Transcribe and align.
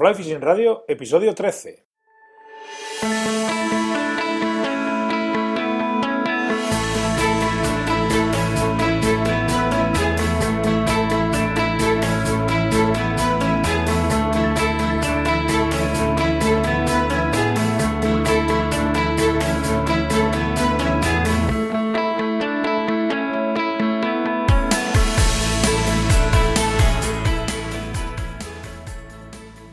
Fly 0.00 0.14
Fishing 0.14 0.40
Radio, 0.40 0.82
episodio 0.88 1.34
13. 1.34 1.84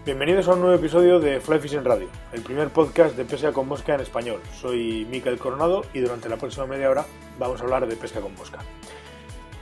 Bienvenidos 0.08 0.48
a 0.48 0.54
un 0.54 0.62
nuevo 0.62 0.74
episodio 0.74 1.20
de 1.20 1.42
Fly 1.42 1.60
Fishing 1.60 1.84
Radio, 1.84 2.08
el 2.32 2.42
primer 2.42 2.70
podcast 2.70 3.18
de 3.18 3.26
pesca 3.26 3.52
con 3.52 3.68
mosca 3.68 3.94
en 3.94 4.00
español. 4.00 4.40
Soy 4.54 5.06
Miquel 5.12 5.38
Coronado 5.38 5.84
y 5.94 6.00
durante 6.00 6.30
la 6.30 6.38
próxima 6.38 6.66
media 6.66 6.90
hora 6.90 7.06
vamos 7.38 7.60
a 7.60 7.66
hablar 7.66 7.86
de 7.86 7.94
pesca 7.98 8.22
con 8.22 8.34
mosca. 8.34 8.60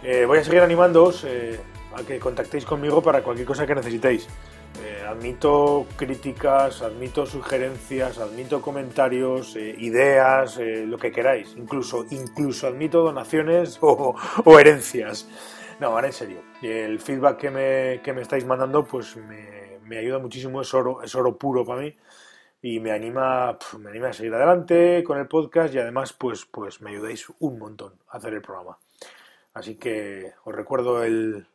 Eh, 0.04 0.26
voy 0.28 0.38
a 0.38 0.44
seguir 0.44 0.62
animándoos 0.62 1.24
eh, 1.24 1.60
a 1.98 2.04
que 2.04 2.20
contactéis 2.20 2.64
conmigo 2.64 3.02
para 3.02 3.24
cualquier 3.24 3.48
cosa 3.48 3.66
que 3.66 3.74
necesitéis. 3.74 4.28
Eh, 4.84 5.04
admito 5.10 5.88
críticas, 5.96 6.84
admito 6.84 7.26
sugerencias, 7.26 8.20
admito 8.20 8.62
comentarios, 8.62 9.56
ideas, 9.56 10.60
lo 10.60 11.00
que 11.00 11.12
queráis. 11.12 11.56
Incluso, 11.58 12.06
incluso 12.12 12.68
admito 12.68 13.02
donaciones 13.02 13.80
o, 13.82 14.16
o 14.44 14.60
herencias. 14.60 15.28
No, 15.80 15.88
ahora 15.88 16.06
en 16.06 16.14
serio. 16.14 16.38
El 16.62 17.00
feedback 17.00 17.38
que 17.38 17.50
me, 17.50 18.02
que 18.04 18.14
me 18.14 18.22
estáis 18.22 18.46
mandando 18.46 18.86
pues 18.86 19.18
me, 19.18 19.55
me 19.86 19.98
ayuda 19.98 20.20
muchísimo, 20.20 20.62
es 20.62 20.74
oro, 20.74 21.02
es 21.02 21.16
oro 21.16 21.38
puro 21.38 21.66
para 21.66 21.82
mí 21.82 21.96
y 22.62 22.80
me 22.80 22.92
anima, 22.92 23.58
me 23.78 23.90
anima 23.92 24.08
a 24.08 24.14
seguir 24.14 24.34
adelante 24.34 25.04
con 25.04 25.20
el 25.20 25.28
podcast 25.28 25.74
y 25.74 25.78
además 25.78 26.14
pues, 26.14 26.46
pues 26.46 26.82
me 26.82 26.90
ayudáis 26.90 27.28
un 27.40 27.60
montón 27.60 27.94
a 28.10 28.18
hacer 28.18 28.34
el 28.34 28.42
programa. 28.42 28.80
Así 29.54 29.76
que 29.76 30.34
os 30.44 30.54
recuerdo 30.54 31.04
el, 31.04 31.48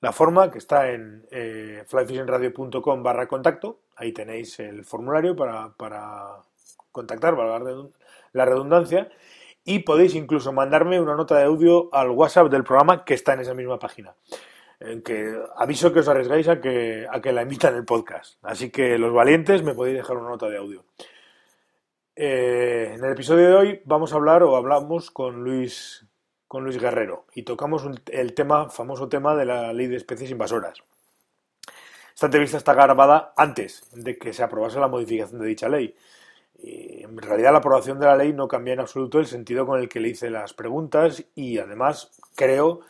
la 0.00 0.12
forma 0.12 0.50
que 0.50 0.58
está 0.58 0.90
en 0.90 1.26
eh, 1.30 1.84
flyfishingradio.com 1.86 3.02
barra 3.02 3.28
contacto. 3.28 3.78
Ahí 3.94 4.12
tenéis 4.12 4.58
el 4.58 4.84
formulario 4.84 5.36
para, 5.36 5.70
para 5.76 6.42
contactar, 6.90 7.36
valga 7.36 7.88
la 8.32 8.44
redundancia. 8.44 9.08
Y 9.64 9.80
podéis 9.80 10.14
incluso 10.14 10.52
mandarme 10.52 11.00
una 11.00 11.14
nota 11.14 11.36
de 11.36 11.44
audio 11.44 11.88
al 11.92 12.10
WhatsApp 12.10 12.48
del 12.48 12.64
programa 12.64 13.04
que 13.04 13.14
está 13.14 13.34
en 13.34 13.40
esa 13.40 13.54
misma 13.54 13.78
página 13.78 14.14
que 14.78 15.36
aviso 15.56 15.92
que 15.92 16.00
os 16.00 16.08
arriesgáis 16.08 16.48
a 16.48 16.60
que, 16.60 17.06
a 17.10 17.20
que 17.20 17.32
la 17.32 17.42
emitan 17.42 17.74
el 17.74 17.84
podcast. 17.84 18.38
Así 18.42 18.70
que 18.70 18.98
los 18.98 19.12
valientes 19.12 19.62
me 19.62 19.74
podéis 19.74 19.96
dejar 19.96 20.16
una 20.16 20.30
nota 20.30 20.48
de 20.48 20.58
audio. 20.58 20.84
Eh, 22.14 22.94
en 22.94 23.04
el 23.04 23.12
episodio 23.12 23.48
de 23.48 23.54
hoy 23.54 23.82
vamos 23.84 24.12
a 24.12 24.16
hablar 24.16 24.42
o 24.42 24.56
hablamos 24.56 25.10
con 25.10 25.44
Luis, 25.44 26.04
con 26.48 26.64
Luis 26.64 26.76
Guerrero 26.76 27.26
y 27.32 27.44
tocamos 27.44 27.84
el 28.10 28.34
tema, 28.34 28.70
famoso 28.70 29.08
tema 29.08 29.36
de 29.36 29.44
la 29.44 29.72
ley 29.72 29.86
de 29.86 29.96
especies 29.96 30.30
invasoras. 30.30 30.82
Esta 32.12 32.26
entrevista 32.26 32.56
está 32.56 32.74
grabada 32.74 33.32
antes 33.36 33.88
de 33.92 34.18
que 34.18 34.32
se 34.32 34.42
aprobase 34.42 34.80
la 34.80 34.88
modificación 34.88 35.40
de 35.40 35.46
dicha 35.46 35.68
ley. 35.68 35.94
Y 36.58 37.04
en 37.04 37.16
realidad 37.16 37.52
la 37.52 37.58
aprobación 37.58 38.00
de 38.00 38.06
la 38.06 38.16
ley 38.16 38.32
no 38.32 38.48
cambia 38.48 38.74
en 38.74 38.80
absoluto 38.80 39.20
el 39.20 39.26
sentido 39.26 39.64
con 39.64 39.78
el 39.78 39.88
que 39.88 40.00
le 40.00 40.08
hice 40.08 40.28
las 40.28 40.54
preguntas 40.54 41.24
y 41.36 41.58
además 41.58 42.10
creo 42.34 42.80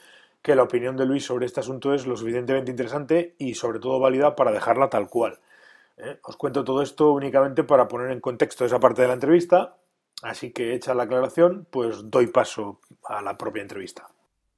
la 0.44 0.62
opinión 0.62 0.97
de 0.97 1.06
Luis 1.06 1.25
sobre 1.25 1.47
este 1.47 1.61
asunto 1.61 1.92
es 1.94 2.06
lo 2.06 2.17
suficientemente 2.17 2.70
interesante 2.70 3.34
y 3.39 3.55
sobre 3.55 3.78
todo 3.78 4.00
válida 4.00 4.34
para 4.34 4.53
dejarla 4.53 4.89
tal 4.89 5.08
cual. 5.08 5.39
¿eh? 5.97 6.19
Os 6.22 6.36
cuento 6.36 6.64
todo 6.64 6.83
esto 6.83 7.12
únicamente 7.12 7.64
para 7.64 7.89
poner 7.89 8.11
en 8.11 8.20
contexto 8.20 8.64
esa 8.64 8.80
parte 8.80 9.03
de 9.03 9.08
la 9.08 9.14
entrevista, 9.14 9.77
así 10.22 10.53
que 10.53 10.75
hecha 10.75 10.95
la 10.95 11.05
aclaración, 11.05 11.67
pues 11.70 12.11
doy 12.11 12.28
paso 12.28 12.80
a 13.05 13.22
la 13.22 13.36
propia 13.36 13.63
entrevista. 13.63 14.08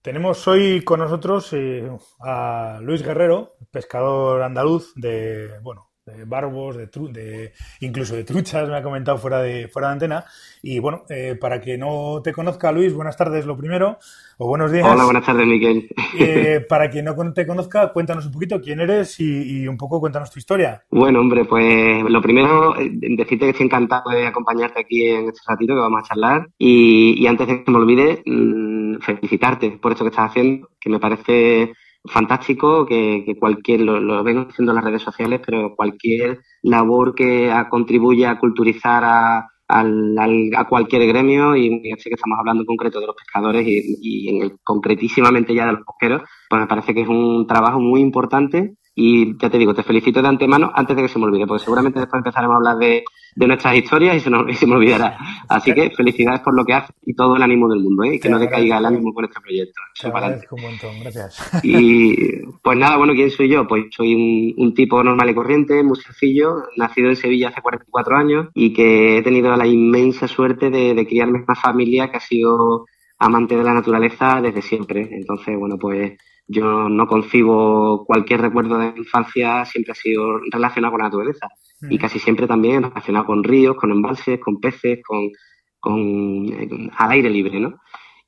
Tenemos 0.03 0.49
hoy 0.49 0.83
con 0.83 1.01
nosotros 1.01 1.53
eh, 1.53 1.91
a 2.21 2.79
Luis 2.81 3.03
Guerrero, 3.03 3.57
pescador 3.71 4.43
andaluz 4.43 4.95
de, 4.95 5.59
bueno, 5.63 5.90
de 6.07 6.25
barbos, 6.25 6.77
de, 6.77 6.87
de, 6.87 7.53
incluso 7.81 8.17
de 8.17 8.25
truchas, 8.25 8.69
me 8.69 8.77
ha 8.77 8.83
comentado 8.83 9.19
fuera 9.19 9.43
de, 9.43 9.69
fuera 9.69 9.89
de 9.89 9.93
antena. 9.93 10.25
Y 10.63 10.79
bueno, 10.79 11.05
eh, 11.11 11.37
para 11.39 11.61
que 11.61 11.77
no 11.77 12.21
te 12.23 12.33
conozca, 12.33 12.73
Luis, 12.73 12.95
buenas 12.95 13.17
tardes 13.17 13.45
lo 13.45 13.57
primero, 13.57 13.99
o 14.39 14.47
buenos 14.47 14.73
días. 14.73 14.87
Hola, 14.87 15.05
buenas 15.05 15.27
tardes, 15.27 15.47
Miguel. 15.47 15.89
Eh, 16.19 16.65
para 16.69 16.91
quien 16.91 17.05
no 17.05 17.33
te 17.33 17.47
conozca, 17.47 17.93
cuéntanos 17.93 18.27
un 18.27 18.33
poquito 18.33 18.61
quién 18.61 18.81
eres 18.81 19.21
y, 19.21 19.67
un 19.69 19.77
poco 19.77 20.01
cuéntanos 20.01 20.31
tu 20.31 20.39
historia. 20.39 20.83
Bueno, 20.91 21.21
hombre, 21.21 21.45
pues 21.45 22.03
lo 22.03 22.21
primero, 22.21 22.79
eh, 22.79 22.91
decirte 22.93 23.45
que 23.45 23.51
estoy 23.51 23.67
encantado 23.67 24.11
de 24.11 24.27
acompañarte 24.27 24.81
aquí 24.81 25.07
en 25.07 25.29
este 25.29 25.41
ratito 25.47 25.75
que 25.75 25.81
vamos 25.81 26.01
a 26.03 26.09
charlar. 26.09 26.49
Y, 26.59 27.23
y 27.23 27.27
antes 27.27 27.47
de 27.47 27.63
que 27.63 27.71
me 27.71 27.79
olvide, 27.79 28.23
mm, 28.25 29.01
felicitarte 29.01 29.73
por 29.73 29.93
esto 29.93 30.05
que 30.05 30.11
estás 30.11 30.31
haciendo, 30.31 30.71
que 30.81 30.91
me 30.91 30.99
parece 30.99 31.73
fantástico 32.05 32.87
que, 32.87 33.23
que 33.27 33.39
cualquier, 33.39 33.83
lo, 33.83 34.01
lo, 34.01 34.23
vengo 34.25 34.47
haciendo 34.49 34.73
en 34.73 34.77
las 34.77 34.85
redes 34.85 35.03
sociales, 35.03 35.41
pero 35.45 35.75
cualquier 35.77 36.41
labor 36.63 37.15
que 37.15 37.53
contribuya 37.71 38.31
a 38.31 38.39
culturizar 38.39 39.03
a, 39.05 39.49
al, 39.71 40.51
a 40.57 40.69
cualquier 40.69 41.07
gremio 41.07 41.57
y 41.57 41.81
sé 41.99 42.11
que 42.11 42.15
estamos 42.15 42.39
hablando 42.39 42.63
en 42.63 42.67
concreto 42.67 43.01
de 43.01 43.07
los 43.07 43.17
pescadores 43.17 43.65
y, 43.67 44.29
en 44.29 44.43
el, 44.43 44.59
concretísimimamente 44.63 45.55
ya 45.55 45.67
de 45.67 45.73
los 45.73 45.83
pesqueros, 45.87 46.23
pues 46.49 46.61
me 46.61 46.67
parece 46.67 46.95
que 46.95 47.03
es 47.03 47.09
un 47.09 47.47
trabajo 47.47 47.81
muy 47.81 48.01
importante 48.01 48.75
y 49.03 49.39
ya 49.39 49.49
te 49.49 49.57
digo, 49.57 49.73
te 49.73 49.83
felicito 49.83 50.21
de 50.21 50.29
antemano 50.29 50.71
antes 50.75 50.95
de 50.95 51.03
que 51.03 51.09
se 51.09 51.19
me 51.19 51.25
olvide, 51.25 51.47
porque 51.47 51.65
seguramente 51.65 51.99
después 51.99 52.21
empezaremos 52.21 52.53
a 52.53 52.57
hablar 52.59 52.77
de, 52.77 53.03
de 53.35 53.47
nuestras 53.47 53.75
historias 53.75 54.17
y 54.17 54.21
se, 54.21 54.29
nos, 54.29 54.47
y 54.51 54.55
se 54.55 54.67
me 54.67 54.75
olvidará. 54.75 55.17
Así 55.49 55.73
que 55.73 55.91
felicidades 55.91 56.41
por 56.41 56.55
lo 56.55 56.67
que 56.67 56.75
haces 56.75 56.95
y 57.07 57.15
todo 57.15 57.35
el 57.35 57.43
ánimo 57.43 57.67
del 57.69 57.81
mundo, 57.81 58.05
¿eh? 58.05 58.17
y 58.17 58.21
que 58.21 58.29
no 58.29 58.39
decaiga 58.39 58.77
el 58.77 58.85
ánimo 58.85 59.15
con 59.15 59.25
este 59.25 59.41
proyecto. 59.41 59.81
Te 59.99 60.09
agradezco 60.09 60.55
un 60.57 60.63
montón, 60.63 61.01
gracias. 61.01 61.65
Y 61.65 62.45
pues 62.63 62.77
nada, 62.77 62.99
bueno, 62.99 63.15
¿quién 63.15 63.31
soy 63.31 63.49
yo? 63.49 63.67
Pues 63.67 63.87
soy 63.91 64.15
un, 64.15 64.67
un, 64.67 64.75
tipo 64.75 65.03
normal 65.03 65.31
y 65.31 65.35
corriente, 65.35 65.83
muy 65.83 65.97
sencillo, 65.97 66.65
nacido 66.77 67.09
en 67.09 67.17
Sevilla 67.17 67.49
hace 67.49 67.63
44 67.63 68.17
años 68.17 68.49
y 68.55 68.75
que 68.75 69.17
he 69.17 69.23
tenido 69.23 69.57
la 69.57 69.67
inmensa 69.67 70.29
suerte 70.29 70.69
de, 70.69 70.93
de 70.93 71.07
criarme 71.07 71.39
en 71.39 71.45
una 71.45 71.55
familia 71.55 72.11
que 72.11 72.19
ha 72.19 72.21
sido 72.21 72.85
amante 73.19 73.57
de 73.57 73.65
la 73.65 73.73
naturaleza 73.73 74.43
desde 74.43 74.61
siempre. 74.61 75.09
Entonces, 75.11 75.59
bueno, 75.59 75.79
pues 75.79 76.19
yo 76.53 76.89
no 76.89 77.07
concibo 77.07 78.05
cualquier 78.05 78.41
recuerdo 78.41 78.77
de 78.77 78.93
infancia, 78.97 79.65
siempre 79.65 79.93
ha 79.93 79.95
sido 79.95 80.41
relacionado 80.51 80.91
con 80.91 80.99
la 80.99 81.07
naturaleza. 81.07 81.49
Y 81.89 81.97
casi 81.97 82.19
siempre 82.19 82.47
también 82.47 82.83
relacionado 82.83 83.27
con 83.27 83.45
ríos, 83.45 83.77
con 83.77 83.93
embalses, 83.93 84.41
con 84.41 84.61
peces, 84.61 84.99
con, 85.07 85.31
con, 85.79 86.47
eh, 86.53 86.91
al 86.97 87.11
aire 87.13 87.31
libre, 87.31 87.61
¿no? 87.61 87.81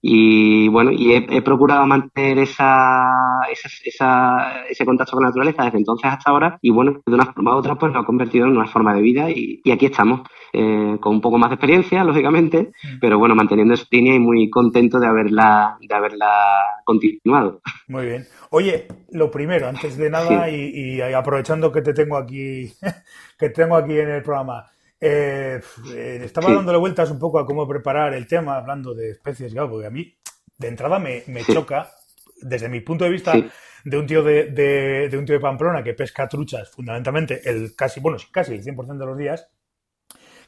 Y 0.05 0.67
bueno, 0.67 0.91
y 0.91 1.13
he, 1.13 1.27
he 1.31 1.43
procurado 1.43 1.87
mantener 1.87 2.41
esa, 2.41 3.41
esa, 3.53 3.69
esa, 3.85 4.67
ese 4.69 4.85
contacto 4.85 5.13
con 5.13 5.23
la 5.23 5.29
naturaleza 5.29 5.63
desde 5.63 5.79
entonces 5.79 6.11
hasta 6.11 6.33
ahora. 6.33 6.59
Y 6.61 6.71
bueno, 6.71 7.01
de 7.07 7.15
una 7.15 7.27
forma 7.27 7.55
u 7.55 7.59
otra, 7.59 7.77
pues 7.77 7.93
lo 7.93 8.01
ha 8.01 8.05
convertido 8.05 8.47
en 8.47 8.57
una 8.57 8.67
forma 8.67 8.95
de 8.95 9.01
vida. 9.01 9.31
Y, 9.31 9.61
y 9.63 9.71
aquí 9.71 9.87
estamos, 9.87 10.23
eh, 10.53 10.99
con 11.01 11.15
un 11.15 11.21
poco 11.21 11.39
más 11.39 11.51
de 11.51 11.55
experiencia, 11.55 12.03
lógicamente, 12.05 12.73
pero 13.01 13.17
bueno, 13.17 13.37
manteniendo 13.37 13.75
esa 13.75 13.87
línea 13.93 14.17
y 14.17 14.19
muy 14.19 14.51
contento 14.51 14.99
de 14.99 15.07
haberla, 15.07 15.79
de 15.81 15.95
haberla 15.95 16.31
continuado. 16.84 17.61
Muy 17.87 18.07
bien. 18.07 18.27
Oye, 18.51 18.89
lo 19.13 19.31
primero, 19.31 19.69
antes 19.69 19.97
de 19.97 20.11
nada, 20.11 20.49
sí. 20.49 20.73
y, 20.75 20.97
y 20.97 21.01
aprovechando 21.01 21.71
que 21.71 21.81
te 21.81 21.95
tengo 21.95 22.17
aquí, 22.17 22.73
que 23.39 23.51
tengo 23.51 23.77
aquí 23.77 23.97
en 23.97 24.11
el 24.11 24.23
programa. 24.23 24.67
Eh, 25.05 25.61
eh, 25.93 26.21
estaba 26.23 26.47
sí. 26.47 26.55
dándole 26.55 26.79
vueltas 26.79 27.11
un 27.11 27.19
poco 27.19 27.41
a 27.41 27.45
cómo 27.45 27.67
preparar 27.67 28.15
el 28.15 28.29
tema, 28.29 28.57
hablando 28.57 28.95
de 28.95 29.11
especies, 29.11 29.53
claro, 29.53 29.69
porque 29.69 29.89
a 29.89 29.91
mí 29.91 30.17
de 30.57 30.69
entrada 30.69 31.01
me, 31.01 31.25
me 31.27 31.43
sí. 31.43 31.53
choca, 31.53 31.91
desde 32.41 32.69
mi 32.69 32.81
punto 32.83 33.03
de 33.03 33.11
vista, 33.11 33.33
sí. 33.33 33.51
de 33.85 33.99
un 33.99 34.07
tío 34.07 34.23
de, 34.23 34.45
de, 34.45 35.09
de, 35.09 35.19
un 35.19 35.27
tío 35.27 35.35
de 35.35 35.41
Pamplona 35.41 35.83
que 35.83 35.95
pesca 35.95 36.29
truchas, 36.29 36.71
fundamentalmente, 36.71 37.41
el 37.51 37.75
casi, 37.75 37.99
bueno, 37.99 38.17
casi 38.31 38.55
el 38.55 38.63
100% 38.63 38.97
de 38.97 39.07
los 39.07 39.19
días, 39.19 39.49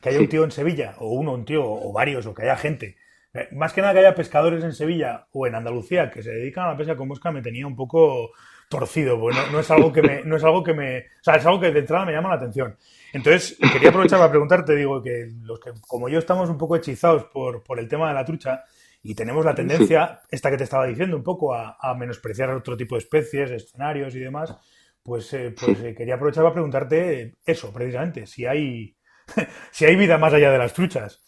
que 0.00 0.10
haya 0.10 0.20
un 0.20 0.28
tío 0.28 0.44
en 0.44 0.52
Sevilla, 0.52 0.94
o 0.98 1.08
uno, 1.14 1.32
un 1.32 1.44
tío, 1.44 1.64
o 1.64 1.92
varios, 1.92 2.24
o 2.26 2.32
que 2.32 2.42
haya 2.42 2.56
gente. 2.56 2.96
Eh, 3.32 3.48
más 3.50 3.72
que 3.72 3.80
nada 3.80 3.92
que 3.92 3.98
haya 3.98 4.14
pescadores 4.14 4.62
en 4.62 4.72
Sevilla 4.72 5.26
o 5.32 5.48
en 5.48 5.56
Andalucía 5.56 6.12
que 6.12 6.22
se 6.22 6.30
dedican 6.30 6.66
a 6.66 6.68
la 6.68 6.76
pesca 6.76 6.94
con 6.94 7.08
mosca, 7.08 7.32
me 7.32 7.42
tenía 7.42 7.66
un 7.66 7.74
poco 7.74 8.30
torcido, 8.68 9.18
porque 9.18 9.38
no, 9.38 9.52
no, 9.52 9.60
es 9.60 9.70
algo 9.70 9.92
que 9.92 10.02
me, 10.02 10.22
no 10.24 10.36
es 10.36 10.44
algo 10.44 10.62
que 10.62 10.74
me, 10.74 10.98
o 10.98 11.22
sea, 11.22 11.36
es 11.36 11.46
algo 11.46 11.60
que 11.60 11.70
de 11.70 11.80
entrada 11.80 12.04
me 12.04 12.12
llama 12.12 12.30
la 12.30 12.36
atención. 12.36 12.76
Entonces, 13.12 13.56
quería 13.72 13.90
aprovechar 13.90 14.18
para 14.18 14.30
preguntarte, 14.30 14.74
digo, 14.74 15.02
que 15.02 15.28
los 15.42 15.60
que, 15.60 15.72
como 15.86 16.08
yo, 16.08 16.18
estamos 16.18 16.50
un 16.50 16.58
poco 16.58 16.76
hechizados 16.76 17.24
por, 17.24 17.62
por 17.62 17.78
el 17.78 17.88
tema 17.88 18.08
de 18.08 18.14
la 18.14 18.24
trucha 18.24 18.64
y 19.02 19.14
tenemos 19.14 19.44
la 19.44 19.54
tendencia, 19.54 20.22
esta 20.30 20.50
que 20.50 20.56
te 20.56 20.64
estaba 20.64 20.86
diciendo, 20.86 21.16
un 21.16 21.22
poco 21.22 21.54
a, 21.54 21.76
a, 21.80 21.94
menospreciar 21.94 22.50
otro 22.50 22.76
tipo 22.76 22.94
de 22.94 23.00
especies, 23.00 23.50
escenarios 23.50 24.14
y 24.14 24.18
demás, 24.18 24.56
pues, 25.02 25.32
eh, 25.34 25.54
pues 25.58 25.78
eh, 25.80 25.94
quería 25.94 26.14
aprovechar 26.14 26.42
para 26.42 26.54
preguntarte 26.54 27.36
eso, 27.44 27.72
precisamente, 27.72 28.26
si 28.26 28.46
hay, 28.46 28.96
si 29.70 29.84
hay 29.84 29.96
vida 29.96 30.16
más 30.18 30.32
allá 30.32 30.50
de 30.50 30.58
las 30.58 30.72
truchas. 30.72 31.22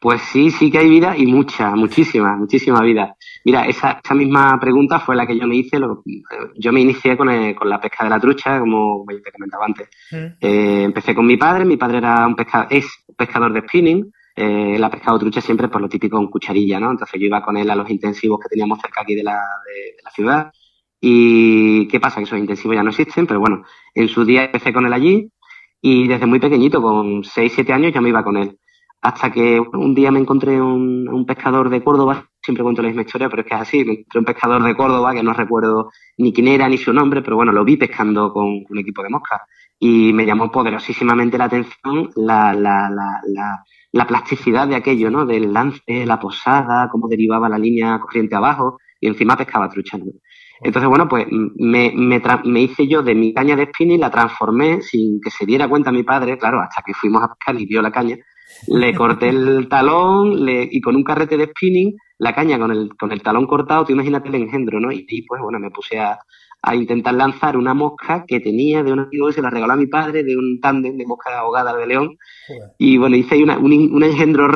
Pues 0.00 0.20
sí, 0.32 0.50
sí 0.50 0.70
que 0.70 0.78
hay 0.78 0.88
vida 0.88 1.16
y 1.16 1.26
mucha, 1.26 1.70
muchísima, 1.76 2.36
muchísima 2.36 2.82
vida. 2.82 3.16
Mira, 3.44 3.66
esa, 3.66 4.00
esa 4.02 4.14
misma 4.14 4.58
pregunta 4.60 5.00
fue 5.00 5.16
la 5.16 5.26
que 5.26 5.36
yo 5.36 5.46
me 5.46 5.56
hice. 5.56 5.78
yo 6.56 6.72
me 6.72 6.80
inicié 6.80 7.16
con, 7.16 7.28
con 7.54 7.68
la 7.68 7.80
pesca 7.80 8.04
de 8.04 8.10
la 8.10 8.20
trucha, 8.20 8.60
como 8.60 9.04
te 9.06 9.32
comentaba 9.32 9.66
antes. 9.66 9.88
Mm. 10.10 10.16
Eh, 10.40 10.82
empecé 10.84 11.14
con 11.14 11.26
mi 11.26 11.36
padre. 11.36 11.64
Mi 11.64 11.76
padre 11.76 11.98
era 11.98 12.26
un 12.26 12.36
pescador, 12.36 12.68
es 12.70 12.86
pescador 13.16 13.52
de 13.52 13.60
spinning. 13.62 14.12
Eh, 14.34 14.76
él 14.76 14.84
ha 14.84 14.90
pescado 14.90 15.18
trucha 15.18 15.40
siempre 15.40 15.68
por 15.68 15.80
lo 15.80 15.88
típico 15.88 16.16
con 16.16 16.28
cucharilla, 16.28 16.78
¿no? 16.78 16.90
Entonces 16.90 17.20
yo 17.20 17.26
iba 17.26 17.42
con 17.42 17.56
él 17.56 17.68
a 17.68 17.74
los 17.74 17.90
intensivos 17.90 18.38
que 18.40 18.48
teníamos 18.48 18.78
cerca 18.80 19.02
aquí 19.02 19.14
de 19.14 19.24
la, 19.24 19.32
de, 19.32 20.02
la 20.02 20.10
ciudad. 20.10 20.52
Y 21.00 21.88
qué 21.88 21.98
pasa, 21.98 22.18
que 22.18 22.24
esos 22.24 22.38
intensivos 22.38 22.76
ya 22.76 22.82
no 22.82 22.90
existen, 22.90 23.26
pero 23.26 23.40
bueno, 23.40 23.64
en 23.94 24.08
su 24.08 24.24
día 24.24 24.44
empecé 24.44 24.72
con 24.72 24.86
él 24.86 24.92
allí 24.92 25.30
y 25.80 26.06
desde 26.06 26.26
muy 26.26 26.38
pequeñito, 26.38 26.80
con 26.80 27.24
6, 27.24 27.52
7 27.56 27.72
años, 27.72 27.92
ya 27.92 28.00
me 28.00 28.10
iba 28.10 28.22
con 28.22 28.36
él. 28.36 28.56
Hasta 29.00 29.32
que 29.32 29.58
un 29.58 29.94
día 29.96 30.12
me 30.12 30.20
encontré 30.20 30.60
un, 30.62 31.08
un 31.08 31.26
pescador 31.26 31.70
de 31.70 31.82
Córdoba 31.82 32.30
siempre 32.42 32.62
cuento 32.64 32.82
la 32.82 32.88
misma 32.88 33.02
historia, 33.02 33.28
pero 33.28 33.42
es 33.42 33.48
que 33.48 33.54
es 33.54 33.60
así. 33.60 33.84
Me 33.84 33.92
encontré 33.92 34.18
un 34.18 34.24
pescador 34.24 34.62
de 34.62 34.74
Córdoba 34.74 35.14
que 35.14 35.22
no 35.22 35.32
recuerdo 35.32 35.90
ni 36.18 36.32
quién 36.32 36.48
era 36.48 36.68
ni 36.68 36.76
su 36.78 36.92
nombre, 36.92 37.22
pero 37.22 37.36
bueno, 37.36 37.52
lo 37.52 37.64
vi 37.64 37.76
pescando 37.76 38.32
con 38.32 38.64
un 38.68 38.78
equipo 38.78 39.02
de 39.02 39.08
moscas 39.08 39.42
y 39.78 40.12
me 40.12 40.26
llamó 40.26 40.50
poderosísimamente 40.50 41.38
la 41.38 41.44
atención 41.44 42.10
la, 42.16 42.52
la, 42.54 42.90
la, 42.90 43.64
la, 43.92 44.06
plasticidad 44.06 44.68
de 44.68 44.76
aquello, 44.76 45.10
¿no? 45.10 45.26
Del 45.26 45.52
lance, 45.52 46.06
la 46.06 46.20
posada, 46.20 46.88
cómo 46.90 47.08
derivaba 47.08 47.48
la 47.48 47.58
línea 47.58 47.98
corriente 48.00 48.36
abajo 48.36 48.78
y 49.00 49.08
encima 49.08 49.36
pescaba 49.36 49.68
truchando. 49.68 50.12
Entonces, 50.60 50.88
bueno, 50.88 51.08
pues 51.08 51.26
me, 51.30 51.92
me, 51.96 52.22
me, 52.44 52.60
hice 52.60 52.86
yo 52.86 53.02
de 53.02 53.16
mi 53.16 53.34
caña 53.34 53.56
de 53.56 53.66
spinning, 53.66 53.98
la 53.98 54.10
transformé 54.10 54.80
sin 54.82 55.20
que 55.20 55.30
se 55.30 55.44
diera 55.44 55.68
cuenta 55.68 55.90
mi 55.90 56.04
padre, 56.04 56.38
claro, 56.38 56.60
hasta 56.60 56.82
que 56.86 56.94
fuimos 56.94 57.20
a 57.20 57.34
pescar 57.34 57.60
y 57.60 57.66
vio 57.66 57.82
la 57.82 57.90
caña, 57.90 58.16
le 58.68 58.94
corté 58.94 59.28
el 59.28 59.68
talón 59.68 60.44
le, 60.44 60.68
y 60.70 60.80
con 60.80 60.96
un 60.96 61.04
carrete 61.04 61.36
de 61.36 61.46
spinning 61.46 61.96
la 62.18 62.34
caña 62.34 62.58
con 62.58 62.70
el, 62.70 62.96
con 62.96 63.10
el 63.10 63.20
talón 63.20 63.46
cortado, 63.46 63.84
tú 63.84 63.92
imagínate 63.92 64.28
el 64.28 64.36
engendro, 64.36 64.78
¿no? 64.78 64.92
Y, 64.92 65.22
pues 65.26 65.42
bueno, 65.42 65.58
me 65.58 65.70
puse 65.70 65.98
a, 65.98 66.18
a, 66.62 66.76
intentar 66.76 67.14
lanzar 67.14 67.56
una 67.56 67.74
mosca 67.74 68.24
que 68.26 68.38
tenía 68.38 68.84
de 68.84 68.92
un 68.92 69.00
amigo 69.00 69.26
que 69.26 69.32
se 69.32 69.42
la 69.42 69.50
regaló 69.50 69.72
a 69.72 69.76
mi 69.76 69.88
padre, 69.88 70.22
de 70.22 70.36
un 70.36 70.60
tándem 70.60 70.96
de 70.96 71.04
mosca 71.04 71.36
ahogada 71.36 71.76
de 71.76 71.86
león. 71.86 72.16
Y 72.78 72.96
bueno, 72.96 73.16
hice 73.16 73.42
una, 73.42 73.58
un, 73.58 73.72
un 73.72 74.04
engendro 74.04 74.46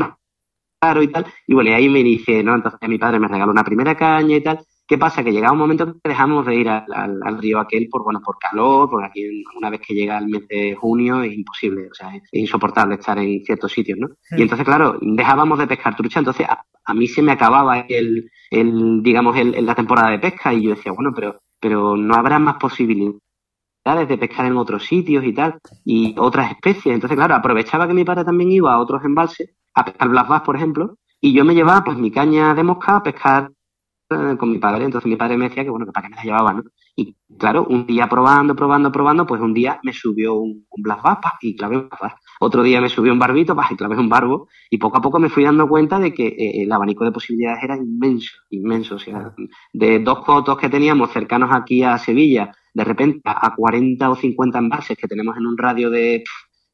raro 0.81 1.03
y 1.03 1.09
tal. 1.09 1.27
Y 1.49 1.55
bueno, 1.55 1.71
y 1.71 1.73
ahí 1.73 1.89
me 1.89 2.01
inicié, 2.01 2.45
¿no? 2.45 2.55
Entonces 2.55 2.89
mi 2.89 2.99
padre 2.99 3.19
me 3.19 3.27
regaló 3.27 3.51
una 3.51 3.65
primera 3.65 3.97
caña 3.97 4.37
y 4.37 4.43
tal. 4.43 4.61
¿Qué 4.89 4.99
pasa? 4.99 5.25
Que 5.25 5.33
llegaba 5.33 5.53
un 5.53 5.59
momento 5.59 5.95
que 5.95 6.09
dejamos 6.09 6.47
de 6.47 6.55
ir 6.55 6.69
al, 6.69 6.85
al, 6.93 7.39
río 7.39 7.59
aquel 7.59 7.89
por, 7.89 8.05
bueno, 8.05 8.21
por 8.25 8.39
calor, 8.39 8.89
porque 8.89 9.07
aquí 9.07 9.45
una 9.57 9.69
vez 9.69 9.81
que 9.81 9.95
llega 9.95 10.17
el 10.19 10.29
mes 10.29 10.47
de 10.47 10.77
junio 10.77 11.23
es 11.23 11.35
imposible, 11.35 11.89
o 11.91 11.95
sea, 11.95 12.15
es 12.15 12.23
insoportable 12.31 12.95
estar 12.95 13.19
en 13.19 13.45
ciertos 13.45 13.73
sitios, 13.73 13.99
¿no? 13.99 14.09
Y 14.31 14.43
entonces, 14.43 14.65
claro, 14.65 14.97
dejábamos 15.01 15.59
de 15.59 15.67
pescar 15.67 15.97
trucha, 15.97 16.21
entonces 16.21 16.47
a, 16.49 16.95
mí 16.95 17.09
se 17.09 17.21
me 17.21 17.33
acababa 17.33 17.81
el, 17.81 18.31
el 18.49 19.03
digamos, 19.03 19.37
el, 19.37 19.67
la 19.67 19.75
temporada 19.75 20.11
de 20.11 20.21
pesca 20.21 20.55
y 20.55 20.63
yo 20.63 20.71
decía, 20.71 20.93
bueno, 20.93 21.11
pero, 21.13 21.41
pero 21.59 21.97
no 21.97 22.15
habrá 22.15 22.39
más 22.39 22.57
posibilidades 22.57 23.19
de 24.09 24.19
pescar 24.19 24.47
en 24.47 24.57
otros 24.57 24.85
sitios 24.85 25.25
y 25.25 25.33
tal, 25.33 25.59
y 25.85 26.15
otras 26.17 26.53
especies. 26.53 26.95
Entonces, 26.95 27.17
claro, 27.17 27.35
aprovechaba 27.35 27.89
que 27.89 27.95
mi 27.95 28.05
padre 28.05 28.25
también 28.25 28.53
iba 28.53 28.73
a 28.73 28.79
otros 28.79 29.05
embalses, 29.05 29.51
a 29.75 29.85
pescar 29.85 30.09
blas 30.09 30.43
por 30.43 30.55
ejemplo, 30.55 30.97
y 31.21 31.33
yo 31.33 31.45
me 31.45 31.55
llevaba 31.55 31.83
pues 31.83 31.97
mi 31.97 32.13
caña 32.13 32.55
de 32.55 32.63
mosca 32.63 32.97
a 32.97 33.03
pescar 33.03 33.51
con 34.09 34.51
mi 34.51 34.59
padre. 34.59 34.85
Entonces 34.85 35.09
mi 35.09 35.17
padre 35.17 35.37
me 35.37 35.49
decía 35.49 35.65
que 35.65 35.71
bueno, 35.71 35.87
que 35.87 35.93
para 35.93 36.07
qué 36.07 36.11
me 36.11 36.17
la 36.17 36.23
llevaba, 36.23 36.55
¿no? 36.55 36.63
Y 36.95 37.17
claro, 37.39 37.67
un 37.69 37.87
día 37.87 38.09
probando, 38.09 38.55
probando, 38.55 38.91
probando, 38.93 39.27
pues 39.27 39.41
un 39.41 39.53
día 39.53 39.81
me 39.83 39.93
subió 39.93 40.35
un, 40.35 40.67
un 40.71 40.83
Blas 40.83 40.99
y 41.43 41.57
clavé 41.57 41.77
un 41.77 41.89
Blas 41.89 42.15
Otro 42.41 42.63
día 42.63 42.81
me 42.81 42.89
subió 42.89 43.13
un 43.13 43.19
barbito, 43.19 43.57
y 43.71 43.77
clavé 43.77 43.99
un 43.99 44.09
barbo. 44.09 44.49
Y 44.71 44.79
poco 44.79 44.99
a 44.99 45.01
poco 45.01 45.19
me 45.19 45.29
fui 45.29 45.45
dando 45.45 45.69
cuenta 45.69 45.99
de 45.99 46.15
que 46.15 46.29
eh, 46.29 46.63
el 46.63 46.73
abanico 46.73 47.05
de 47.05 47.13
posibilidades 47.13 47.63
era 47.65 47.77
inmenso, 47.77 48.33
inmenso. 48.51 48.95
O 48.97 48.99
sea, 48.99 49.35
de 49.73 49.99
dos 49.99 50.25
cotos 50.25 50.57
que 50.57 50.69
teníamos 50.69 51.11
cercanos 51.13 51.51
aquí 51.53 51.83
a 51.83 51.99
Sevilla, 51.99 52.53
de 52.73 52.85
repente 52.85 53.21
a 53.25 53.55
40 53.55 54.11
o 54.11 54.17
50 54.17 54.59
embalses 54.59 54.97
que 54.97 55.09
tenemos 55.09 55.37
en 55.37 55.47
un 55.47 55.59
radio 55.59 55.91
de, 55.91 56.25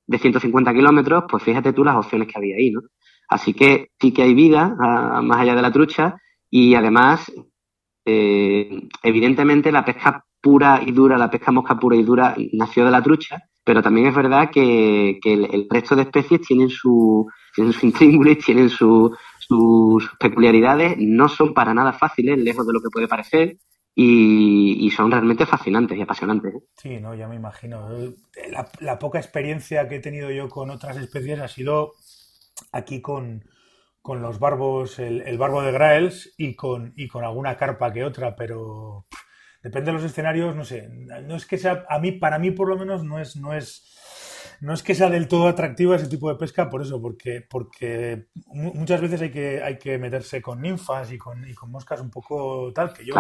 de 0.07 0.19
150 0.19 0.73
kilómetros, 0.73 1.25
pues 1.29 1.43
fíjate 1.43 1.73
tú 1.73 1.85
las 1.85 1.97
opciones 1.97 2.29
que 2.29 2.39
había 2.39 2.57
ahí, 2.57 2.71
¿no? 2.71 2.83
Así 3.29 3.55
que 3.55 3.89
sí 3.99 4.13
que 4.13 4.23
hay 4.23 4.35
vida, 4.35 4.77
más 5.23 5.41
allá 5.41 5.55
de 5.55 5.63
la 5.63 5.73
trucha, 5.73 6.17
y 6.55 6.75
además, 6.75 7.33
eh, 8.05 8.69
evidentemente 9.03 9.73
la 9.73 9.87
pesca 9.87 10.27
pura 10.39 10.83
y 10.85 10.93
dura, 10.93 11.17
la 11.17 11.31
pesca 11.31 11.51
mosca 11.51 11.79
pura 11.79 11.97
y 11.97 12.03
dura 12.03 12.37
nació 12.53 12.85
de 12.85 12.91
la 12.91 13.03
trucha, 13.03 13.41
pero 13.65 13.83
también 13.83 14.09
es 14.09 14.15
verdad 14.15 14.51
que, 14.51 15.19
el, 15.25 15.67
resto 15.71 15.97
de 15.97 16.03
especies 16.03 16.43
tienen 16.43 16.69
su, 16.69 17.27
tienen 17.55 17.73
su 17.73 17.87
intríngulis, 17.87 18.45
tienen 18.45 18.69
sus 18.69 19.17
peculiaridades, 20.21 20.97
no 20.99 21.31
son 21.31 21.55
para 21.55 21.73
nada 21.73 21.95
fáciles, 21.95 22.39
lejos 22.39 22.67
de 22.67 22.73
lo 22.75 22.83
que 22.83 22.91
puede 22.93 23.09
parecer, 23.09 23.57
y, 23.95 24.91
son 24.95 25.11
realmente 25.11 25.47
fascinantes 25.47 25.97
y 25.97 26.03
apasionantes. 26.03 26.55
¿eh? 26.55 26.61
Sí, 26.77 27.01
no, 27.01 27.15
ya 27.15 27.29
me 27.29 27.37
imagino. 27.37 27.89
la, 28.81 28.99
poca 28.99 29.19
experiencia 29.19 29.89
que 29.89 29.97
he 29.97 30.01
tenido 30.01 30.31
yo 30.31 30.51
con 30.51 30.69
otras 30.69 30.99
especies 30.99 31.41
ha 31.41 31.49
sido 31.49 31.93
aquí 32.73 33.01
con, 33.01 33.43
con 34.03 34.21
los 34.21 34.41
barbos, 34.41 34.99
el, 34.99 35.39
barbo 35.39 35.63
de 35.63 35.73
Graels 35.73 36.35
y 36.37 36.57
con, 36.57 36.93
y 36.97 37.07
con 37.07 37.25
alguna 37.25 37.57
carpa 37.57 37.93
que 37.93 38.05
otra, 38.05 38.35
pero 38.35 39.07
depende 39.63 39.87
de 39.87 39.93
los 39.93 40.05
escenarios, 40.05 40.57
no 40.57 40.65
sé, 40.65 40.89
no 40.89 41.37
es 41.37 41.47
que 41.47 41.57
sea, 41.57 41.87
a 41.89 42.01
mí, 42.01 42.11
para 42.13 42.41
mí 42.41 42.51
por 42.51 42.69
lo 42.69 42.77
menos 42.77 43.05
no 43.05 43.21
es, 43.21 43.37
no 43.37 43.55
es, 43.55 43.89
no 44.61 44.75
es 44.75 44.83
que 44.83 44.97
sea 44.97 45.09
del 45.09 45.29
todo 45.29 45.47
atractiva 45.47 45.95
ese 45.95 46.09
tipo 46.09 46.29
de 46.29 46.35
pesca 46.35 46.69
por 46.69 46.83
eso, 46.83 47.01
porque, 47.01 47.47
porque 47.49 48.27
muchas 48.47 49.01
veces 49.01 49.23
hay 49.23 49.31
que, 49.31 49.63
hay 49.63 49.79
que 49.79 49.99
meterse 49.99 50.43
con 50.43 50.61
ninfas 50.61 51.13
y 51.13 51.19
con, 51.19 51.49
y 51.49 51.55
con 51.55 51.71
moscas 51.71 52.01
un 52.01 52.11
poco 52.11 52.73
tal, 52.75 52.93
que 52.93 53.07
yo, 53.07 53.15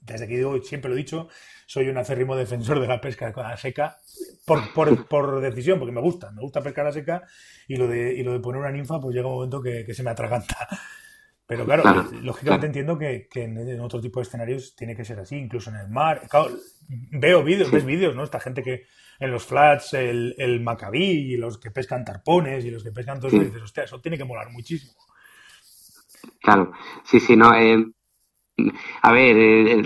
desde 0.00 0.26
que 0.26 0.36
digo, 0.36 0.60
siempre 0.62 0.88
lo 0.88 0.94
he 0.94 0.98
dicho, 0.98 1.28
soy 1.66 1.88
un 1.88 1.98
acérrimo 1.98 2.36
defensor 2.36 2.80
de 2.80 2.86
la 2.86 3.00
pesca 3.00 3.28
a 3.28 3.56
seca, 3.56 3.98
por, 4.46 4.72
por, 4.72 5.06
por 5.06 5.40
decisión, 5.40 5.78
porque 5.78 5.92
me 5.92 6.00
gusta, 6.00 6.30
me 6.32 6.40
gusta 6.40 6.62
pescar 6.62 6.86
a 6.86 6.92
seca 6.92 7.22
y 7.66 7.76
lo 7.76 7.86
de, 7.86 8.14
y 8.14 8.22
lo 8.22 8.32
de 8.32 8.40
poner 8.40 8.60
una 8.60 8.70
ninfa, 8.70 9.00
pues 9.00 9.14
llega 9.14 9.28
un 9.28 9.34
momento 9.34 9.60
que, 9.62 9.92
se 9.92 10.02
me 10.02 10.10
atraganta. 10.10 10.68
Pero 11.46 11.64
claro, 11.64 11.82
lógicamente 12.22 12.66
entiendo 12.66 12.98
que, 12.98 13.28
en, 13.34 13.80
otro 13.80 14.00
tipo 14.00 14.20
de 14.20 14.24
escenarios 14.24 14.76
tiene 14.76 14.94
que 14.94 15.04
ser 15.04 15.18
así, 15.18 15.36
incluso 15.36 15.70
en 15.70 15.76
el 15.76 15.88
mar. 15.88 16.22
veo 16.88 17.42
vídeos, 17.42 17.70
ves 17.70 17.86
vídeos, 17.86 18.14
¿no? 18.14 18.22
Esta 18.22 18.38
gente 18.38 18.62
que 18.62 18.84
en 19.18 19.30
los 19.30 19.46
flats, 19.46 19.94
el, 19.94 20.34
el 20.36 20.60
macabí 20.60 21.32
y 21.32 21.36
los 21.36 21.58
que 21.58 21.70
pescan 21.70 22.04
tarpones 22.04 22.64
y 22.64 22.70
los 22.70 22.84
que 22.84 22.92
pescan 22.92 23.18
todo 23.18 23.28
eso, 23.28 23.40
dices, 23.40 23.62
hostia, 23.62 23.84
eso 23.84 24.00
tiene 24.00 24.18
que 24.18 24.24
molar 24.24 24.50
muchísimo. 24.50 24.92
Claro, 26.40 26.72
sí, 27.04 27.18
sí, 27.18 27.36
no. 27.36 27.54
Eh, 27.54 27.92
a 29.02 29.12
ver, 29.12 29.84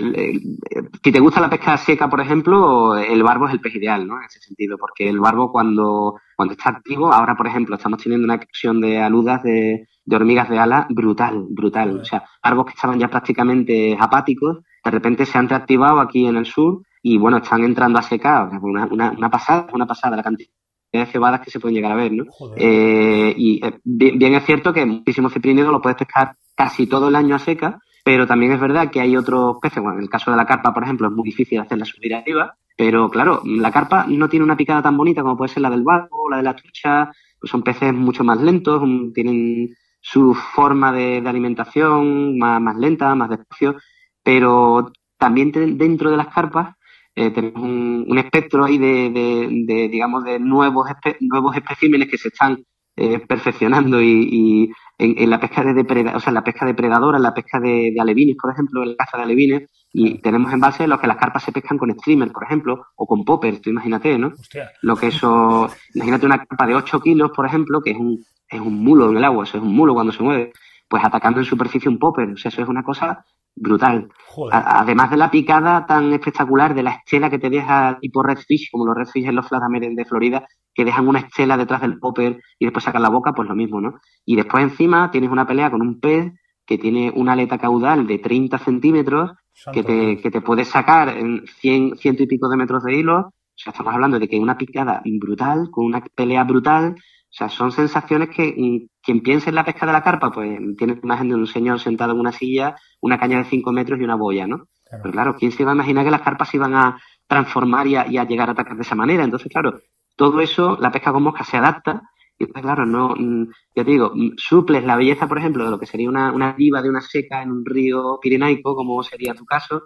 si 1.03 1.11
te 1.11 1.19
gusta 1.19 1.41
la 1.41 1.49
pesca 1.49 1.77
seca, 1.77 2.09
por 2.09 2.21
ejemplo, 2.21 2.95
el 2.97 3.21
barbo 3.21 3.47
es 3.47 3.53
el 3.53 3.59
pez 3.59 3.75
ideal, 3.75 4.07
¿no? 4.07 4.17
En 4.17 4.25
ese 4.25 4.39
sentido, 4.39 4.77
porque 4.77 5.07
el 5.07 5.19
barbo 5.19 5.51
cuando, 5.51 6.19
cuando 6.35 6.53
está 6.53 6.69
activo, 6.69 7.13
ahora, 7.13 7.35
por 7.35 7.47
ejemplo, 7.47 7.75
estamos 7.75 8.01
teniendo 8.01 8.25
una 8.25 8.35
explosión 8.35 8.81
de 8.81 8.99
aludas 8.99 9.43
de, 9.43 9.87
hormigas 10.11 10.49
de 10.49 10.59
ala 10.59 10.87
brutal, 10.89 11.45
brutal. 11.49 11.99
O 11.99 12.05
sea, 12.05 12.23
barbos 12.43 12.65
que 12.65 12.73
estaban 12.73 12.99
ya 12.99 13.07
prácticamente 13.07 13.95
apáticos, 13.99 14.59
de 14.83 14.91
repente 14.91 15.25
se 15.25 15.37
han 15.37 15.49
reactivado 15.49 15.99
aquí 15.99 16.25
en 16.25 16.37
el 16.37 16.45
sur 16.45 16.81
y, 17.01 17.17
bueno, 17.17 17.37
están 17.37 17.63
entrando 17.63 17.99
a 17.99 18.03
secar. 18.03 18.49
Una, 18.61 18.85
una, 18.85 19.11
una 19.11 19.29
pasada, 19.29 19.67
una 19.73 19.85
pasada 19.85 20.17
la 20.17 20.23
cantidad 20.23 20.49
de 20.91 21.05
cebadas 21.05 21.41
que 21.41 21.51
se 21.51 21.59
pueden 21.59 21.75
llegar 21.75 21.91
a 21.91 21.95
ver, 21.95 22.11
¿no? 22.11 22.25
Eh, 22.55 23.33
y 23.35 23.65
eh, 23.65 23.79
bien, 23.83 24.35
es 24.35 24.45
cierto 24.45 24.73
que 24.73 24.85
muchísimo 24.85 25.29
ciprínido 25.29 25.71
lo 25.71 25.81
puedes 25.81 25.97
pescar 25.97 26.35
casi 26.55 26.87
todo 26.87 27.07
el 27.07 27.15
año 27.15 27.35
a 27.35 27.39
seca, 27.39 27.79
pero 28.03 28.27
también 28.27 28.51
es 28.51 28.59
verdad 28.59 28.91
que 28.91 29.01
hay 29.01 29.15
otros 29.15 29.57
peces, 29.61 29.81
bueno, 29.81 29.97
en 29.97 30.03
el 30.03 30.09
caso 30.09 30.31
de 30.31 30.37
la 30.37 30.45
carpa, 30.45 30.73
por 30.73 30.83
ejemplo, 30.83 31.07
es 31.07 31.13
muy 31.13 31.23
difícil 31.23 31.59
hacerla 31.59 31.85
subir 31.85 32.13
arriba, 32.15 32.57
pero 32.75 33.09
claro, 33.09 33.41
la 33.45 33.71
carpa 33.71 34.05
no 34.07 34.27
tiene 34.29 34.43
una 34.43 34.57
picada 34.57 34.81
tan 34.81 34.97
bonita 34.97 35.21
como 35.21 35.37
puede 35.37 35.53
ser 35.53 35.61
la 35.61 35.69
del 35.69 35.83
barco 35.83 36.29
la 36.29 36.37
de 36.37 36.43
la 36.43 36.55
trucha, 36.55 37.11
pues 37.39 37.51
son 37.51 37.63
peces 37.63 37.93
mucho 37.93 38.23
más 38.23 38.39
lentos, 38.41 38.81
tienen 39.13 39.75
su 40.01 40.33
forma 40.33 40.91
de, 40.91 41.23
alimentación 41.25 42.37
más, 42.37 42.61
más, 42.61 42.77
lenta, 42.77 43.15
más 43.15 43.29
despacio, 43.29 43.77
pero 44.21 44.91
también 45.17 45.51
dentro 45.77 46.11
de 46.11 46.17
las 46.17 46.27
carpas 46.27 46.75
eh, 47.15 47.31
tenemos 47.31 47.61
un, 47.63 48.17
espectro 48.17 48.65
ahí 48.65 48.77
de, 48.77 49.89
digamos, 49.89 50.23
de 50.23 50.39
nuevos, 50.39 50.89
nuevos 51.21 51.55
especímenes 51.55 52.09
que 52.09 52.17
se 52.17 52.29
están 52.29 52.65
eh, 52.95 53.19
perfeccionando 53.19 54.01
y, 54.01 54.71
en, 54.99 55.29
la 55.29 55.39
pesca 55.39 55.63
de 55.63 55.73
depredadores, 55.73 56.15
o 56.15 56.19
sea, 56.19 56.31
la 56.31 56.43
pesca 56.43 56.65
depredadora, 56.65 57.17
en 57.17 57.23
la 57.23 57.33
pesca 57.33 57.59
de, 57.59 57.93
alevines, 57.99 58.37
por 58.39 58.51
ejemplo, 58.51 58.83
en 58.83 58.89
la 58.89 58.95
caza 58.95 59.17
de 59.17 59.23
alevines, 59.23 59.69
y 59.91 60.19
tenemos 60.19 60.53
en 60.53 60.59
base 60.59 60.87
los 60.87 60.99
que 60.99 61.07
las 61.07 61.17
carpas 61.17 61.43
se 61.43 61.51
pescan 61.51 61.77
con 61.77 61.91
streamer, 61.91 62.31
por 62.31 62.43
ejemplo, 62.43 62.85
o 62.95 63.07
con 63.07 63.25
popper, 63.25 63.59
tú 63.59 63.71
imagínate, 63.71 64.17
¿no? 64.19 64.33
Lo 64.81 64.95
que 64.95 65.07
eso, 65.07 65.69
imagínate 65.95 66.25
una 66.25 66.45
carpa 66.45 66.67
de 66.67 66.75
8 66.75 66.99
kilos, 66.99 67.31
por 67.35 67.45
ejemplo, 67.45 67.81
que 67.81 67.91
es 67.91 67.97
un, 67.97 68.23
es 68.47 68.61
un 68.61 68.83
mulo 68.83 69.09
en 69.09 69.17
el 69.17 69.23
agua, 69.23 69.43
eso 69.43 69.57
es 69.57 69.63
un 69.63 69.75
mulo 69.75 69.95
cuando 69.95 70.13
se 70.13 70.21
mueve, 70.21 70.51
pues 70.87 71.03
atacando 71.03 71.39
en 71.39 71.45
superficie 71.45 71.89
un 71.89 71.97
popper, 71.97 72.29
o 72.29 72.37
sea, 72.37 72.49
eso 72.49 72.61
es 72.61 72.69
una 72.69 72.83
cosa 72.83 73.25
brutal. 73.55 74.09
además 74.51 75.11
de 75.11 75.17
la 75.17 75.31
picada 75.31 75.85
tan 75.85 76.13
espectacular 76.13 76.73
de 76.73 76.83
la 76.83 76.91
estela 76.91 77.29
que 77.29 77.39
te 77.39 77.49
deja 77.49 77.97
tipo 77.99 78.23
redfish, 78.23 78.69
como 78.71 78.85
los 78.85 78.95
redfish 78.95 79.25
en 79.25 79.35
los 79.35 79.47
flatameres 79.47 79.95
de 79.95 80.05
Florida, 80.05 80.47
que 80.73 80.85
dejan 80.85 81.07
una 81.07 81.19
estela 81.19 81.57
detrás 81.57 81.81
del 81.81 81.99
popper 81.99 82.41
y 82.59 82.65
después 82.65 82.83
sacan 82.83 83.01
la 83.01 83.09
boca, 83.09 83.33
pues 83.33 83.47
lo 83.47 83.55
mismo, 83.55 83.79
¿no? 83.79 83.99
Y 84.25 84.35
después 84.35 84.63
encima 84.63 85.11
tienes 85.11 85.29
una 85.29 85.45
pelea 85.45 85.69
con 85.69 85.81
un 85.81 85.99
pez 85.99 86.33
que 86.65 86.77
tiene 86.77 87.11
una 87.15 87.33
aleta 87.33 87.57
caudal 87.57 88.07
de 88.07 88.19
30 88.19 88.57
centímetros, 88.57 89.31
que 89.71 89.83
te, 89.83 90.19
que 90.19 90.31
te 90.31 90.41
puede 90.41 90.65
sacar 90.65 91.09
en 91.09 91.45
100, 91.45 91.97
ciento 91.97 92.23
y 92.23 92.27
pico 92.27 92.49
de 92.49 92.57
metros 92.57 92.83
de 92.83 92.95
hilo. 92.95 93.17
O 93.19 93.31
sea, 93.55 93.71
estamos 93.71 93.93
hablando 93.93 94.17
de 94.19 94.27
que 94.27 94.39
una 94.39 94.57
picada 94.57 95.01
brutal, 95.19 95.69
con 95.69 95.85
una 95.85 96.01
pelea 96.15 96.43
brutal. 96.43 96.95
O 96.95 97.35
sea, 97.35 97.49
son 97.49 97.71
sensaciones 97.71 98.29
que 98.29 98.53
mm, 98.57 98.87
quien 99.01 99.21
piense 99.21 99.49
en 99.49 99.55
la 99.55 99.65
pesca 99.65 99.85
de 99.85 99.91
la 99.91 100.03
carpa, 100.03 100.31
pues 100.31 100.59
tiene 100.77 100.95
la 100.95 101.01
imagen 101.03 101.29
de 101.29 101.35
un 101.35 101.47
señor 101.47 101.79
sentado 101.79 102.13
en 102.13 102.19
una 102.19 102.31
silla, 102.31 102.75
una 103.01 103.19
caña 103.19 103.37
de 103.37 103.45
5 103.45 103.71
metros 103.71 103.99
y 103.99 104.03
una 104.03 104.15
boya, 104.15 104.47
¿no? 104.47 104.67
Pero 104.89 105.11
claro, 105.11 105.35
¿quién 105.35 105.51
se 105.51 105.63
iba 105.63 105.71
a 105.71 105.75
imaginar 105.75 106.05
que 106.05 106.11
las 106.11 106.21
carpas 106.21 106.49
se 106.49 106.57
iban 106.57 106.75
a 106.75 106.99
transformar 107.27 107.87
y 107.87 107.95
a, 107.95 108.07
y 108.07 108.17
a 108.17 108.25
llegar 108.25 108.49
a 108.49 108.51
atacar 108.51 108.75
de 108.75 108.83
esa 108.83 108.93
manera? 108.95 109.23
Entonces, 109.23 109.51
claro, 109.51 109.79
todo 110.15 110.41
eso, 110.41 110.77
la 110.79 110.91
pesca 110.91 111.11
con 111.11 111.23
mosca 111.23 111.43
se 111.43 111.57
adapta 111.57 112.01
y 112.37 112.45
pues 112.47 112.63
claro, 112.63 112.85
no, 112.85 113.09
mm, 113.15 113.47
ya 113.75 113.83
te 113.83 113.91
digo, 113.91 114.11
mm, 114.13 114.33
suples 114.37 114.83
la 114.83 114.95
belleza, 114.95 115.27
por 115.27 115.37
ejemplo, 115.37 115.65
de 115.65 115.71
lo 115.71 115.79
que 115.79 115.85
sería 115.85 116.09
una, 116.09 116.31
una 116.31 116.53
diva 116.53 116.81
de 116.81 116.89
una 116.89 117.01
seca 117.01 117.41
en 117.43 117.51
un 117.51 117.65
río 117.65 118.19
pirenaico, 118.21 118.75
como 118.75 119.03
sería 119.03 119.33
tu 119.33 119.45
caso, 119.45 119.83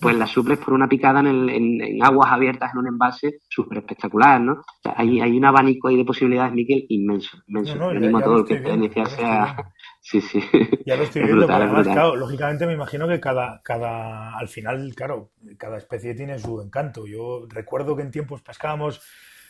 pues 0.00 0.16
la 0.16 0.26
suples 0.26 0.58
por 0.58 0.72
una 0.72 0.88
picada 0.88 1.20
en, 1.20 1.26
el, 1.26 1.50
en, 1.50 2.02
aguas 2.02 2.32
abiertas 2.32 2.72
en 2.72 2.78
un 2.78 2.88
embalse 2.88 3.40
súper 3.48 3.78
espectacular, 3.78 4.40
¿no? 4.40 4.52
O 4.52 4.82
sea, 4.82 4.94
hay, 4.96 5.20
hay 5.20 5.36
un 5.36 5.44
abanico 5.44 5.88
ahí 5.88 5.96
de 5.96 6.04
posibilidades, 6.04 6.52
Miquel, 6.52 6.86
inmenso, 6.88 7.38
inmenso. 7.46 7.74
No, 7.76 7.92
no, 7.92 8.18
a 8.18 8.22
todo 8.22 8.38
el 8.38 8.44
que 8.44 8.60
quiera 8.60 8.74
iniciarse 8.74 9.24
a... 9.24 9.72
Sí, 10.00 10.20
sí. 10.22 10.42
Ya 10.86 10.96
lo 10.96 11.02
estoy 11.02 11.24
viendo, 11.24 11.46
pero 11.46 11.58
además, 11.58 11.86
claro, 11.86 12.16
lógicamente 12.16 12.66
me 12.66 12.72
imagino 12.72 13.06
que 13.06 13.20
cada, 13.20 13.60
cada, 13.62 14.36
al 14.38 14.48
final, 14.48 14.94
claro, 14.96 15.30
cada 15.58 15.76
especie 15.76 16.14
tiene 16.14 16.38
su 16.38 16.60
encanto. 16.62 17.06
Yo 17.06 17.46
recuerdo 17.48 17.94
que 17.94 18.02
en 18.02 18.10
tiempos 18.10 18.40
pescábamos 18.40 19.02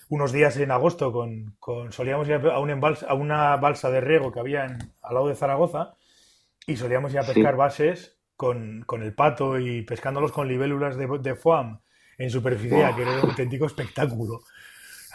unos 0.08 0.32
días 0.32 0.56
en 0.56 0.72
agosto 0.72 1.12
con, 1.12 1.54
con 1.60 1.92
solíamos 1.92 2.26
ir 2.28 2.34
a, 2.34 2.58
un 2.58 2.70
a 2.70 3.14
una 3.14 3.56
balsa 3.56 3.90
de 3.90 4.00
riego 4.00 4.32
que 4.32 4.40
había 4.40 4.64
en, 4.64 4.78
al 5.02 5.14
lado 5.14 5.28
de 5.28 5.36
Zaragoza 5.36 5.94
y 6.66 6.76
solíamos 6.76 7.12
ir 7.12 7.20
a 7.20 7.22
pescar 7.22 7.56
bases 7.56 8.19
con, 8.40 8.84
con, 8.86 9.02
el 9.02 9.12
pato 9.12 9.58
y 9.58 9.82
pescándolos 9.82 10.32
con 10.32 10.48
libélulas 10.48 10.96
de, 10.96 11.06
de 11.18 11.34
foam 11.34 11.78
en 12.16 12.30
superficie, 12.30 12.90
que 12.96 13.02
era 13.02 13.20
un 13.20 13.28
auténtico 13.28 13.66
espectáculo. 13.66 14.44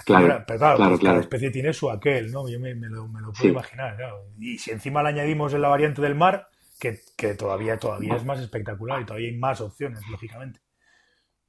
Claro, 0.05 0.43
pero 0.45 0.59
claro, 0.59 0.89
pues 0.89 1.01
cada 1.01 1.21
especie 1.21 1.49
tiene 1.49 1.73
su 1.73 1.89
aquel, 1.89 2.31
¿no? 2.31 2.47
Yo 2.47 2.59
me, 2.59 2.75
lo, 2.75 3.07
me 3.07 3.21
lo, 3.21 3.33
puedo 3.33 3.49
imaginar, 3.49 3.95
claro. 3.97 4.27
Y 4.39 4.59
si 4.59 4.69
encima 4.69 5.01
le 5.01 5.09
añadimos 5.09 5.55
en 5.55 5.63
la 5.63 5.69
variante 5.69 6.03
del 6.03 6.13
mar, 6.13 6.49
que, 6.79 6.99
que 7.17 7.33
todavía, 7.33 7.79
todavía 7.79 8.15
es 8.15 8.23
más 8.23 8.39
espectacular 8.39 9.01
y 9.01 9.05
todavía 9.05 9.29
hay 9.29 9.37
más 9.37 9.59
opciones, 9.59 10.07
lógicamente. 10.07 10.59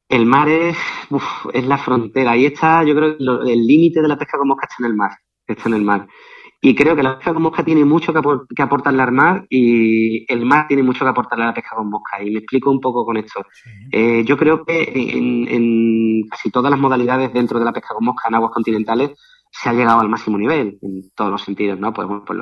El 0.08 0.24
mar 0.24 0.48
es, 0.48 0.78
es 1.52 1.66
la 1.66 1.76
frontera. 1.76 2.30
Ahí 2.30 2.46
está, 2.46 2.84
yo 2.84 2.94
creo, 2.94 3.42
el 3.42 3.66
límite 3.66 4.00
de 4.00 4.08
la 4.08 4.16
pesca 4.16 4.38
con 4.38 4.48
mosca 4.48 4.66
está 4.66 4.76
en 4.78 4.86
el 4.92 4.96
mar. 4.96 5.10
Está 5.46 5.68
en 5.68 5.74
el 5.74 5.82
mar. 5.82 6.08
Y 6.66 6.74
creo 6.74 6.96
que 6.96 7.02
la 7.04 7.16
pesca 7.16 7.32
con 7.32 7.44
mosca 7.44 7.62
tiene 7.62 7.84
mucho 7.84 8.12
que, 8.12 8.20
que 8.52 8.60
aportarle 8.60 9.00
al 9.00 9.12
mar 9.12 9.46
y 9.48 10.24
el 10.32 10.44
mar 10.44 10.66
tiene 10.66 10.82
mucho 10.82 11.04
que 11.04 11.10
aportarle 11.10 11.44
a 11.44 11.46
la 11.46 11.54
pesca 11.54 11.76
con 11.76 11.88
mosca. 11.88 12.20
Y 12.20 12.32
me 12.32 12.40
explico 12.40 12.72
un 12.72 12.80
poco 12.80 13.04
con 13.04 13.16
esto. 13.16 13.46
Eh, 13.92 14.24
yo 14.24 14.36
creo 14.36 14.64
que 14.64 14.82
en, 14.82 16.22
casi 16.28 16.50
todas 16.50 16.68
las 16.72 16.80
modalidades 16.80 17.32
dentro 17.32 17.60
de 17.60 17.66
la 17.66 17.72
pesca 17.72 17.94
con 17.94 18.04
mosca 18.04 18.28
en 18.28 18.34
aguas 18.34 18.50
continentales 18.50 19.12
se 19.48 19.68
ha 19.68 19.74
llegado 19.74 20.00
al 20.00 20.08
máximo 20.08 20.36
nivel, 20.38 20.76
en 20.82 21.08
todos 21.14 21.30
los 21.30 21.42
sentidos, 21.42 21.78
¿no? 21.78 21.92
Pues, 21.92 22.08
bueno, 22.08 22.24
pues 22.26 22.36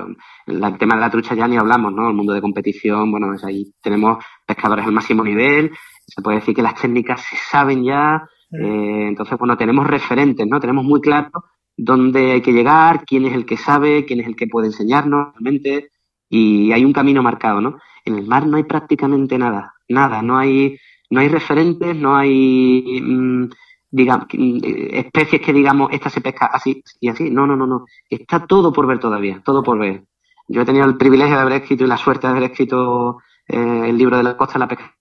el 0.46 0.78
tema 0.78 0.94
de 0.94 1.02
la 1.02 1.10
trucha 1.10 1.34
ya 1.34 1.46
ni 1.46 1.58
hablamos, 1.58 1.92
¿no? 1.92 2.08
El 2.08 2.14
mundo 2.14 2.32
de 2.32 2.40
competición, 2.40 3.10
bueno, 3.10 3.34
es 3.34 3.44
ahí 3.44 3.74
tenemos 3.82 4.24
pescadores 4.46 4.86
al 4.86 4.92
máximo 4.92 5.22
nivel, 5.22 5.70
se 6.06 6.22
puede 6.22 6.38
decir 6.38 6.54
que 6.54 6.62
las 6.62 6.80
técnicas 6.80 7.20
se 7.20 7.36
saben 7.36 7.84
ya, 7.84 8.26
eh, 8.52 9.06
entonces, 9.08 9.38
bueno, 9.38 9.58
tenemos 9.58 9.86
referentes, 9.86 10.46
¿no? 10.46 10.58
Tenemos 10.60 10.82
muy 10.82 11.02
claro 11.02 11.30
dónde 11.76 12.32
hay 12.32 12.42
que 12.42 12.52
llegar, 12.52 13.04
quién 13.04 13.24
es 13.26 13.34
el 13.34 13.46
que 13.46 13.56
sabe, 13.56 14.04
quién 14.04 14.20
es 14.20 14.26
el 14.26 14.36
que 14.36 14.46
puede 14.46 14.68
enseñarnos 14.68 15.32
realmente, 15.34 15.90
y 16.28 16.72
hay 16.72 16.84
un 16.84 16.92
camino 16.92 17.22
marcado, 17.22 17.60
¿no? 17.60 17.78
En 18.04 18.16
el 18.16 18.26
mar 18.26 18.46
no 18.46 18.56
hay 18.56 18.64
prácticamente 18.64 19.38
nada, 19.38 19.74
nada, 19.88 20.22
no 20.22 20.38
hay, 20.38 20.78
no 21.10 21.20
hay 21.20 21.28
referentes, 21.28 21.96
no 21.96 22.16
hay, 22.16 23.00
mm, 23.02 23.50
digamos, 23.90 24.26
especies 24.30 25.40
que 25.42 25.52
digamos, 25.52 25.90
esta 25.92 26.10
se 26.10 26.20
pesca 26.20 26.46
así 26.46 26.82
y 27.00 27.08
así, 27.08 27.30
no, 27.30 27.46
no, 27.46 27.56
no, 27.56 27.66
no, 27.66 27.84
está 28.08 28.46
todo 28.46 28.72
por 28.72 28.86
ver 28.86 28.98
todavía, 28.98 29.42
todo 29.44 29.62
por 29.62 29.78
ver. 29.78 30.04
Yo 30.48 30.62
he 30.62 30.64
tenido 30.64 30.84
el 30.84 30.96
privilegio 30.96 31.36
de 31.36 31.42
haber 31.42 31.62
escrito 31.62 31.84
y 31.84 31.86
la 31.86 31.96
suerte 31.96 32.26
de 32.26 32.32
haber 32.32 32.50
escrito 32.50 33.18
eh, 33.48 33.82
el 33.86 33.96
libro 33.96 34.16
de 34.16 34.24
la 34.24 34.36
costa 34.36 34.54
de 34.54 34.58
la 34.60 34.68
pesca 34.68 34.94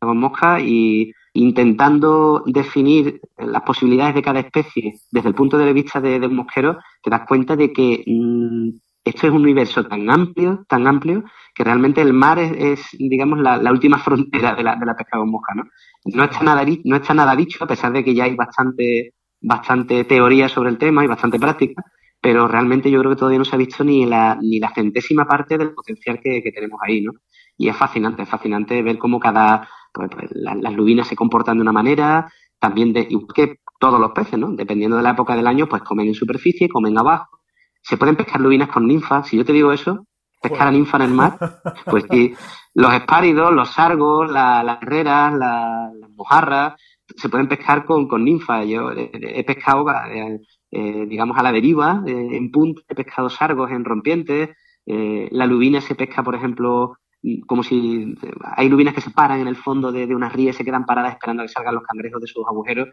con 0.00 0.18
mosca 0.18 0.60
y 0.60 1.12
intentando 1.34 2.44
definir 2.46 3.20
las 3.36 3.62
posibilidades 3.62 4.14
de 4.14 4.22
cada 4.22 4.40
especie 4.40 4.94
desde 5.10 5.28
el 5.28 5.34
punto 5.34 5.58
de 5.58 5.72
vista 5.72 6.00
de, 6.00 6.18
un 6.18 6.36
mosquero, 6.36 6.78
te 7.02 7.10
das 7.10 7.26
cuenta 7.26 7.56
de 7.56 7.72
que 7.72 8.04
mm, 8.06 8.68
esto 9.04 9.26
es 9.26 9.32
un 9.32 9.42
universo 9.42 9.84
tan 9.84 10.08
amplio, 10.08 10.64
tan 10.68 10.86
amplio, 10.86 11.24
que 11.52 11.64
realmente 11.64 12.00
el 12.00 12.12
mar 12.12 12.38
es, 12.38 12.86
digamos, 12.92 13.40
la, 13.40 13.70
última 13.70 13.98
frontera 14.04 14.54
de 14.54 14.62
la, 14.62 14.76
de 14.76 14.86
la 14.86 14.96
pesca 14.96 15.18
con 15.18 15.30
mosca, 15.30 15.54
¿no? 15.54 15.64
No 16.04 16.24
está 16.24 16.42
nada, 16.44 16.64
no 16.84 16.96
está 16.96 17.14
nada 17.14 17.34
dicho, 17.34 17.62
a 17.64 17.66
pesar 17.66 17.92
de 17.92 18.04
que 18.04 18.14
ya 18.14 18.24
hay 18.24 18.36
bastante, 18.36 19.14
bastante 19.40 20.04
teoría 20.04 20.48
sobre 20.48 20.70
el 20.70 20.78
tema 20.78 21.04
y 21.04 21.08
bastante 21.08 21.40
práctica, 21.40 21.82
pero 22.20 22.46
realmente 22.46 22.90
yo 22.90 23.00
creo 23.00 23.10
que 23.10 23.18
todavía 23.18 23.38
no 23.38 23.44
se 23.44 23.56
ha 23.56 23.58
visto 23.58 23.82
ni 23.82 24.06
la, 24.06 24.38
ni 24.40 24.60
la 24.60 24.72
centésima 24.72 25.26
parte 25.26 25.58
del 25.58 25.74
potencial 25.74 26.20
que, 26.22 26.42
que 26.42 26.52
tenemos 26.52 26.78
ahí, 26.86 27.02
¿no? 27.02 27.12
Y 27.56 27.68
es 27.68 27.76
fascinante, 27.76 28.22
es 28.22 28.28
fascinante 28.28 28.82
ver 28.82 28.98
cómo 28.98 29.18
cada, 29.20 29.68
pues, 29.94 30.10
pues 30.10 30.30
las 30.34 30.74
lubinas 30.74 31.06
se 31.06 31.16
comportan 31.16 31.56
de 31.56 31.62
una 31.62 31.72
manera, 31.72 32.30
también 32.58 32.92
de, 32.92 33.08
que 33.34 33.60
todos 33.78 34.00
los 34.00 34.10
peces, 34.10 34.38
¿no? 34.38 34.52
Dependiendo 34.52 34.96
de 34.96 35.02
la 35.02 35.10
época 35.10 35.36
del 35.36 35.46
año, 35.46 35.68
pues 35.68 35.82
comen 35.82 36.08
en 36.08 36.14
superficie, 36.14 36.68
comen 36.68 36.98
abajo. 36.98 37.38
Se 37.80 37.96
pueden 37.96 38.16
pescar 38.16 38.40
lubinas 38.40 38.68
con 38.68 38.86
ninfas, 38.86 39.28
si 39.28 39.36
yo 39.36 39.44
te 39.44 39.52
digo 39.52 39.72
eso, 39.72 40.06
pescar 40.42 40.68
a 40.68 40.70
ninfa 40.72 40.96
en 40.96 41.02
el 41.02 41.10
mar, 41.10 41.38
pues 41.86 42.04
sí, 42.10 42.34
los 42.74 42.92
espáridos, 42.92 43.52
los 43.52 43.70
sargos, 43.70 44.30
las 44.30 44.82
herreras, 44.82 45.32
las 45.34 45.92
mojarras, 46.16 46.74
se 47.16 47.28
pueden 47.28 47.48
pescar 47.48 47.84
con, 47.84 48.08
con 48.08 48.24
ninfas. 48.24 48.66
Yo 48.66 48.90
he, 48.92 49.44
pescado, 49.44 49.88
eh, 50.10 50.40
eh, 50.70 51.06
digamos, 51.06 51.38
a 51.38 51.42
la 51.42 51.52
deriva, 51.52 52.02
eh, 52.06 52.28
en 52.32 52.50
punta, 52.50 52.82
he 52.88 52.94
pescado 52.94 53.30
sargos 53.30 53.70
en 53.70 53.84
rompientes, 53.84 54.50
la 54.86 55.46
lubina 55.46 55.80
se 55.80 55.94
pesca, 55.94 56.22
por 56.22 56.34
ejemplo, 56.34 56.98
como 57.46 57.62
si 57.62 58.14
hay 58.56 58.68
lubinas 58.68 58.94
que 58.94 59.00
se 59.00 59.10
paran 59.10 59.40
en 59.40 59.48
el 59.48 59.56
fondo 59.56 59.92
de, 59.92 60.06
de 60.06 60.14
unas 60.14 60.32
rías, 60.32 60.56
se 60.56 60.64
quedan 60.64 60.84
paradas 60.84 61.12
esperando 61.12 61.42
a 61.42 61.46
que 61.46 61.52
salgan 61.52 61.74
los 61.74 61.84
cangrejos 61.84 62.20
de 62.20 62.26
sus 62.26 62.44
agujeros 62.46 62.88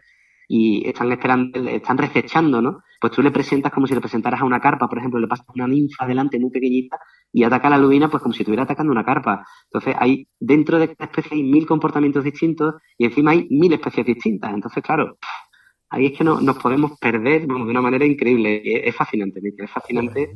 y 0.48 0.86
están 0.86 1.10
esperando, 1.12 1.68
están 1.68 1.98
recechando, 1.98 2.60
¿no? 2.60 2.82
Pues 3.00 3.12
tú 3.12 3.22
le 3.22 3.30
presentas 3.30 3.72
como 3.72 3.86
si 3.86 3.94
le 3.94 4.00
presentaras 4.00 4.40
a 4.40 4.44
una 4.44 4.60
carpa, 4.60 4.88
por 4.88 4.98
ejemplo, 4.98 5.18
le 5.18 5.26
pasas 5.26 5.46
una 5.54 5.66
ninfa 5.66 6.06
delante 6.06 6.38
muy 6.38 6.50
pequeñita 6.50 6.98
y 7.32 7.42
ataca 7.42 7.68
a 7.68 7.70
la 7.70 7.78
lubina 7.78 8.08
pues 8.08 8.22
como 8.22 8.34
si 8.34 8.42
estuviera 8.42 8.64
atacando 8.64 8.92
una 8.92 9.04
carpa. 9.04 9.46
Entonces 9.64 9.94
hay, 9.98 10.28
dentro 10.38 10.78
de 10.78 10.84
esta 10.84 11.04
especie 11.04 11.36
hay 11.36 11.42
mil 11.42 11.66
comportamientos 11.66 12.22
distintos 12.24 12.74
y 12.98 13.06
encima 13.06 13.30
hay 13.30 13.48
mil 13.50 13.72
especies 13.72 14.06
distintas. 14.06 14.52
Entonces, 14.52 14.82
claro, 14.82 15.16
ahí 15.88 16.06
es 16.06 16.18
que 16.18 16.24
no, 16.24 16.40
nos 16.40 16.58
podemos 16.58 16.98
perder 16.98 17.46
de 17.46 17.54
una 17.54 17.80
manera 17.80 18.04
increíble. 18.04 18.60
Es, 18.86 18.94
fascinante, 18.94 19.40
es 19.56 19.70
fascinante. 19.70 20.32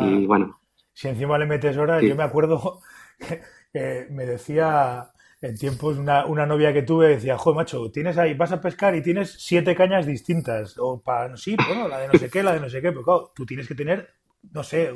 Y, 0.00 0.26
bueno. 0.26 0.60
Si 0.94 1.08
encima 1.08 1.38
le 1.38 1.46
metes 1.46 1.76
horas, 1.76 2.02
yo 2.02 2.16
me 2.16 2.22
acuerdo 2.22 2.80
que 3.72 4.06
me 4.10 4.26
decía 4.26 5.12
en 5.42 5.58
tiempos 5.58 5.98
una, 5.98 6.24
una, 6.26 6.46
novia 6.46 6.72
que 6.72 6.82
tuve 6.82 7.08
decía, 7.08 7.36
joder, 7.36 7.56
macho, 7.56 7.90
tienes 7.90 8.16
ahí, 8.16 8.34
vas 8.34 8.52
a 8.52 8.60
pescar 8.60 8.94
y 8.94 9.02
tienes 9.02 9.34
siete 9.38 9.74
cañas 9.74 10.06
distintas. 10.06 10.76
O 10.78 11.02
para, 11.02 11.36
sí, 11.36 11.56
bueno, 11.66 11.88
la 11.88 11.98
de 11.98 12.08
no 12.08 12.18
sé 12.18 12.30
qué, 12.30 12.42
la 12.42 12.54
de 12.54 12.60
no 12.60 12.70
sé 12.70 12.80
qué, 12.80 12.92
pero 12.92 13.02
claro, 13.02 13.32
tú 13.34 13.44
tienes 13.44 13.66
que 13.66 13.74
tener, 13.74 14.08
no 14.52 14.62
sé, 14.62 14.92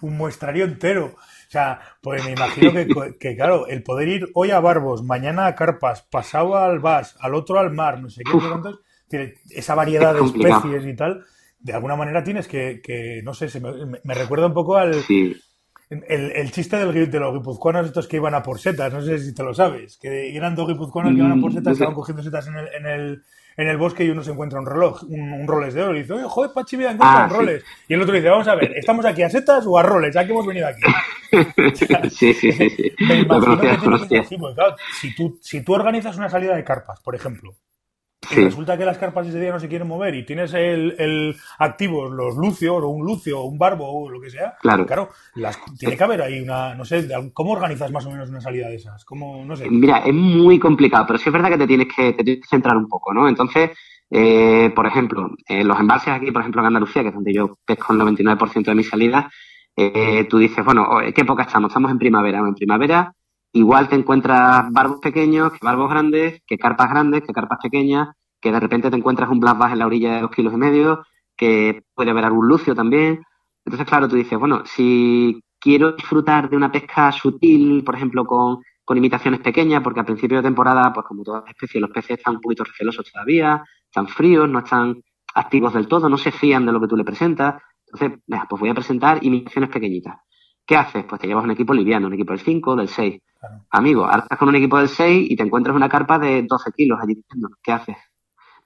un 0.00 0.16
muestrario 0.16 0.64
entero. 0.64 1.14
O 1.14 1.50
sea, 1.50 1.80
pues 2.02 2.24
me 2.24 2.32
imagino 2.32 2.72
que, 2.72 3.16
que, 3.18 3.36
claro, 3.36 3.68
el 3.68 3.84
poder 3.84 4.08
ir 4.08 4.28
hoy 4.34 4.50
a 4.50 4.58
Barbos, 4.58 5.04
mañana 5.04 5.46
a 5.46 5.54
Carpas, 5.54 6.02
pasado 6.02 6.56
al 6.56 6.80
Vas, 6.80 7.16
al 7.20 7.34
otro 7.34 7.60
al 7.60 7.70
mar, 7.70 8.02
no 8.02 8.10
sé 8.10 8.22
qué, 9.08 9.34
esa 9.50 9.76
variedad 9.76 10.14
de 10.14 10.24
especies 10.24 10.84
y 10.84 10.96
tal, 10.96 11.24
de 11.60 11.72
alguna 11.72 11.94
manera 11.94 12.24
tienes 12.24 12.48
que, 12.48 12.80
que 12.82 13.20
no 13.22 13.34
sé, 13.34 13.48
se 13.48 13.60
me, 13.60 13.72
me, 14.02 14.14
recuerda 14.14 14.46
un 14.46 14.54
poco 14.54 14.76
al... 14.76 14.94
El, 15.88 16.32
el, 16.32 16.50
chiste 16.50 16.76
del, 16.76 17.10
de 17.10 17.20
los 17.20 17.32
guipuzcoanos 17.32 17.86
estos 17.86 18.08
que 18.08 18.16
iban 18.16 18.34
a 18.34 18.42
por 18.42 18.58
setas, 18.58 18.92
no 18.92 19.02
sé 19.02 19.20
si 19.20 19.32
te 19.32 19.44
lo 19.44 19.54
sabes, 19.54 19.96
que 19.98 20.36
eran 20.36 20.56
dos 20.56 20.66
guipuzcoanos 20.66 21.12
que 21.12 21.18
iban 21.18 21.38
a 21.38 21.40
por 21.40 21.52
setas, 21.52 21.74
estaban 21.74 21.94
cogiendo 21.94 22.24
setas 22.24 22.48
en 22.48 22.56
el, 22.56 22.68
en 22.74 22.86
el, 22.86 23.22
en 23.56 23.68
el 23.68 23.76
bosque 23.76 24.04
y 24.04 24.10
uno 24.10 24.24
se 24.24 24.32
encuentra 24.32 24.58
un 24.58 24.66
reloj, 24.66 25.04
un, 25.04 25.32
un 25.32 25.46
roles 25.46 25.74
de 25.74 25.82
oro, 25.82 25.96
y 25.96 26.00
dice, 26.00 26.14
oye, 26.14 26.24
joder, 26.26 26.50
Pachi, 26.52 26.76
mira, 26.76 26.90
encuentran 26.90 27.30
ah, 27.30 27.32
roles. 27.32 27.64
Y 27.86 27.94
el 27.94 28.02
otro 28.02 28.14
dice, 28.14 28.28
vamos 28.28 28.48
a 28.48 28.56
ver, 28.56 28.76
¿estamos 28.76 29.04
aquí 29.04 29.22
a 29.22 29.30
setas 29.30 29.64
o 29.64 29.78
a 29.78 29.82
roles? 29.84 30.12
Ya 30.12 30.26
que 30.26 30.32
hemos 30.32 30.46
venido 30.46 30.66
aquí. 30.66 30.82
sí, 32.10 32.34
sí, 32.34 32.52
sí, 32.52 32.70
sí. 32.70 32.92
Me 33.08 33.20
imagino 33.20 33.60
que 34.08 34.24
si, 35.00 35.14
tú, 35.14 35.38
si 35.40 35.62
tú 35.62 35.72
organizas 35.72 36.16
una 36.16 36.28
salida 36.28 36.56
de 36.56 36.64
carpas, 36.64 37.00
por 37.00 37.14
ejemplo, 37.14 37.54
y 38.30 38.34
resulta 38.36 38.76
que 38.76 38.84
las 38.84 38.98
carpas 38.98 39.26
ese 39.26 39.40
día 39.40 39.52
no 39.52 39.60
se 39.60 39.68
quieren 39.68 39.88
mover 39.88 40.14
y 40.14 40.24
tienes 40.24 40.52
el, 40.54 40.94
el 40.98 41.36
activo, 41.58 42.08
los 42.08 42.36
lucios 42.36 42.82
o 42.82 42.88
un 42.88 43.04
lucio 43.04 43.40
o 43.40 43.44
un 43.44 43.58
barbo 43.58 43.88
o 43.88 44.10
lo 44.10 44.20
que 44.20 44.30
sea, 44.30 44.54
claro, 44.60 45.10
las, 45.34 45.58
tiene 45.78 45.96
que 45.96 46.04
haber 46.04 46.22
ahí 46.22 46.40
una, 46.40 46.74
no 46.74 46.84
sé, 46.84 47.08
¿cómo 47.32 47.52
organizas 47.52 47.90
más 47.92 48.06
o 48.06 48.10
menos 48.10 48.28
una 48.28 48.40
salida 48.40 48.68
de 48.68 48.76
esas? 48.76 49.04
¿Cómo, 49.04 49.44
no 49.44 49.56
sé? 49.56 49.68
Mira, 49.70 49.98
es 49.98 50.14
muy 50.14 50.58
complicado, 50.58 51.06
pero 51.06 51.18
sí 51.18 51.28
es 51.28 51.32
verdad 51.32 51.50
que 51.50 51.58
te 51.58 51.66
tienes 51.66 51.88
que, 51.94 52.12
te 52.12 52.24
tienes 52.24 52.42
que 52.42 52.48
centrar 52.48 52.76
un 52.76 52.88
poco, 52.88 53.12
¿no? 53.12 53.28
Entonces, 53.28 53.70
eh, 54.10 54.70
por 54.74 54.86
ejemplo, 54.86 55.30
los 55.48 55.80
embalses 55.80 56.08
aquí, 56.08 56.30
por 56.30 56.42
ejemplo, 56.42 56.62
en 56.62 56.68
Andalucía, 56.68 57.02
que 57.02 57.08
es 57.08 57.14
donde 57.14 57.32
yo 57.32 57.58
pesco 57.64 57.92
el 57.92 58.00
99% 58.00 58.64
de 58.64 58.74
mis 58.74 58.88
salidas, 58.88 59.26
eh, 59.76 60.26
tú 60.28 60.38
dices, 60.38 60.64
bueno, 60.64 60.88
¿qué 61.14 61.20
época 61.20 61.42
estamos? 61.42 61.68
Estamos 61.68 61.90
en 61.90 61.98
primavera. 61.98 62.38
En 62.38 62.54
primavera 62.54 63.12
igual 63.56 63.88
te 63.88 63.96
encuentras 63.96 64.70
barbos 64.70 65.00
pequeños, 65.00 65.52
que 65.52 65.58
barbos 65.62 65.90
grandes, 65.90 66.42
que 66.46 66.58
carpas 66.58 66.90
grandes, 66.90 67.22
que 67.22 67.32
carpas 67.32 67.58
pequeñas, 67.62 68.08
que 68.40 68.52
de 68.52 68.60
repente 68.60 68.90
te 68.90 68.96
encuentras 68.96 69.30
un 69.30 69.40
black 69.40 69.56
bass 69.56 69.72
en 69.72 69.78
la 69.78 69.86
orilla 69.86 70.14
de 70.14 70.20
dos 70.20 70.30
kilos 70.30 70.52
y 70.52 70.56
medio, 70.58 71.04
que 71.36 71.82
puede 71.94 72.10
haber 72.10 72.26
algún 72.26 72.48
lucio 72.48 72.74
también. 72.74 73.24
Entonces, 73.64 73.88
claro, 73.88 74.08
tú 74.08 74.16
dices, 74.16 74.38
bueno, 74.38 74.62
si 74.66 75.40
quiero 75.58 75.92
disfrutar 75.92 76.50
de 76.50 76.56
una 76.56 76.70
pesca 76.70 77.10
sutil, 77.12 77.82
por 77.82 77.96
ejemplo, 77.96 78.24
con, 78.26 78.62
imitaciones 78.94 79.40
pequeñas, 79.40 79.82
porque 79.82 80.00
al 80.00 80.06
principio 80.06 80.36
de 80.36 80.44
temporada, 80.44 80.92
pues 80.92 81.06
como 81.06 81.24
todas 81.24 81.42
las 81.42 81.50
especies, 81.50 81.80
los 81.80 81.90
peces 81.90 82.18
están 82.18 82.36
un 82.36 82.40
poquito 82.40 82.62
recelosos 82.62 83.10
todavía, 83.10 83.64
están 83.84 84.06
fríos, 84.06 84.48
no 84.48 84.60
están 84.60 85.02
activos 85.34 85.74
del 85.74 85.88
todo, 85.88 86.08
no 86.08 86.18
se 86.18 86.30
fían 86.30 86.66
de 86.66 86.72
lo 86.72 86.80
que 86.80 86.86
tú 86.86 86.96
le 86.96 87.04
presentas. 87.04 87.60
Entonces, 87.86 88.20
pues 88.48 88.60
voy 88.60 88.70
a 88.70 88.74
presentar 88.74 89.24
imitaciones 89.24 89.70
pequeñitas. 89.70 90.16
¿Qué 90.66 90.76
haces? 90.76 91.04
Pues 91.04 91.20
te 91.20 91.28
llevas 91.28 91.44
un 91.44 91.52
equipo 91.52 91.72
liviano, 91.72 92.08
un 92.08 92.14
equipo 92.14 92.32
del 92.32 92.40
5, 92.40 92.76
del 92.76 92.88
6. 92.88 93.20
Amigo, 93.70 94.04
ahora 94.04 94.22
estás 94.22 94.38
con 94.38 94.48
un 94.48 94.56
equipo 94.56 94.78
del 94.78 94.88
6 94.88 95.30
y 95.30 95.36
te 95.36 95.44
encuentras 95.44 95.76
una 95.76 95.88
carpa 95.88 96.18
de 96.18 96.42
12 96.42 96.72
kilos 96.72 96.98
allí. 97.00 97.22
¿Qué 97.62 97.72
haces? 97.72 97.96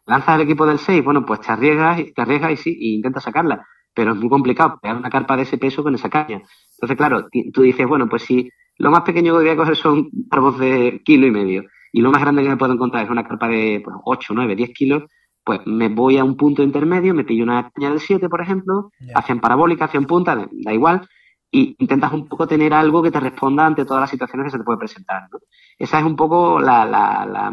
¿Lanzas 0.07 0.37
el 0.37 0.42
equipo 0.42 0.64
del 0.64 0.78
6? 0.78 1.04
Bueno, 1.04 1.26
pues 1.26 1.40
te 1.40 1.52
arriesgas, 1.52 2.00
te 2.14 2.23
arriesgas 2.23 2.52
y 2.52 2.57
sí, 2.57 2.76
y 2.78 2.95
intentas 2.95 3.25
sacarla. 3.25 3.66
Pero 3.92 4.12
es 4.12 4.19
muy 4.19 4.30
complicado 4.30 4.78
pegar 4.80 4.97
una 4.97 5.11
carpa 5.11 5.37
de 5.37 5.42
ese 5.42 5.59
peso 5.59 5.83
con 5.83 5.95
esa 5.95 6.09
caña. 6.09 6.40
Entonces, 6.73 6.97
claro, 6.97 7.28
tú 7.52 7.62
dices, 7.62 7.87
bueno, 7.87 8.09
pues 8.09 8.23
si 8.23 8.49
lo 8.78 8.90
más 8.90 9.02
pequeño 9.02 9.35
que 9.35 9.40
voy 9.40 9.49
a 9.50 9.57
coger 9.57 9.76
son 9.76 10.09
barbos 10.11 10.59
de 10.59 11.02
kilo 11.04 11.26
y 11.26 11.30
medio 11.30 11.64
y 11.92 12.00
lo 12.00 12.11
más 12.11 12.23
grande 12.23 12.42
que 12.42 12.49
me 12.49 12.57
puedo 12.57 12.73
encontrar 12.73 13.04
es 13.04 13.11
una 13.11 13.26
carpa 13.26 13.49
de 13.49 13.83
pues, 13.85 13.95
8, 14.04 14.33
9, 14.35 14.57
10 14.57 14.71
kilos, 14.71 15.02
pues 15.45 15.61
me 15.66 15.88
voy 15.88 16.16
a 16.16 16.25
un 16.25 16.37
punto 16.37 16.62
intermedio, 16.62 17.12
me 17.12 17.25
pillo 17.25 17.45
una 17.45 17.71
caña 17.71 17.90
del 17.90 18.00
7, 18.00 18.28
por 18.28 18.40
ejemplo, 18.40 18.90
hacen 19.14 19.40
parabólica, 19.40 19.87
hacen 19.87 20.07
punta, 20.07 20.49
da 20.50 20.73
igual, 20.73 21.07
y 21.50 21.75
intentas 21.78 22.12
un 22.12 22.28
poco 22.28 22.47
tener 22.47 22.73
algo 22.73 23.02
que 23.02 23.11
te 23.11 23.21
responda 23.21 23.66
ante 23.66 23.85
todas 23.85 24.02
las 24.02 24.11
situaciones 24.11 24.47
que 24.47 24.50
se 24.52 24.59
te 24.59 24.64
puede 24.64 24.78
presentar. 24.78 25.28
¿no? 25.33 25.38
Esa 25.78 25.99
es 25.99 26.04
un 26.04 26.16
poco 26.16 26.61
la, 26.61 26.85
la, 26.85 27.26
la, 27.26 27.52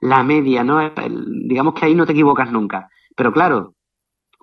la 0.00 0.22
media, 0.22 0.64
¿no? 0.64 0.80
digamos 1.46 1.74
que 1.74 1.86
ahí 1.86 1.94
no 1.94 2.06
te 2.06 2.12
equivocas 2.12 2.50
nunca. 2.50 2.88
Pero 3.14 3.32
claro, 3.32 3.74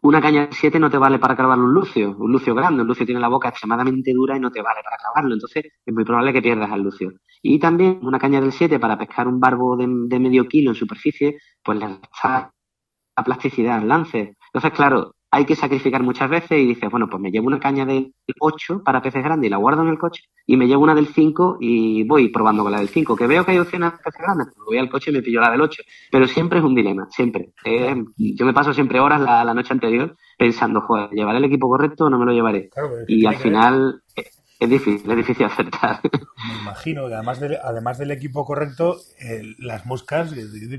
una 0.01 0.21
caña 0.21 0.47
de 0.47 0.53
7 0.53 0.79
no 0.79 0.89
te 0.89 0.97
vale 0.97 1.19
para 1.19 1.35
clavar 1.35 1.59
un 1.59 1.73
lucio, 1.73 2.15
un 2.17 2.31
lucio 2.31 2.55
grande, 2.55 2.81
un 2.83 2.87
lucio 2.87 3.05
tiene 3.05 3.19
la 3.19 3.27
boca 3.27 3.49
extremadamente 3.49 4.13
dura 4.13 4.37
y 4.37 4.39
no 4.39 4.51
te 4.51 4.61
vale 4.61 4.81
para 4.83 4.97
clavarlo, 4.97 5.33
entonces 5.33 5.65
es 5.85 5.93
muy 5.93 6.05
probable 6.05 6.31
que 6.31 6.41
pierdas 6.41 6.71
al 6.71 6.81
lucio. 6.81 7.11
Y 7.41 7.59
también 7.59 7.99
una 8.03 8.19
caña 8.19 8.39
del 8.39 8.51
7 8.53 8.79
para 8.79 8.97
pescar 8.97 9.27
un 9.27 9.39
barbo 9.39 9.75
de, 9.75 9.87
medio 9.87 10.47
kilo 10.47 10.71
en 10.71 10.75
superficie, 10.75 11.37
pues 11.63 11.79
le 11.79 11.85
da 11.85 12.51
la 13.17 13.23
plasticidad 13.23 13.79
al 13.79 13.87
lance. 13.87 14.37
Entonces, 14.53 14.71
claro, 14.71 15.15
hay 15.31 15.45
que 15.45 15.55
sacrificar 15.55 16.01
muchas 16.01 16.29
veces 16.29 16.59
y 16.59 16.65
dices, 16.65 16.89
bueno, 16.89 17.07
pues 17.07 17.21
me 17.21 17.31
llevo 17.31 17.47
una 17.47 17.59
caña 17.59 17.85
del 17.85 18.13
8 18.39 18.81
para 18.83 19.01
peces 19.01 19.23
grandes 19.23 19.47
y 19.47 19.51
la 19.51 19.57
guardo 19.57 19.83
en 19.83 19.89
el 19.89 19.99
coche 19.99 20.23
y 20.45 20.57
me 20.57 20.67
llevo 20.67 20.83
una 20.83 20.95
del 20.95 21.07
5 21.07 21.57
y 21.59 22.03
voy 22.03 22.29
probando 22.29 22.63
con 22.63 22.71
la 22.71 22.79
del 22.79 22.89
5, 22.89 23.15
que 23.15 23.27
veo 23.27 23.45
que 23.45 23.51
hay 23.51 23.59
opciones 23.59 23.91
de 23.91 23.97
peces 23.97 24.21
grandes, 24.21 24.47
pues 24.55 24.65
voy 24.65 24.77
al 24.77 24.89
coche 24.89 25.11
y 25.11 25.13
me 25.13 25.21
pillo 25.21 25.41
la 25.41 25.51
del 25.51 25.61
8, 25.61 25.83
pero 26.11 26.27
siempre 26.27 26.59
es 26.59 26.65
un 26.65 26.73
dilema, 26.73 27.07
siempre. 27.11 27.53
Eh, 27.63 28.03
yo 28.17 28.45
me 28.45 28.53
paso 28.53 28.73
siempre 28.73 28.99
horas 28.99 29.21
la, 29.21 29.53
noche 29.53 29.73
anterior 29.73 30.15
pensando, 30.37 30.81
joder, 30.81 31.09
¿llevaré 31.11 31.37
el 31.37 31.45
equipo 31.45 31.69
correcto 31.69 32.05
o 32.05 32.09
no 32.09 32.17
me 32.17 32.25
lo 32.25 32.31
llevaré? 32.31 32.69
y 33.07 33.25
al 33.25 33.35
final 33.35 34.01
es 34.59 34.69
difícil, 34.69 35.09
es 35.09 35.17
difícil 35.17 35.45
acertar. 35.45 36.01
Me 36.47 36.61
imagino, 36.61 37.07
que 37.07 37.13
además, 37.13 37.39
además 37.63 37.97
del 37.97 38.11
equipo 38.11 38.43
correcto, 38.43 38.97
las 39.57 39.85
moscas, 39.85 40.33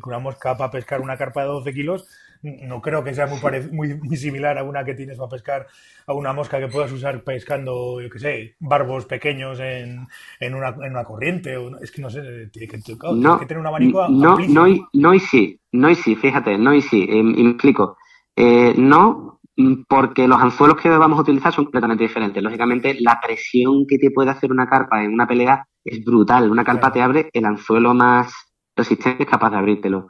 una 0.04 0.19
mosca 0.19 0.57
para 0.59 0.71
pescar 0.71 1.00
una 1.00 1.16
carpa 1.16 1.42
de 1.42 1.49
12 1.49 1.73
kilos, 1.73 2.09
no 2.42 2.80
creo 2.80 3.04
que 3.04 3.14
sea 3.14 3.26
muy, 3.26 3.94
muy, 3.94 4.16
similar 4.16 4.59
a 4.59 4.62
una 4.62 4.85
que 4.85 4.94
tienes 4.94 5.18
para 5.18 5.28
pescar, 5.28 5.66
a 6.06 6.14
una 6.14 6.32
mosca 6.32 6.59
que 6.59 6.68
puedas 6.68 6.90
usar 6.92 7.23
pescando, 7.23 8.00
yo 8.00 8.09
qué 8.11 8.18
sé, 8.18 8.56
barbos 8.61 9.06
pequeños 9.06 9.61
en, 9.61 10.06
en, 10.40 10.54
una, 10.54 10.68
en 10.68 10.92
una 10.92 11.04
corriente. 11.04 11.56
es 11.82 11.90
que 11.90 12.02
no 12.02 12.11
sé, 12.11 12.49
tiene 12.52 12.68
que, 12.68 12.78
tener 12.78 13.59
un 13.59 13.66
abanico 13.66 14.09
no, 14.09 14.38
no, 14.38 14.68
y, 14.68 14.82
no 14.94 15.14
y 15.14 15.20
sí, 15.20 15.61
no 15.73 15.90
y 15.90 15.94
sí, 15.94 16.16
fíjate, 16.16 16.56
no 16.56 16.75
y 16.75 16.82
sí, 16.82 17.06
eh, 17.09 17.23
me 17.23 17.50
explico. 17.50 17.97
Eh, 18.37 18.75
no, 18.76 19.40
porque 19.88 20.26
los 20.26 20.40
anzuelos 20.40 20.80
que 20.80 20.88
vamos 20.88 21.18
a 21.18 21.23
utilizar 21.23 21.52
son 21.52 21.64
completamente 21.64 22.04
diferentes. 22.04 22.42
Lógicamente, 22.42 22.96
la 23.00 23.18
presión 23.22 23.87
que 23.87 23.98
te 23.98 24.11
puede 24.11 24.31
hacer 24.31 24.50
una 24.50 24.66
carpa 24.66 25.05
en 25.05 25.12
una 25.12 25.26
pelea 25.26 25.66
es 25.85 26.05
brutal. 26.05 26.50
Una 26.50 26.64
carpa 26.64 26.92
te 26.92 27.03
abre 27.03 27.29
el 27.33 27.44
anzuelo 27.44 27.94
más 27.94 28.33
resistente, 28.76 29.24
es 29.24 29.29
capaz 29.29 29.50
de 29.50 29.57
abrírtelo. 29.59 30.09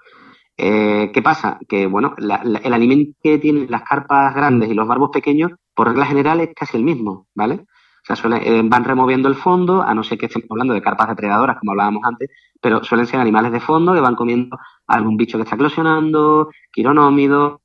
Eh, 0.56 1.10
¿Qué 1.12 1.22
pasa? 1.22 1.58
Que, 1.68 1.86
bueno, 1.86 2.14
el 2.18 2.72
alimento 2.72 3.18
que 3.22 3.38
tienen 3.38 3.70
las 3.70 3.82
carpas 3.82 4.34
grandes 4.34 4.70
y 4.70 4.74
los 4.74 4.86
barbos 4.86 5.10
pequeños, 5.12 5.52
por 5.74 5.88
regla 5.88 6.06
general, 6.06 6.40
es 6.40 6.50
casi 6.54 6.76
el 6.76 6.84
mismo, 6.84 7.26
¿vale? 7.34 7.64
O 8.08 8.14
sea, 8.14 8.38
eh, 8.38 8.62
van 8.64 8.84
removiendo 8.84 9.28
el 9.28 9.34
fondo, 9.34 9.82
a 9.82 9.94
no 9.94 10.02
ser 10.02 10.18
que 10.18 10.26
estemos 10.26 10.50
hablando 10.50 10.74
de 10.74 10.82
carpas 10.82 11.08
depredadoras, 11.08 11.58
como 11.58 11.72
hablábamos 11.72 12.02
antes, 12.04 12.30
pero 12.60 12.82
suelen 12.84 13.06
ser 13.06 13.20
animales 13.20 13.52
de 13.52 13.60
fondo 13.60 13.94
que 13.94 14.00
van 14.00 14.16
comiendo 14.16 14.58
algún 14.86 15.16
bicho 15.16 15.38
que 15.38 15.44
está 15.44 15.56
eclosionando, 15.56 16.50
quironómidos, 16.72 17.60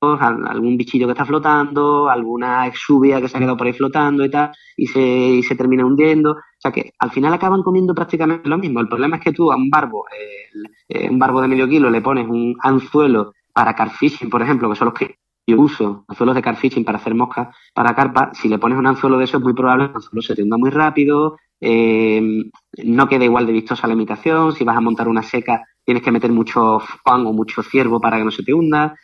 algún 0.00 0.76
bichillo 0.76 1.06
que 1.06 1.12
está 1.12 1.24
flotando, 1.24 2.08
alguna 2.08 2.66
exuvia 2.66 3.20
que 3.20 3.28
se 3.28 3.36
ha 3.36 3.40
quedado 3.40 3.56
por 3.56 3.66
ahí 3.66 3.72
flotando 3.72 4.24
y 4.24 4.30
tal, 4.30 4.50
y 4.76 4.86
se, 4.86 5.00
y 5.00 5.42
se 5.42 5.56
termina 5.56 5.84
hundiendo. 5.84 6.32
O 6.32 6.60
sea 6.60 6.70
que 6.70 6.92
al 6.98 7.10
final 7.10 7.32
acaban 7.32 7.62
comiendo 7.62 7.94
prácticamente 7.94 8.48
lo 8.48 8.58
mismo. 8.58 8.80
El 8.80 8.88
problema 8.88 9.16
es 9.16 9.22
que 9.22 9.32
tú 9.32 9.50
a 9.50 9.56
un 9.56 9.70
barbo, 9.70 10.04
eh, 10.08 10.68
eh, 10.88 11.10
un 11.10 11.18
barbo 11.18 11.40
de 11.40 11.48
medio 11.48 11.68
kilo, 11.68 11.90
le 11.90 12.02
pones 12.02 12.28
un 12.28 12.56
anzuelo 12.60 13.32
para 13.52 13.74
carfishing, 13.74 14.30
por 14.30 14.42
ejemplo, 14.42 14.68
que 14.68 14.76
son 14.76 14.86
los 14.86 14.94
que 14.94 15.16
yo 15.46 15.60
uso, 15.60 16.04
anzuelos 16.08 16.34
de 16.34 16.42
carfishing 16.42 16.84
para 16.84 16.98
hacer 16.98 17.14
moscas 17.14 17.54
para 17.72 17.94
carpa, 17.94 18.30
si 18.34 18.48
le 18.48 18.58
pones 18.58 18.78
un 18.78 18.86
anzuelo 18.86 19.18
de 19.18 19.24
eso 19.24 19.38
es 19.38 19.42
muy 19.42 19.54
probable 19.54 19.84
que 19.84 19.90
el 19.90 19.96
anzuelo 19.96 20.22
se 20.22 20.34
te 20.34 20.42
hunda 20.42 20.56
muy 20.56 20.70
rápido, 20.70 21.36
eh, 21.60 22.50
no 22.84 23.08
queda 23.08 23.24
igual 23.24 23.46
de 23.46 23.52
vistosa 23.52 23.86
la 23.86 23.94
imitación, 23.94 24.52
si 24.52 24.64
vas 24.64 24.76
a 24.76 24.80
montar 24.80 25.08
una 25.08 25.22
seca 25.22 25.64
tienes 25.86 26.02
que 26.02 26.10
meter 26.10 26.32
mucho 26.32 26.80
pan 27.04 27.24
o 27.26 27.32
mucho 27.32 27.62
ciervo 27.62 28.00
para 28.00 28.18
que 28.18 28.24
no 28.24 28.32
se 28.32 28.42
te 28.42 28.52
hunda. 28.52 28.96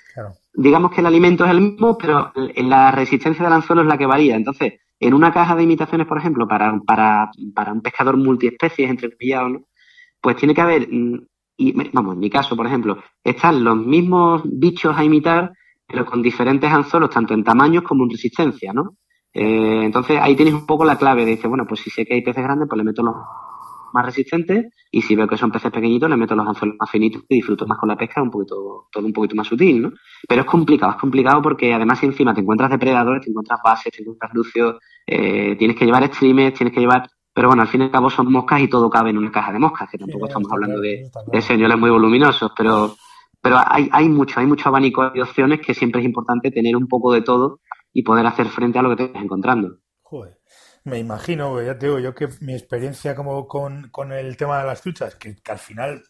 Digamos 0.52 0.90
que 0.90 1.00
el 1.00 1.06
alimento 1.06 1.44
es 1.44 1.52
el 1.52 1.60
mismo, 1.60 1.96
pero 1.96 2.32
la 2.56 2.90
resistencia 2.90 3.44
del 3.44 3.52
anzuelo 3.52 3.82
es 3.82 3.88
la 3.88 3.96
que 3.96 4.04
varía. 4.04 4.34
Entonces, 4.34 4.80
en 4.98 5.14
una 5.14 5.32
caja 5.32 5.54
de 5.54 5.62
imitaciones, 5.62 6.08
por 6.08 6.18
ejemplo, 6.18 6.46
para, 6.48 6.76
para, 6.84 7.30
para 7.54 7.72
un 7.72 7.82
pescador 7.82 8.16
multiespecies, 8.16 8.90
entre 8.90 9.10
¿no? 9.48 9.64
pues 10.20 10.36
tiene 10.36 10.54
que 10.54 10.60
haber, 10.60 10.88
mm, 10.90 11.26
y, 11.56 11.90
vamos, 11.92 12.14
en 12.14 12.20
mi 12.20 12.28
caso, 12.28 12.56
por 12.56 12.66
ejemplo, 12.66 12.98
están 13.22 13.62
los 13.62 13.76
mismos 13.76 14.42
bichos 14.44 14.96
a 14.96 15.04
imitar, 15.04 15.52
pero 15.92 16.06
con 16.06 16.22
diferentes 16.22 16.70
anzuelos, 16.72 17.10
tanto 17.10 17.34
en 17.34 17.44
tamaños 17.44 17.84
como 17.84 18.04
en 18.04 18.10
resistencia, 18.10 18.72
¿no? 18.72 18.96
Eh, 19.34 19.84
entonces 19.84 20.18
ahí 20.20 20.34
tienes 20.34 20.54
un 20.54 20.66
poco 20.66 20.84
la 20.84 20.96
clave. 20.96 21.24
Dice, 21.24 21.46
bueno, 21.48 21.66
pues 21.66 21.80
si 21.80 21.90
sé 21.90 22.04
que 22.04 22.14
hay 22.14 22.22
peces 22.22 22.42
grandes, 22.42 22.68
pues 22.68 22.78
le 22.78 22.84
meto 22.84 23.02
los 23.02 23.14
más 23.92 24.06
resistentes 24.06 24.72
y 24.90 25.02
si 25.02 25.14
veo 25.14 25.28
que 25.28 25.36
son 25.36 25.50
peces 25.50 25.70
pequeñitos 25.70 26.08
le 26.08 26.16
meto 26.16 26.34
los 26.34 26.48
anzuelos 26.48 26.76
más 26.80 26.90
finitos 26.90 27.24
y 27.28 27.36
disfruto 27.36 27.66
más 27.66 27.78
con 27.78 27.90
la 27.90 27.96
pesca, 27.96 28.22
un 28.22 28.30
poquito, 28.30 28.88
todo 28.90 29.06
un 29.06 29.12
poquito 29.12 29.36
más 29.36 29.46
sutil, 29.46 29.82
¿no? 29.82 29.92
Pero 30.26 30.40
es 30.40 30.46
complicado, 30.46 30.92
es 30.92 30.98
complicado 30.98 31.42
porque 31.42 31.74
además 31.74 31.98
si 31.98 32.06
encima 32.06 32.32
te 32.32 32.40
encuentras 32.40 32.70
depredadores, 32.70 33.22
te 33.22 33.30
encuentras 33.30 33.60
bases, 33.62 33.92
te 33.92 34.00
encuentras 34.00 34.32
lucios, 34.32 34.76
eh, 35.06 35.56
tienes 35.56 35.76
que 35.76 35.84
llevar 35.84 36.06
streamers, 36.06 36.56
tienes 36.56 36.74
que 36.74 36.80
llevar... 36.80 37.06
Pero 37.34 37.48
bueno, 37.48 37.62
al 37.62 37.68
fin 37.68 37.80
y 37.80 37.84
al 37.84 37.90
cabo 37.90 38.10
son 38.10 38.30
moscas 38.30 38.60
y 38.60 38.68
todo 38.68 38.90
cabe 38.90 39.10
en 39.10 39.16
una 39.16 39.30
caja 39.30 39.52
de 39.52 39.58
moscas, 39.58 39.88
que 39.90 39.96
tampoco 39.96 40.26
estamos 40.26 40.52
hablando 40.52 40.80
de, 40.80 41.10
de 41.32 41.42
señores 41.42 41.78
muy 41.78 41.88
voluminosos, 41.88 42.52
pero 42.54 42.94
pero 43.42 43.58
hay, 43.66 43.88
hay 43.92 44.08
mucho, 44.08 44.40
hay 44.40 44.46
mucho 44.46 44.68
abanico 44.68 45.10
de 45.10 45.22
opciones 45.22 45.60
que 45.60 45.74
siempre 45.74 46.00
es 46.00 46.06
importante 46.06 46.50
tener 46.50 46.76
un 46.76 46.88
poco 46.88 47.12
de 47.12 47.22
todo 47.22 47.60
y 47.92 48.02
poder 48.02 48.26
hacer 48.26 48.46
frente 48.48 48.78
a 48.78 48.82
lo 48.82 48.90
que 48.90 48.96
te 48.96 49.04
estás 49.04 49.22
encontrando. 49.22 49.78
Joder. 50.02 50.38
Me 50.84 50.98
imagino, 50.98 51.62
ya 51.62 51.78
te 51.78 51.86
digo, 51.86 52.00
yo 52.00 52.14
que 52.14 52.28
mi 52.40 52.54
experiencia 52.54 53.14
como 53.14 53.46
con, 53.46 53.88
con 53.90 54.12
el 54.12 54.36
tema 54.36 54.58
de 54.58 54.66
las 54.66 54.82
truchas, 54.82 55.14
que, 55.14 55.36
al 55.48 55.58
final 55.58 56.02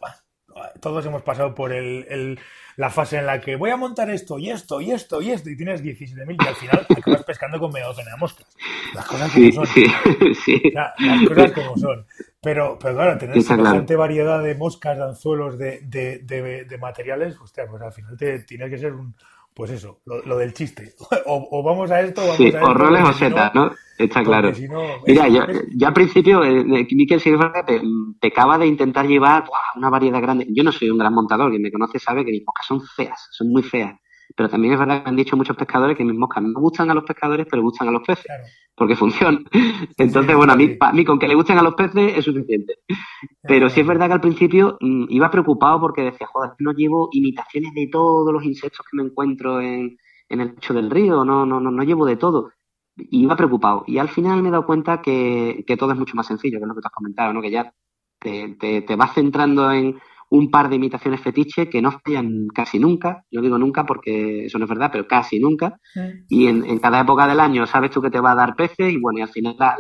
todos 0.81 1.05
hemos 1.07 1.23
pasado 1.23 1.55
por 1.55 1.73
el, 1.73 2.39
la 2.77 2.91
fase 2.91 3.19
en 3.19 3.27
la 3.27 3.41
que 3.41 3.57
voy 3.57 3.71
a 3.71 3.77
montar 3.77 4.11
esto 4.11 4.39
y 4.39 4.51
esto 4.51 4.81
y 4.81 4.93
esto 4.93 5.21
y 5.21 5.31
esto 5.31 5.51
y 5.51 5.57
tienes 5.57 5.83
17.000 5.83 6.37
y 6.43 6.49
al 6.49 6.55
final 6.55 6.87
acabas 6.89 7.25
pescando 7.25 7.59
con 7.59 7.71
docena 7.71 8.13
de 8.13 8.17
moscas. 8.19 8.47
Las 8.95 9.07
cosas 9.07 9.33
como 9.33 9.53
son. 9.53 9.67
Sí, 9.67 10.73
las 10.73 11.29
cosas 11.29 11.53
como 11.53 11.77
son. 11.77 12.07
Pero, 12.43 12.77
pero 12.81 12.95
claro, 12.95 13.19
tener 13.19 13.41
semejante 13.41 13.95
variedad 13.95 14.43
de 14.43 14.57
moscas, 14.57 14.99
de 14.99 15.05
anzuelos, 15.05 15.57
de, 15.57 15.81
de, 15.85 16.19
de, 16.19 16.65
de 16.65 16.79
materiales, 16.79 17.39
hostia, 17.41 17.67
pues 17.69 17.81
al 17.83 17.93
final 17.93 18.17
te, 18.17 18.41
tienes 18.41 18.69
que 18.69 18.79
ser 18.79 18.95
un, 18.95 19.15
pues 19.55 19.71
eso, 19.71 20.01
lo, 20.07 20.37
del 20.39 20.53
chiste. 20.53 20.95
O, 21.27 21.63
vamos 21.63 21.91
a 21.91 22.01
esto, 22.01 22.21
o 22.23 22.25
vamos 22.25 22.37
sí, 22.39 22.45
a 22.47 22.49
esto. 22.49 22.65
O 22.65 22.75
roles 22.75 23.03
o 23.05 23.13
setas, 23.13 23.55
¿no? 23.55 23.71
Está 23.99 24.23
claro. 24.25 24.53
Mira, 25.07 25.29
yo, 25.29 25.43
yo, 25.77 25.87
al 25.87 25.95
principio, 25.95 26.43
eh, 26.43 26.65
Miquel 26.91 27.21
Silva 27.21 27.53
pecaba 28.21 28.59
de 28.59 28.67
intentar 28.67 29.07
llevar 29.07 29.45
una 29.77 29.91
variedad 29.91 30.21
grande. 30.21 30.47
Yo 30.51 30.65
no 30.65 30.73
soy 30.73 30.91
un 30.91 30.99
gran 30.99 31.15
montador, 31.15 31.51
quien 31.51 31.63
me 31.63 31.71
conoce 31.71 31.99
sabe 31.99 32.25
que 32.25 32.33
mis 32.33 32.45
moscas 32.45 32.67
son 32.67 32.81
feas, 32.81 33.29
son 33.31 33.51
muy 33.51 33.63
feas. 33.63 33.95
Pero 34.37 34.49
también 34.49 34.75
es 34.75 34.79
verdad 34.79 35.03
que 35.03 35.09
han 35.09 35.17
dicho 35.17 35.37
muchos 35.37 35.57
pescadores 35.57 35.97
que 35.97 36.05
mis 36.05 36.17
moscas 36.17 36.43
no 36.43 36.61
gustan 36.61 36.91
a 36.91 36.95
los 36.95 37.05
pescadores, 37.05 37.47
pero 37.51 37.63
gustan 37.63 37.89
a 37.89 37.93
los 37.93 38.03
peces. 38.03 38.27
Porque 38.75 38.97
funcionan. 38.97 39.45
Entonces, 39.99 40.35
bueno, 40.35 40.53
a 40.53 40.57
mí, 40.57 40.77
a 40.81 40.93
mí 40.93 41.05
con 41.05 41.19
que 41.19 41.29
le 41.29 41.35
gusten 41.35 41.59
a 41.59 41.63
los 41.63 41.75
peces 41.75 42.17
es 42.17 42.25
suficiente. 42.25 42.79
Pero 43.43 43.69
sí 43.69 43.81
es 43.81 43.87
verdad 43.87 44.07
que 44.07 44.15
al 44.15 44.21
principio 44.21 44.79
mm, 44.81 45.07
iba 45.11 45.31
preocupado 45.31 45.81
porque 45.81 46.03
decía, 46.03 46.27
joder, 46.27 46.53
no 46.59 46.73
llevo 46.73 47.09
imitaciones 47.13 47.75
de 47.75 47.89
todos 47.93 48.33
los 48.33 48.45
insectos 48.45 48.87
que 48.91 48.97
me 48.97 49.05
encuentro 49.05 49.61
en, 49.61 49.97
en 50.33 50.41
el 50.41 50.49
lecho 50.55 50.75
del 50.75 50.91
río, 50.91 51.25
no, 51.25 51.45
no, 51.47 51.61
no, 51.61 51.71
no 51.71 51.83
llevo 51.83 52.07
de 52.07 52.17
todo. 52.17 52.53
iba 52.97 53.37
preocupado. 53.37 53.85
Y 53.87 53.99
al 53.99 54.09
final 54.09 54.43
me 54.43 54.49
he 54.49 54.53
dado 54.53 54.67
cuenta 54.67 55.03
que, 55.03 55.65
todo 55.79 55.93
es 55.93 55.99
mucho 55.99 56.17
más 56.17 56.27
sencillo, 56.27 56.59
que 56.59 56.65
es 56.65 56.69
lo 56.69 56.75
que 56.75 56.81
te 56.81 56.89
has 56.89 56.93
comentado, 56.93 57.33
¿no? 57.33 57.43
Que 57.43 57.51
ya 57.51 57.73
te, 58.19 58.57
te, 58.59 58.97
vas 58.97 59.15
centrando 59.15 59.71
en 59.71 60.01
un 60.33 60.51
par 60.51 60.71
de 60.71 60.77
imitaciones 60.77 61.21
fetiche 61.21 61.69
que 61.69 61.83
no 61.83 61.93
fallan 61.93 62.49
casi 62.55 62.79
nunca. 62.79 63.23
Yo 63.31 63.43
digo 63.43 63.59
nunca 63.59 63.85
porque 63.85 64.47
eso 64.47 64.59
no 64.59 64.65
es 64.65 64.69
verdad, 64.71 64.89
pero 64.91 65.07
casi 65.07 65.39
nunca. 65.39 65.79
Y 66.27 66.47
en, 66.47 66.79
cada 66.79 67.03
época 67.03 67.27
del 67.27 67.39
año 67.39 67.67
sabes 67.67 67.91
tú 67.91 68.01
que 68.01 68.11
te 68.11 68.19
va 68.19 68.33
a 68.33 68.35
dar 68.35 68.57
peces 68.57 68.91
y 68.91 68.97
bueno, 68.97 69.19
y 69.19 69.23
al 69.23 69.29
final 69.29 69.55
la, 69.59 69.77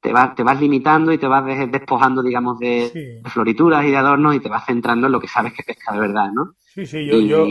te, 0.00 0.12
vas, 0.12 0.34
te 0.34 0.42
vas 0.42 0.60
limitando 0.60 1.12
y 1.12 1.18
te 1.18 1.28
vas 1.28 1.44
despojando, 1.70 2.20
digamos, 2.20 2.58
de, 2.58 3.20
florituras 3.26 3.84
y 3.84 3.92
de 3.92 3.96
adornos 3.96 4.34
y 4.34 4.40
te 4.40 4.48
vas 4.48 4.66
centrando 4.66 5.06
en 5.06 5.12
lo 5.12 5.20
que 5.20 5.28
sabes 5.28 5.52
que 5.52 5.62
pesca 5.62 5.92
de 5.92 6.00
verdad, 6.00 6.30
¿no? 6.34 6.54
Sí, 6.74 6.84
sí, 6.84 7.06
yo, 7.06 7.46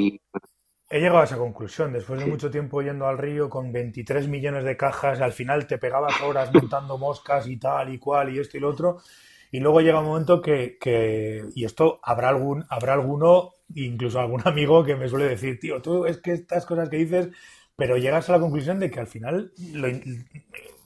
he 0.89 0.99
llegado 0.99 1.19
a 1.19 1.23
esa 1.23 1.37
conclusión. 1.37 1.93
Después 1.93 2.19
de 2.19 2.25
mucho 2.25 2.51
tiempo 2.51 2.81
yendo 2.81 3.07
al 3.07 3.17
río 3.17 3.49
con 3.49 3.71
23 3.71 4.27
millones 4.27 4.65
de 4.65 4.75
cajas, 4.75 5.21
al 5.21 5.31
final 5.31 5.67
te 5.67 5.77
pegabas 5.77 6.21
horas 6.21 6.53
montando 6.53 6.97
moscas 6.97 7.47
y 7.47 7.57
tal 7.57 7.93
y 7.93 7.97
cual 7.97 8.35
y 8.35 8.39
esto 8.39 8.57
y 8.57 8.59
lo 8.59 8.69
otro. 8.69 8.97
Y 9.51 9.59
luego 9.59 9.81
llega 9.81 9.99
un 9.99 10.05
momento 10.05 10.41
que, 10.41 10.77
que 10.79 11.43
y 11.55 11.65
esto 11.65 11.99
habrá 12.03 12.29
algún, 12.29 12.65
habrá 12.69 12.93
alguno, 12.93 13.53
incluso 13.73 14.19
algún 14.19 14.41
amigo 14.45 14.83
que 14.83 14.95
me 14.95 15.09
suele 15.09 15.25
decir, 15.25 15.59
tío, 15.59 15.81
tú 15.81 16.05
es 16.05 16.17
que 16.17 16.33
estas 16.33 16.65
cosas 16.65 16.89
que 16.89 16.97
dices, 16.97 17.29
pero 17.75 17.97
llegas 17.97 18.29
a 18.29 18.33
la 18.33 18.39
conclusión 18.39 18.79
de 18.79 18.91
que 18.91 18.99
al 18.99 19.07
final 19.07 19.51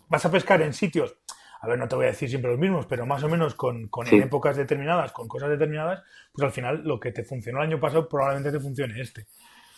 vas 0.09 0.25
a 0.25 0.31
pescar 0.31 0.61
en 0.61 0.73
sitios 0.73 1.15
a 1.63 1.67
ver, 1.67 1.79
no 1.79 1.87
te 1.87 1.95
voy 1.95 2.03
a 2.03 2.09
decir 2.09 2.27
siempre 2.27 2.51
los 2.51 2.59
mismos, 2.59 2.85
pero 2.87 3.05
más 3.05 3.23
o 3.23 3.29
menos 3.29 3.55
con, 3.55 3.89
en 4.11 4.21
épocas 4.21 4.57
determinadas, 4.57 5.13
con 5.13 5.29
cosas 5.29 5.49
determinadas, 5.49 6.03
pues 6.33 6.45
al 6.45 6.51
final 6.51 6.81
lo 6.83 6.99
que 6.99 7.13
te 7.13 7.23
funcionó 7.23 7.59
el 7.59 7.69
año 7.69 7.79
pasado 7.79 8.09
probablemente 8.09 8.51
te 8.51 8.59
funcione 8.59 8.99
este. 8.99 9.27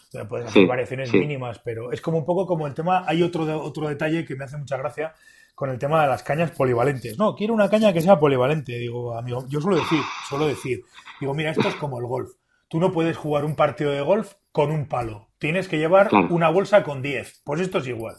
O 0.07 0.11
sea, 0.11 0.27
puedes 0.27 0.47
hacer 0.47 0.65
variaciones 0.65 1.13
mínimas, 1.13 1.59
pero 1.59 1.91
es 1.91 2.01
como 2.01 2.17
un 2.17 2.25
poco 2.25 2.47
como 2.47 2.65
el 2.65 2.73
tema, 2.73 3.03
hay 3.05 3.21
otro, 3.21 3.61
otro 3.61 3.87
detalle 3.87 4.25
que 4.25 4.35
me 4.35 4.45
hace 4.45 4.57
mucha 4.57 4.77
gracia 4.77 5.13
con 5.55 5.69
el 5.69 5.79
tema 5.79 6.01
de 6.01 6.09
las 6.09 6.21
cañas 6.21 6.51
polivalentes. 6.51 7.17
No, 7.17 7.33
quiero 7.35 7.53
una 7.53 7.69
caña 7.69 7.93
que 7.93 8.01
sea 8.01 8.19
polivalente, 8.19 8.77
digo, 8.77 9.17
amigo, 9.17 9.45
yo 9.47 9.61
suelo 9.61 9.77
decir, 9.77 10.01
suelo 10.27 10.47
decir, 10.47 10.83
digo, 11.19 11.33
mira, 11.33 11.51
esto 11.51 11.67
es 11.67 11.75
como 11.75 11.99
el 11.99 12.05
golf. 12.05 12.31
Tú 12.67 12.79
no 12.79 12.91
puedes 12.91 13.15
jugar 13.15 13.45
un 13.45 13.55
partido 13.55 13.91
de 13.91 14.01
golf 14.01 14.33
con 14.51 14.71
un 14.71 14.87
palo. 14.87 15.29
Tienes 15.37 15.67
que 15.67 15.77
llevar 15.77 16.09
una 16.29 16.49
bolsa 16.49 16.83
con 16.83 17.01
10. 17.01 17.41
Pues 17.45 17.61
esto 17.61 17.77
es 17.77 17.87
igual. 17.87 18.15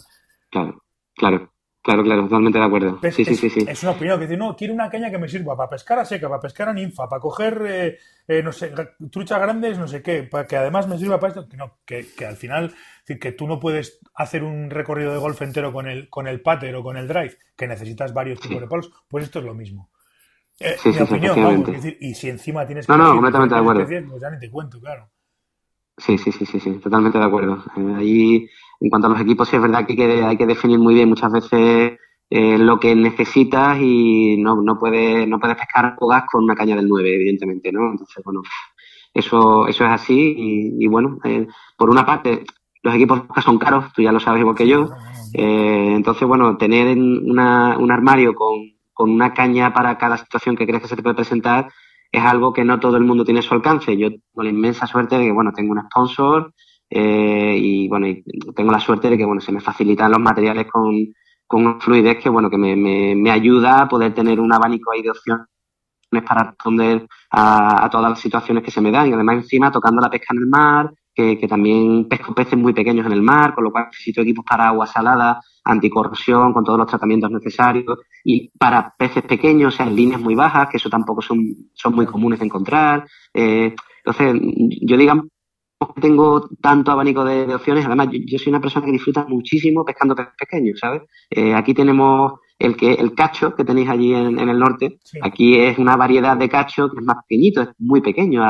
Claro, 0.51 0.83
claro. 1.15 1.53
Claro, 1.87 2.03
claro, 2.03 2.23
totalmente 2.25 2.59
de 2.59 2.65
acuerdo. 2.65 2.99
sí, 3.13 3.25
sí, 3.25 3.37
sí, 3.37 3.49
sí. 3.49 3.65
Es 3.69 3.81
una 3.85 3.93
opinión 3.93 4.19
que 4.19 4.27
dice, 4.27 4.37
no, 4.37 4.57
quiero 4.57 4.75
una 4.75 4.91
caña 4.91 5.09
que 5.09 5.19
me 5.19 5.29
sirva 5.29 5.57
para 5.57 5.71
pescar 5.71 6.01
a 6.01 6.05
seca, 6.05 6.29
para 6.29 6.41
pescar 6.41 6.69
a 6.69 6.73
ninfa, 6.73 7.09
para 7.09 7.21
coger, 7.21 7.63
eh, 7.65 7.99
eh, 8.27 8.43
no 8.43 8.51
sé, 8.51 8.73
truchas 9.09 9.41
grandes, 9.41 9.79
no 9.79 9.87
sé 9.87 10.03
qué, 10.03 10.25
para 10.25 10.49
que 10.49 10.57
además 10.57 10.89
me 10.89 10.99
sirva 10.99 11.21
para 11.21 11.29
esto. 11.29 11.49
Que, 11.49 11.57
no, 11.57 11.77
que, 11.87 12.05
que 12.17 12.27
al 12.27 12.35
final, 12.35 12.75
decir, 13.03 13.21
que 13.21 13.31
tú 13.31 13.47
no 13.47 13.61
puedes 13.61 14.01
hacer 14.17 14.43
un 14.43 14.69
recorrido 14.69 15.13
de 15.13 15.19
golf 15.19 15.41
entero 15.43 15.73
con 15.73 15.87
el, 15.87 16.11
con 16.11 16.27
el 16.27 16.41
pater 16.41 16.75
o 16.75 16.83
con 16.83 16.97
el 16.97 17.07
drive, 17.07 17.37
que 17.57 17.69
necesitas 17.69 18.13
varios 18.13 18.41
tipos 18.41 18.61
de 18.61 18.67
palos, 18.67 18.91
pues 19.07 19.27
esto 19.27 19.39
es 19.39 19.45
lo 19.45 19.55
mismo. 19.55 19.89
Eh, 20.59 20.75
mi 20.87 20.99
opinión, 20.99 21.41
vamos, 21.41 21.67
decir, 21.69 21.99
y 22.01 22.15
si 22.15 22.29
encima 22.29 22.67
tienes 22.67 22.89
que... 22.89 22.93
No, 22.93 22.99
no, 22.99 23.13
completamente 23.13 23.55
de 23.55 23.61
acuerdo. 23.61 23.87
pues 23.87 24.21
ya 24.21 24.31
ni 24.31 24.41
te 24.41 24.51
cuento, 24.51 24.81
claro. 24.81 25.09
Sí, 25.99 26.19
sí, 26.19 26.31
sí, 26.31 26.45
sí, 26.45 26.61
sí, 26.61 26.73
totalmente 26.75 27.19
de 27.19 27.25
acuerdo. 27.25 27.65
ahí, 27.97 28.47
en 28.81 28.91
cuanto 28.91 29.07
a 29.07 29.11
los 29.11 29.21
equipos, 29.21 29.49
sí 29.49 29.57
es 29.57 29.63
verdad 29.63 29.87
que 29.87 30.25
hay 30.25 30.37
que 30.37 30.47
definir 30.47 30.79
muy 30.79 30.95
bien 30.95 31.09
muchas 31.09 31.33
veces 31.33 31.99
eh, 32.29 32.59
lo 32.59 32.79
que 32.79 32.95
necesitas 32.95 33.79
y 33.81 34.37
no, 34.39 34.61
no 34.61 34.79
puedes 34.79 35.27
no 35.29 35.39
puedes 35.39 35.57
pescar 35.57 35.97
bogas 35.99 36.25
con 36.31 36.45
una 36.45 36.55
caña 36.55 36.77
del 36.77 36.89
9, 36.89 37.15
evidentemente, 37.15 37.73
¿no? 37.73 37.91
Entonces, 37.93 38.23
bueno, 38.25 38.43
eso, 39.15 39.67
eso 39.69 39.85
es 39.85 39.91
así 39.91 40.35
y, 40.79 40.87
bueno, 40.89 41.19
eh, 41.25 41.47
por 41.79 41.89
una 41.89 42.05
parte, 42.05 42.45
los 42.83 42.95
equipos 42.95 43.23
son 43.43 43.59
caros, 43.59 43.93
tú 43.95 44.03
ya 44.03 44.13
lo 44.13 44.21
sabes 44.21 44.41
igual 44.41 44.57
que 44.57 44.69
yo, 44.69 44.91
eh, 45.35 45.93
entonces, 45.97 46.29
bueno, 46.29 46.57
tener 46.59 46.97
una, 46.99 47.79
un 47.79 47.91
armario 47.91 48.35
con, 48.35 48.59
con 48.93 49.11
una 49.11 49.33
caña 49.33 49.73
para 49.73 49.97
cada 49.99 50.19
situación 50.19 50.57
que 50.57 50.67
crees 50.67 50.83
que 50.83 50.89
se 50.89 50.97
te 50.97 51.03
puede 51.03 51.17
presentar 51.17 51.69
es 52.19 52.25
algo 52.25 52.53
que 52.53 52.65
no 52.65 52.81
todo 52.81 52.97
el 52.97 53.05
mundo 53.05 53.25
tiene 53.25 53.41
a 53.41 53.43
su 53.43 53.55
alcance. 53.55 53.97
Yo 53.97 54.11
tengo 54.11 54.43
la 54.43 54.51
inmensa 54.51 54.87
suerte 54.87 55.19
de 55.19 55.25
que, 55.25 55.33
bueno, 55.33 55.53
tengo 55.53 55.73
un 55.73 55.83
sponsor 55.83 56.53
y, 56.89 57.89
bueno, 57.89 58.07
y 58.07 58.23
tengo 58.55 58.73
la 58.73 58.81
suerte 58.81 59.11
de 59.11 59.19
que, 59.19 59.25
bueno, 59.25 59.41
se 59.41 59.53
me 59.53 59.61
facilitan 59.61 60.13
los 60.13 60.21
materiales 60.21 60.67
con 60.71 60.95
con 61.47 61.81
fluidez 61.81 62.19
que, 62.23 62.29
bueno, 62.29 62.51
que 62.51 62.59
me, 62.59 62.75
me, 63.15 63.31
ayuda 63.31 63.83
a 63.83 63.89
poder 63.89 64.15
tener 64.15 64.41
un 64.41 64.53
abanico 64.53 64.93
ahí 64.93 65.03
de 65.03 65.11
opciones 65.11 65.47
para 66.27 66.45
responder 66.45 67.07
a, 67.31 67.89
todas 67.91 68.11
las 68.11 68.21
situaciones 68.21 68.65
que 68.65 68.71
se 68.71 68.81
me 68.81 68.91
dan. 68.91 69.09
Y 69.09 69.13
además, 69.13 69.37
encima, 69.37 69.71
tocando 69.71 70.01
la 70.01 70.11
pesca 70.11 70.35
en 70.35 70.39
el 70.39 70.47
mar, 70.47 70.93
que, 71.17 71.39
que, 71.39 71.49
también 71.49 72.07
pesco 72.09 72.35
peces 72.35 72.59
muy 72.59 72.75
pequeños 72.75 73.07
en 73.07 73.13
el 73.13 73.23
mar, 73.23 73.55
con 73.55 73.65
lo 73.65 73.73
cual 73.73 73.87
necesito 73.87 74.21
equipos 74.21 74.45
para 74.45 74.69
agua 74.69 74.87
salada, 74.87 75.41
anticorrosión, 75.65 76.53
con 76.53 76.63
todos 76.63 76.79
los 76.79 76.87
tratamientos 76.87 77.31
necesarios, 77.31 77.99
y 78.23 78.51
para 78.59 78.93
peces 78.97 79.25
pequeños, 79.25 79.75
o 79.75 79.77
sea, 79.77 79.87
en 79.87 79.97
líneas 79.97 80.21
muy 80.21 80.35
bajas, 80.35 80.69
que 80.69 80.77
eso 80.77 80.91
tampoco 80.91 81.23
son, 81.23 81.41
son 81.73 81.95
muy 81.95 82.07
comunes 82.07 82.39
de 82.39 82.45
encontrar. 82.45 83.07
Eh, 83.33 83.75
entonces, 84.05 84.41
yo 84.83 84.97
digamos 84.97 85.27
tengo 86.01 86.49
tanto 86.61 86.91
abanico 86.91 87.25
de, 87.25 87.55
opciones. 87.55 87.85
Además, 87.87 88.09
yo, 88.11 88.39
soy 88.39 88.51
una 88.51 88.61
persona 88.61 88.87
que 88.87 88.93
disfruta 88.93 89.27
muchísimo 89.29 89.85
pescando 89.85 90.15
peces 90.15 90.33
pequeños, 90.39 90.79
¿sabes? 90.81 91.03
Eh, 91.31 91.55
aquí 91.55 91.75
tenemos 91.75 92.41
el 92.59 92.77
que 92.77 92.95
el 92.95 93.15
cacho 93.15 93.55
que 93.55 93.65
tenéis 93.65 93.89
allí 93.89 94.15
en, 94.15 94.39
el 94.39 94.59
norte. 94.59 94.99
Aquí 95.21 95.59
es 95.59 95.79
una 95.79 95.97
variedad 95.97 96.37
de 96.37 96.49
cacho 96.49 96.89
que 96.89 96.99
es 96.99 97.05
más 97.05 97.19
pequeñito, 97.29 97.63
es 97.63 97.69
muy 97.79 98.01
pequeño, 98.01 98.43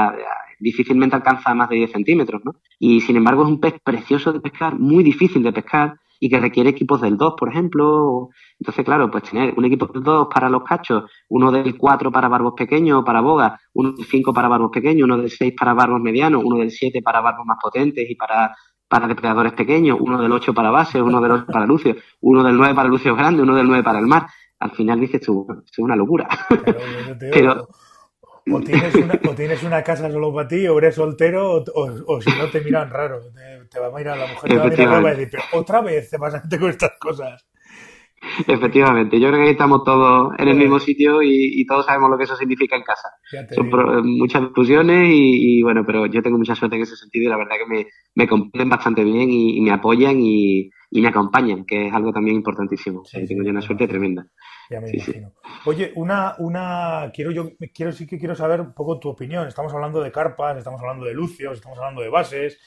difícilmente 0.58 1.16
alcanza 1.16 1.54
más 1.54 1.68
de 1.68 1.76
10 1.76 1.92
centímetros, 1.92 2.42
¿no? 2.44 2.56
Y 2.78 3.00
sin 3.00 3.16
embargo 3.16 3.42
es 3.42 3.48
un 3.48 3.60
pez 3.60 3.74
precioso 3.82 4.32
de 4.32 4.40
pescar, 4.40 4.78
muy 4.78 5.02
difícil 5.04 5.42
de 5.42 5.52
pescar 5.52 5.96
y 6.20 6.28
que 6.28 6.40
requiere 6.40 6.70
equipos 6.70 7.00
del 7.00 7.16
2, 7.16 7.34
por 7.38 7.48
ejemplo. 7.48 8.30
Entonces, 8.58 8.84
claro, 8.84 9.10
pues 9.10 9.24
tener 9.24 9.54
un 9.56 9.64
equipo 9.64 9.86
del 9.86 10.02
2 10.02 10.28
para 10.32 10.48
los 10.48 10.62
cachos, 10.64 11.10
uno 11.28 11.50
del 11.50 11.76
4 11.76 12.10
para 12.10 12.28
barbos 12.28 12.54
pequeños 12.56 13.04
para 13.04 13.20
bogas, 13.20 13.60
uno 13.74 13.92
del 13.92 14.04
5 14.04 14.32
para 14.32 14.48
barbos 14.48 14.70
pequeños, 14.72 15.04
uno 15.04 15.18
del 15.18 15.30
6 15.30 15.54
para 15.58 15.74
barbos 15.74 16.00
medianos, 16.00 16.42
uno 16.44 16.58
del 16.58 16.70
7 16.70 17.02
para 17.02 17.20
barbos 17.20 17.46
más 17.46 17.58
potentes 17.60 18.08
y 18.08 18.14
para, 18.14 18.54
para 18.88 19.08
depredadores 19.08 19.52
pequeños, 19.52 19.98
uno 20.00 20.20
del 20.20 20.32
8 20.32 20.54
para 20.54 20.70
bases, 20.70 21.02
uno 21.02 21.20
del 21.20 21.32
8 21.32 21.46
para 21.46 21.66
lucios, 21.66 21.96
uno 22.20 22.42
del 22.42 22.56
9 22.56 22.74
para 22.74 22.88
lucios 22.88 23.16
grandes, 23.16 23.42
uno 23.42 23.54
del 23.54 23.66
9 23.66 23.82
para 23.82 23.98
el 23.98 24.06
mar. 24.06 24.26
Al 24.58 24.70
final 24.70 24.98
dices 24.98 25.20
tú, 25.20 25.46
es 25.64 25.78
una 25.78 25.96
locura. 25.96 26.28
Pero, 27.20 27.68
o 28.50 28.60
tienes, 28.60 28.94
una, 28.94 29.20
o 29.28 29.34
tienes 29.34 29.62
una 29.62 29.82
casa 29.82 30.10
solo 30.10 30.32
para 30.32 30.48
ti, 30.48 30.66
o 30.68 30.78
eres 30.78 30.94
soltero, 30.94 31.64
o, 31.74 32.20
si 32.20 32.30
no 32.30 32.48
te 32.50 32.60
miran 32.60 32.90
raro. 32.90 33.20
Te, 33.70 33.80
va 33.80 33.88
a 33.88 33.90
mirar 33.90 34.16
la 34.16 34.26
mujer, 34.26 34.50
te 34.50 34.56
va 34.56 34.64
a 34.64 34.68
mirar 34.68 34.88
raro 34.88 35.08
y 35.08 35.10
decir, 35.10 35.28
pero 35.30 35.42
otra 35.60 35.80
vez 35.80 36.08
te 36.08 36.16
vas 36.16 36.34
a 36.34 36.42
meter 36.42 36.60
con 36.60 36.70
estas 36.70 36.92
cosas. 36.98 37.46
Efectivamente, 38.46 39.20
yo 39.20 39.28
creo 39.28 39.44
que 39.44 39.50
estamos 39.50 39.84
todos 39.84 40.32
en 40.38 40.48
el 40.48 40.56
mismo 40.56 40.78
sitio 40.78 41.22
y, 41.22 41.64
todos 41.66 41.86
sabemos 41.86 42.10
lo 42.10 42.18
que 42.18 42.24
eso 42.24 42.36
significa 42.36 42.76
en 42.76 42.82
casa. 42.82 43.10
Son 43.54 43.70
muchas 44.06 44.42
discusiones 44.42 45.08
y, 45.10 45.62
bueno, 45.62 45.84
pero 45.86 46.06
yo 46.06 46.22
tengo 46.22 46.38
mucha 46.38 46.54
suerte 46.54 46.76
en 46.76 46.82
ese 46.82 46.96
sentido 46.96 47.26
y 47.26 47.28
la 47.28 47.36
verdad 47.36 47.56
que 47.58 47.66
me, 47.66 47.86
me 48.14 48.26
comprenden 48.26 48.68
bastante 48.68 49.04
bien 49.04 49.30
y, 49.30 49.60
me 49.60 49.70
apoyan 49.70 50.16
y, 50.20 50.70
me 50.92 51.08
acompañan, 51.08 51.64
que 51.64 51.88
es 51.88 51.92
algo 51.92 52.12
también 52.12 52.36
importantísimo. 52.36 53.02
tengo 53.12 53.48
una 53.48 53.60
suerte 53.60 53.86
tremenda. 53.86 54.26
Ya 54.70 54.80
me 54.80 54.90
imagino. 54.90 55.32
Oye, 55.64 55.92
una, 55.94 56.34
una, 56.38 57.10
quiero 57.14 57.30
yo, 57.30 57.50
quiero 57.72 57.92
sí 57.92 58.06
que 58.06 58.18
quiero 58.18 58.34
saber 58.34 58.60
un 58.60 58.72
poco 58.72 58.98
tu 58.98 59.08
opinión. 59.08 59.46
Estamos 59.46 59.72
hablando 59.72 60.02
de 60.02 60.10
carpas, 60.10 60.56
estamos 60.56 60.80
hablando 60.80 61.04
de 61.04 61.14
lucios, 61.14 61.54
estamos 61.54 61.78
hablando 61.78 62.02
de 62.02 62.08
bases. 62.08 62.58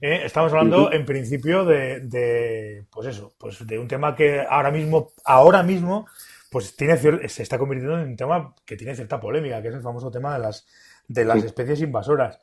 ¿eh? 0.00 0.20
Estamos 0.24 0.52
hablando, 0.52 0.92
en 0.92 1.04
principio, 1.06 1.64
de, 1.64 2.00
de, 2.00 2.84
pues 2.90 3.08
eso, 3.08 3.32
pues 3.38 3.66
de 3.66 3.78
un 3.78 3.88
tema 3.88 4.14
que 4.14 4.44
ahora 4.48 4.70
mismo, 4.70 5.12
ahora 5.24 5.62
mismo, 5.62 6.06
pues 6.50 6.76
tiene 6.76 6.96
se 7.28 7.42
está 7.42 7.58
convirtiendo 7.58 7.98
en 7.98 8.08
un 8.10 8.16
tema 8.16 8.54
que 8.64 8.76
tiene 8.76 8.94
cierta 8.94 9.18
polémica, 9.18 9.62
que 9.62 9.68
es 9.68 9.74
el 9.74 9.82
famoso 9.82 10.10
tema 10.10 10.34
de 10.34 10.40
las, 10.40 10.66
de 11.08 11.24
las 11.24 11.42
especies 11.42 11.80
invasoras. 11.80 12.38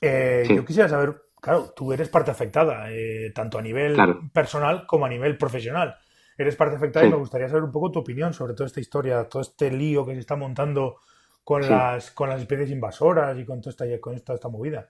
Eh, 0.00 0.44
yo 0.48 0.64
quisiera 0.64 0.88
saber, 0.88 1.14
claro, 1.40 1.72
tú 1.74 1.92
eres 1.92 2.08
parte 2.08 2.30
afectada, 2.30 2.90
eh, 2.90 3.30
tanto 3.34 3.58
a 3.58 3.62
nivel 3.62 3.96
personal 4.32 4.86
como 4.86 5.06
a 5.06 5.08
nivel 5.08 5.36
profesional 5.36 5.96
eres 6.38 6.56
parte 6.56 6.76
afectada 6.76 7.04
y 7.04 7.10
me 7.10 7.16
gustaría 7.16 7.48
saber 7.48 7.64
un 7.64 7.72
poco 7.72 7.90
tu 7.90 7.98
opinión 7.98 8.32
sobre 8.32 8.54
toda 8.54 8.66
esta 8.66 8.80
historia, 8.80 9.28
todo 9.28 9.42
este 9.42 9.70
lío 9.70 10.06
que 10.06 10.14
se 10.14 10.20
está 10.20 10.36
montando 10.36 10.98
con, 11.42 11.68
las, 11.68 12.12
con 12.12 12.28
las 12.28 12.40
especies 12.40 12.70
invasoras 12.70 13.36
y 13.38 13.44
con 13.44 13.60
toda 13.60 13.70
esta, 13.70 14.00
con 14.00 14.18
toda 14.20 14.36
esta 14.36 14.48
movida. 14.48 14.88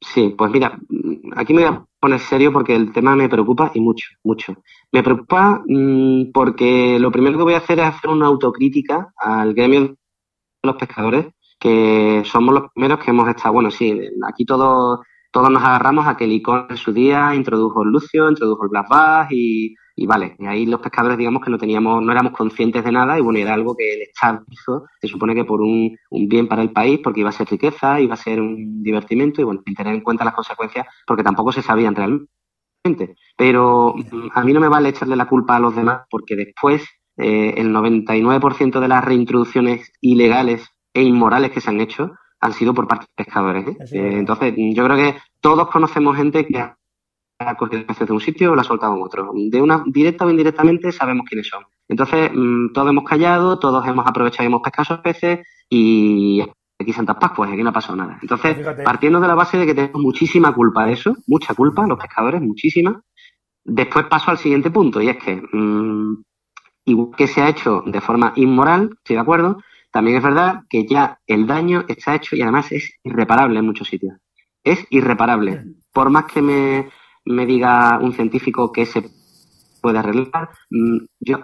Sí, 0.00 0.34
pues 0.36 0.50
mira, 0.50 0.78
aquí 1.36 1.54
me 1.54 1.62
voy 1.62 1.70
a 1.70 1.84
poner 1.98 2.20
serio 2.20 2.52
porque 2.52 2.74
el 2.74 2.92
tema 2.92 3.16
me 3.16 3.28
preocupa 3.28 3.70
y 3.74 3.80
mucho, 3.80 4.08
mucho. 4.22 4.54
Me 4.92 5.02
preocupa 5.02 5.62
mm, 5.66 6.30
porque 6.32 6.98
lo 6.98 7.10
primero 7.10 7.38
que 7.38 7.44
voy 7.44 7.54
a 7.54 7.58
hacer 7.58 7.78
es 7.78 7.86
hacer 7.86 8.10
una 8.10 8.26
autocrítica 8.26 9.12
al 9.16 9.54
gremio 9.54 9.80
de 9.80 9.96
los 10.62 10.76
pescadores, 10.76 11.26
que 11.58 12.22
somos 12.24 12.54
los 12.54 12.72
primeros 12.72 12.98
que 12.98 13.10
hemos 13.10 13.28
estado, 13.28 13.54
bueno, 13.54 13.70
sí, 13.70 14.00
aquí 14.26 14.44
todos 14.44 15.00
todos 15.30 15.50
nos 15.50 15.62
agarramos 15.62 16.06
a 16.06 16.16
que 16.16 16.24
el 16.24 16.32
icon 16.32 16.66
en 16.70 16.76
su 16.76 16.92
día 16.92 17.34
introdujo 17.34 17.82
el 17.82 17.90
Lucio, 17.90 18.28
introdujo 18.28 18.64
el 18.64 18.70
Black 18.70 18.88
Bass 18.88 19.28
y, 19.30 19.74
y 20.00 20.06
vale, 20.06 20.34
y 20.38 20.46
ahí 20.46 20.64
los 20.64 20.80
pescadores 20.80 21.18
digamos 21.18 21.44
que 21.44 21.50
no 21.50 21.58
teníamos, 21.58 22.02
no 22.02 22.10
éramos 22.10 22.32
conscientes 22.32 22.82
de 22.82 22.90
nada 22.90 23.18
y 23.18 23.20
bueno, 23.20 23.38
era 23.38 23.52
algo 23.52 23.76
que 23.76 23.92
el 23.92 24.00
Estado 24.00 24.42
hizo, 24.48 24.86
se 24.98 25.08
supone 25.08 25.34
que 25.34 25.44
por 25.44 25.60
un, 25.60 25.94
bien 26.10 26.48
para 26.48 26.62
el 26.62 26.70
país, 26.70 27.00
porque 27.04 27.20
iba 27.20 27.28
a 27.28 27.32
ser 27.32 27.46
riqueza, 27.50 28.00
iba 28.00 28.14
a 28.14 28.16
ser 28.16 28.40
un 28.40 28.82
divertimento 28.82 29.42
y 29.42 29.44
bueno, 29.44 29.60
sin 29.62 29.74
tener 29.74 29.94
en 29.94 30.00
cuenta 30.00 30.24
las 30.24 30.32
consecuencias, 30.32 30.86
porque 31.06 31.22
tampoco 31.22 31.52
se 31.52 31.60
sabían 31.60 31.94
realmente. 31.94 33.14
Pero 33.36 33.94
mm, 33.94 34.28
a 34.32 34.42
mí 34.42 34.54
no 34.54 34.60
me 34.60 34.68
vale 34.68 34.88
echarle 34.88 35.16
la 35.16 35.28
culpa 35.28 35.56
a 35.56 35.60
los 35.60 35.76
demás 35.76 36.06
porque 36.08 36.34
después 36.34 36.82
eh, 37.18 37.52
el 37.58 37.70
99% 37.70 38.80
de 38.80 38.88
las 38.88 39.04
reintroducciones 39.04 39.92
ilegales 40.00 40.66
e 40.94 41.02
inmorales 41.02 41.50
que 41.50 41.60
se 41.60 41.68
han 41.68 41.78
hecho 41.82 42.12
han 42.40 42.54
sido 42.54 42.72
por 42.72 42.88
parte 42.88 43.04
de 43.04 43.24
pescadores. 43.24 43.68
¿eh? 43.68 43.76
Eh, 43.92 44.14
entonces, 44.14 44.54
yo 44.56 44.82
creo 44.82 44.96
que 44.96 45.18
todos 45.42 45.68
conocemos 45.68 46.16
gente 46.16 46.46
que 46.46 46.58
ha 46.58 46.78
cogido 47.56 47.84
el 47.88 48.06
de 48.06 48.12
un 48.12 48.20
sitio 48.20 48.52
o 48.52 48.54
la 48.54 48.62
ha 48.62 48.64
soltado 48.64 48.94
en 48.96 49.02
otro. 49.02 49.32
De 49.34 49.60
una 49.62 49.82
directa 49.86 50.24
o 50.24 50.30
indirectamente 50.30 50.92
sabemos 50.92 51.26
quiénes 51.28 51.48
son. 51.48 51.64
Entonces, 51.88 52.30
mm, 52.32 52.72
todos 52.72 52.90
hemos 52.90 53.04
callado, 53.04 53.58
todos 53.58 53.86
hemos 53.86 54.06
aprovechado 54.06 54.44
y 54.44 54.46
hemos 54.46 54.62
pescado 54.62 54.82
esos 54.82 55.00
peces 55.00 55.46
y 55.68 56.42
aquí 56.78 56.92
Santas 56.92 57.16
Pascuas, 57.20 57.50
aquí 57.52 57.62
no 57.62 57.70
ha 57.70 57.72
pasado 57.74 57.96
nada. 57.96 58.18
Entonces, 58.22 58.56
partiendo 58.84 59.20
de 59.20 59.28
la 59.28 59.34
base 59.34 59.58
de 59.58 59.66
que 59.66 59.74
tenemos 59.74 60.00
muchísima 60.00 60.52
culpa 60.54 60.86
de 60.86 60.92
eso, 60.92 61.16
mucha 61.26 61.54
culpa, 61.54 61.86
los 61.86 61.98
pescadores, 61.98 62.40
muchísima, 62.40 63.02
después 63.64 64.06
paso 64.06 64.30
al 64.30 64.38
siguiente 64.38 64.70
punto 64.70 65.00
y 65.00 65.08
es 65.08 65.16
que, 65.16 65.42
mm, 65.52 66.22
igual 66.86 67.10
que 67.16 67.26
se 67.26 67.42
ha 67.42 67.48
hecho 67.48 67.82
de 67.86 68.00
forma 68.00 68.32
inmoral, 68.36 68.90
estoy 68.98 69.16
de 69.16 69.22
acuerdo, 69.22 69.62
también 69.90 70.16
es 70.18 70.22
verdad 70.22 70.62
que 70.68 70.86
ya 70.86 71.18
el 71.26 71.46
daño 71.46 71.84
está 71.88 72.14
hecho 72.14 72.36
y 72.36 72.42
además 72.42 72.70
es 72.72 72.98
irreparable 73.02 73.58
en 73.58 73.66
muchos 73.66 73.88
sitios. 73.88 74.14
Es 74.62 74.86
irreparable. 74.90 75.64
Por 75.92 76.10
más 76.10 76.26
que 76.26 76.42
me, 76.42 76.90
me 77.30 77.46
diga 77.46 77.98
un 78.00 78.12
científico 78.12 78.72
que 78.72 78.86
se 78.86 79.10
puede 79.80 79.98
arreglar, 79.98 80.50
mm, 80.70 80.98
yo, 81.20 81.38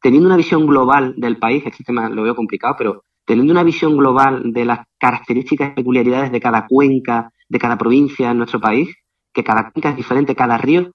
teniendo 0.00 0.28
una 0.28 0.36
visión 0.36 0.66
global 0.66 1.14
del 1.16 1.38
país, 1.38 1.64
el 1.66 1.72
sistema 1.72 2.08
lo 2.08 2.22
veo 2.22 2.36
complicado, 2.36 2.74
pero 2.78 3.04
teniendo 3.24 3.52
una 3.52 3.64
visión 3.64 3.96
global 3.96 4.52
de 4.52 4.64
las 4.64 4.80
características 4.98 5.70
y 5.70 5.74
peculiaridades 5.74 6.32
de 6.32 6.40
cada 6.40 6.66
cuenca, 6.66 7.32
de 7.48 7.58
cada 7.58 7.76
provincia 7.76 8.30
en 8.30 8.38
nuestro 8.38 8.60
país, 8.60 8.94
que 9.32 9.44
cada 9.44 9.70
cuenca 9.70 9.90
es 9.90 9.96
diferente, 9.96 10.34
cada 10.34 10.58
río 10.58 10.90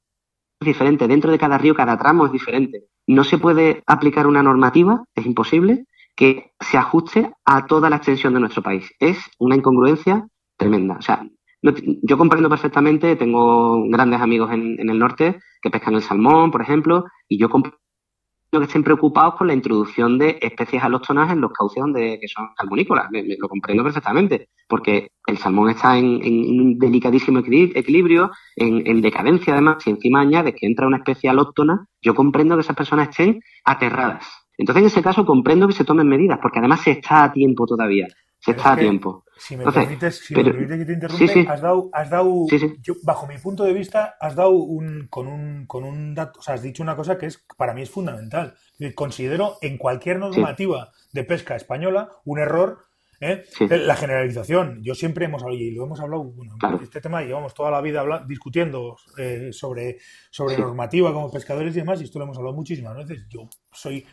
es 0.59 0.65
diferente, 0.65 1.07
dentro 1.07 1.31
de 1.31 1.37
cada 1.37 1.57
río 1.57 1.75
cada 1.75 1.97
tramo 1.97 2.25
es 2.25 2.31
diferente. 2.31 2.85
No 3.07 3.23
se 3.23 3.37
puede 3.37 3.83
aplicar 3.85 4.27
una 4.27 4.41
normativa, 4.41 5.03
es 5.13 5.25
imposible, 5.25 5.85
que 6.15 6.51
se 6.59 6.77
ajuste 6.77 7.31
a 7.43 7.65
toda 7.65 7.89
la 7.89 7.97
extensión 7.97 8.33
de 8.33 8.39
nuestro 8.39 8.63
país. 8.63 8.89
Es 8.99 9.17
una 9.37 9.55
incongruencia 9.55 10.27
tremenda. 10.57 10.95
O 10.97 11.01
sea, 11.01 11.27
yo 12.01 12.17
comprendo 12.17 12.49
perfectamente, 12.49 13.15
tengo 13.15 13.87
grandes 13.89 14.21
amigos 14.21 14.51
en, 14.51 14.79
en, 14.79 14.89
el 14.89 14.99
norte 14.99 15.39
que 15.61 15.69
pescan 15.69 15.95
el 15.95 16.01
salmón, 16.01 16.51
por 16.51 16.61
ejemplo, 16.61 17.05
y 17.27 17.39
yo 17.39 17.49
comprendo 17.49 17.79
que 18.59 18.63
estén 18.63 18.83
preocupados 18.83 19.35
con 19.35 19.47
la 19.47 19.53
introducción 19.53 20.17
de 20.17 20.37
especies 20.41 20.83
alóctonas 20.83 21.31
en 21.31 21.41
los 21.41 21.51
cauces 21.51 21.81
donde 21.81 22.19
que 22.19 22.27
son 22.27 22.49
salmonícolas. 22.57 23.07
lo 23.11 23.49
comprendo 23.49 23.83
perfectamente, 23.83 24.49
porque 24.67 25.11
el 25.27 25.37
salmón 25.37 25.69
está 25.69 25.97
en, 25.97 26.05
un 26.05 26.77
delicadísimo 26.77 27.39
equilibrio, 27.39 28.31
en, 28.55 28.85
en, 28.87 29.01
decadencia 29.01 29.53
además, 29.53 29.85
y 29.85 29.89
encima 29.89 30.21
añade 30.21 30.53
que 30.53 30.65
entra 30.65 30.87
una 30.87 30.97
especie 30.97 31.29
alóctona, 31.29 31.87
yo 32.01 32.15
comprendo 32.15 32.55
que 32.55 32.61
esas 32.61 32.75
personas 32.75 33.09
estén 33.09 33.41
aterradas. 33.63 34.25
Entonces, 34.57 34.83
en 34.83 34.87
ese 34.87 35.01
caso, 35.01 35.25
comprendo 35.25 35.67
que 35.67 35.73
se 35.73 35.83
tomen 35.83 36.07
medidas, 36.07 36.39
porque 36.41 36.59
además 36.59 36.81
se 36.81 36.91
está 36.91 37.25
a 37.25 37.33
tiempo 37.33 37.65
todavía. 37.65 38.07
Se 38.39 38.51
está 38.51 38.73
a 38.73 38.77
tiempo. 38.77 39.24
Si 39.37 39.57
me 39.57 39.65
permites, 39.65 40.17
si 40.17 40.35
me 40.35 40.43
permites 40.43 40.77
que 40.77 40.85
te 40.85 40.93
interrumpa, 40.93 41.53
has 41.53 41.61
dado, 41.61 41.89
has 41.91 42.09
dado 42.09 42.45
yo, 42.81 42.93
bajo 43.03 43.27
mi 43.27 43.37
punto 43.37 43.63
de 43.63 43.73
vista, 43.73 44.15
has 44.19 44.35
dado 44.35 44.51
un, 44.51 45.07
con 45.09 45.27
un, 45.27 45.65
con 45.65 45.83
un 45.83 46.15
dato, 46.15 46.39
o 46.39 46.41
sea, 46.41 46.55
has 46.55 46.61
dicho 46.61 46.81
una 46.83 46.95
cosa 46.95 47.17
que 47.17 47.25
es, 47.25 47.45
para 47.57 47.73
mí 47.73 47.81
es 47.81 47.89
fundamental. 47.89 48.55
Considero 48.95 49.57
en 49.61 49.77
cualquier 49.77 50.19
normativa 50.19 50.91
de 51.11 51.23
pesca 51.23 51.55
española 51.55 52.09
un 52.23 52.39
error 52.39 52.85
¿eh? 53.19 53.45
La 53.69 53.95
generalización. 53.95 54.81
Yo 54.83 54.95
siempre 54.95 55.25
hemos 55.25 55.43
hablado, 55.43 55.59
y 55.59 55.71
lo 55.71 55.85
hemos 55.85 55.99
hablado, 55.99 56.23
bueno, 56.23 56.55
este 56.81 57.01
tema 57.01 57.21
llevamos 57.21 57.53
toda 57.53 57.71
la 57.71 57.81
vida 57.81 58.03
discutiendo 58.27 58.97
eh, 59.17 59.49
sobre, 59.51 59.97
sobre 60.29 60.57
normativa 60.57 61.13
como 61.13 61.31
pescadores 61.31 61.75
y 61.75 61.79
demás, 61.79 62.01
y 62.01 62.05
esto 62.05 62.19
lo 62.19 62.25
hemos 62.25 62.37
hablado 62.37 62.55
muchísimas 62.55 62.95
veces. 62.95 63.25
Yo 63.29 63.49
soy 63.71 64.05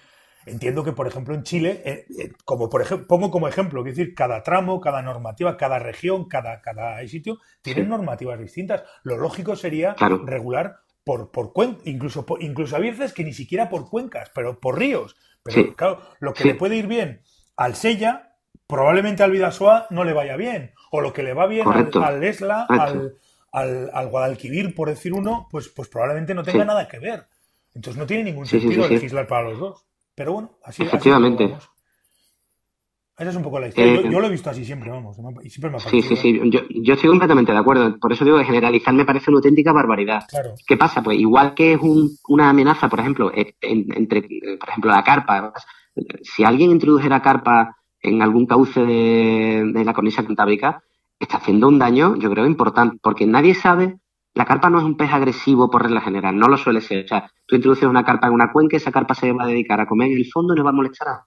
Entiendo 0.46 0.82
que, 0.82 0.92
por 0.92 1.06
ejemplo, 1.06 1.34
en 1.34 1.42
Chile, 1.42 1.82
eh, 1.84 2.06
eh, 2.18 2.32
como 2.44 2.68
por 2.68 2.82
ejemplo, 2.82 3.06
pongo 3.06 3.30
como 3.30 3.48
ejemplo, 3.48 3.80
es 3.80 3.96
decir, 3.96 4.14
cada 4.14 4.42
tramo, 4.42 4.80
cada 4.80 5.02
normativa, 5.02 5.56
cada 5.56 5.78
región, 5.78 6.28
cada, 6.28 6.60
cada 6.60 7.06
sitio, 7.06 7.38
tienen 7.62 7.88
normativas 7.88 8.38
distintas. 8.38 8.82
Lo 9.04 9.16
lógico 9.16 9.56
sería 9.56 9.94
regular 10.24 10.80
por, 11.04 11.30
por 11.30 11.52
cuencas, 11.52 11.86
incluso, 11.86 12.26
incluso 12.40 12.76
a 12.76 12.80
veces 12.80 13.12
que 13.12 13.24
ni 13.24 13.32
siquiera 13.32 13.68
por 13.68 13.88
cuencas, 13.88 14.30
pero 14.34 14.58
por 14.60 14.78
ríos. 14.78 15.16
Pero 15.42 15.74
claro, 15.74 16.00
lo 16.20 16.34
que 16.34 16.44
le 16.44 16.54
puede 16.54 16.76
ir 16.76 16.86
bien 16.86 17.22
al 17.56 17.74
Sella, 17.74 18.36
probablemente 18.66 19.22
al 19.22 19.30
Vidasoa 19.30 19.86
no 19.90 20.04
le 20.04 20.12
vaya 20.12 20.36
bien. 20.36 20.72
O 20.90 21.00
lo 21.00 21.12
que 21.12 21.22
le 21.22 21.34
va 21.34 21.46
bien 21.46 21.66
al, 21.68 22.22
Esla, 22.22 22.66
al, 22.68 23.16
al, 23.52 24.08
Guadalquivir, 24.08 24.74
por 24.74 24.88
decir 24.88 25.12
uno, 25.14 25.48
pues, 25.50 25.68
pues 25.68 25.88
probablemente 25.88 26.34
no 26.34 26.42
tenga 26.42 26.64
nada 26.64 26.86
que 26.86 26.98
ver. 26.98 27.26
Entonces 27.74 27.98
no 27.98 28.06
tiene 28.06 28.24
ningún 28.24 28.46
sentido 28.46 28.86
legislar 28.88 29.26
para 29.26 29.48
los 29.48 29.58
dos. 29.58 29.86
Pero 30.14 30.32
bueno, 30.34 30.50
así, 30.64 30.82
Efectivamente. 30.82 31.56
Esa 33.18 33.30
es 33.30 33.36
un 33.36 33.42
poco 33.42 33.60
la 33.60 33.68
historia. 33.68 34.00
Eh, 34.00 34.10
yo, 34.10 34.20
lo 34.20 34.26
he 34.26 34.30
visto 34.30 34.50
así 34.50 34.64
siempre, 34.64 34.90
vamos. 34.90 35.16
Y 35.44 35.50
siempre 35.50 35.70
me 35.70 35.76
ha 35.76 35.80
Sí, 35.80 36.02
sí, 36.02 36.16
sí. 36.16 36.40
Yo, 36.50 36.60
yo, 36.68 36.94
estoy 36.94 37.10
completamente 37.10 37.52
de 37.52 37.58
acuerdo. 37.58 37.98
Por 37.98 38.12
eso 38.12 38.24
digo 38.24 38.38
que 38.38 38.44
generalizar 38.44 38.94
me 38.94 39.04
parece 39.04 39.30
una 39.30 39.38
auténtica 39.38 39.72
barbaridad. 39.72 40.24
Claro. 40.28 40.54
¿Qué 40.66 40.76
pasa? 40.76 41.02
Pues 41.02 41.18
igual 41.18 41.54
que 41.54 41.74
es 41.74 41.80
un, 41.80 42.10
una 42.28 42.48
amenaza, 42.48 42.88
por 42.88 43.00
ejemplo, 43.00 43.30
entre, 43.60 44.22
por 44.58 44.68
ejemplo, 44.68 44.90
la 44.90 45.04
carpa. 45.04 45.52
Si 46.22 46.42
alguien 46.42 46.70
introdujera 46.70 47.20
carpa 47.20 47.76
en 48.00 48.22
algún 48.22 48.46
cauce 48.46 48.80
de, 48.80 49.70
de 49.72 49.84
la 49.84 49.92
cornisa 49.92 50.24
cantábrica, 50.24 50.82
está 51.20 51.36
haciendo 51.36 51.68
un 51.68 51.78
daño, 51.78 52.16
yo 52.16 52.30
creo, 52.30 52.46
importante. 52.46 52.98
Porque 53.00 53.26
nadie 53.26 53.54
sabe 53.54 53.98
la 54.34 54.44
carpa 54.44 54.70
no 54.70 54.78
es 54.78 54.84
un 54.84 54.96
pez 54.96 55.12
agresivo 55.12 55.70
por 55.70 55.82
regla 55.82 56.00
general, 56.00 56.36
no 56.36 56.48
lo 56.48 56.56
suele 56.56 56.80
ser. 56.80 57.04
O 57.04 57.08
sea, 57.08 57.30
tú 57.46 57.56
introduces 57.56 57.88
una 57.88 58.04
carpa 58.04 58.28
en 58.28 58.34
una 58.34 58.52
cuenca, 58.52 58.76
esa 58.76 58.92
carpa 58.92 59.14
se 59.14 59.32
va 59.32 59.44
a 59.44 59.46
dedicar 59.46 59.80
a 59.80 59.86
comer 59.86 60.10
en 60.10 60.18
el 60.18 60.26
fondo 60.30 60.54
y 60.54 60.56
no 60.56 60.64
va 60.64 60.70
a 60.70 60.74
molestar 60.74 61.08
a 61.08 61.26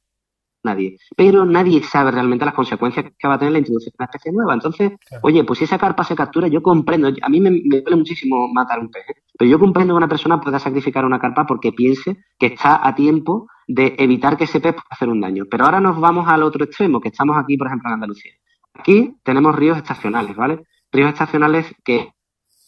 nadie. 0.65 0.97
Pero 1.15 1.45
nadie 1.45 1.81
sabe 1.83 2.11
realmente 2.11 2.43
las 2.43 2.53
consecuencias 2.53 3.05
que 3.17 3.27
va 3.27 3.35
a 3.35 3.39
tener 3.39 3.53
la 3.53 3.59
introducción 3.59 3.91
de 3.91 3.95
una 3.99 4.05
especie 4.05 4.31
nueva. 4.33 4.53
Entonces, 4.55 4.91
oye, 5.21 5.43
pues 5.43 5.59
si 5.59 5.65
esa 5.65 5.77
carpa 5.77 6.03
se 6.03 6.15
captura, 6.15 6.47
yo 6.47 6.61
comprendo, 6.61 7.07
a 7.07 7.29
mí 7.29 7.39
me, 7.39 7.51
duele 7.51 7.95
muchísimo 7.95 8.47
matar 8.51 8.79
un 8.79 8.89
pez, 8.89 9.03
¿eh? 9.07 9.21
pero 9.37 9.49
yo 9.49 9.59
comprendo 9.59 9.93
que 9.93 9.97
una 9.97 10.09
persona 10.09 10.41
pueda 10.41 10.59
sacrificar 10.59 11.05
una 11.05 11.19
carpa 11.19 11.45
porque 11.45 11.71
piense 11.71 12.17
que 12.37 12.47
está 12.47 12.85
a 12.85 12.95
tiempo 12.95 13.47
de 13.67 13.95
evitar 13.99 14.35
que 14.35 14.45
ese 14.45 14.59
pez 14.59 14.73
pueda 14.73 14.87
hacer 14.89 15.09
un 15.09 15.21
daño. 15.21 15.45
Pero 15.49 15.65
ahora 15.65 15.79
nos 15.79 15.99
vamos 15.99 16.27
al 16.27 16.43
otro 16.43 16.65
extremo, 16.65 16.99
que 16.99 17.09
estamos 17.09 17.37
aquí, 17.37 17.55
por 17.55 17.67
ejemplo, 17.67 17.89
en 17.89 17.93
Andalucía. 17.93 18.33
Aquí 18.73 19.15
tenemos 19.23 19.55
ríos 19.55 19.77
estacionales, 19.77 20.35
¿vale? 20.35 20.63
Ríos 20.91 21.09
estacionales 21.09 21.73
que 21.83 22.09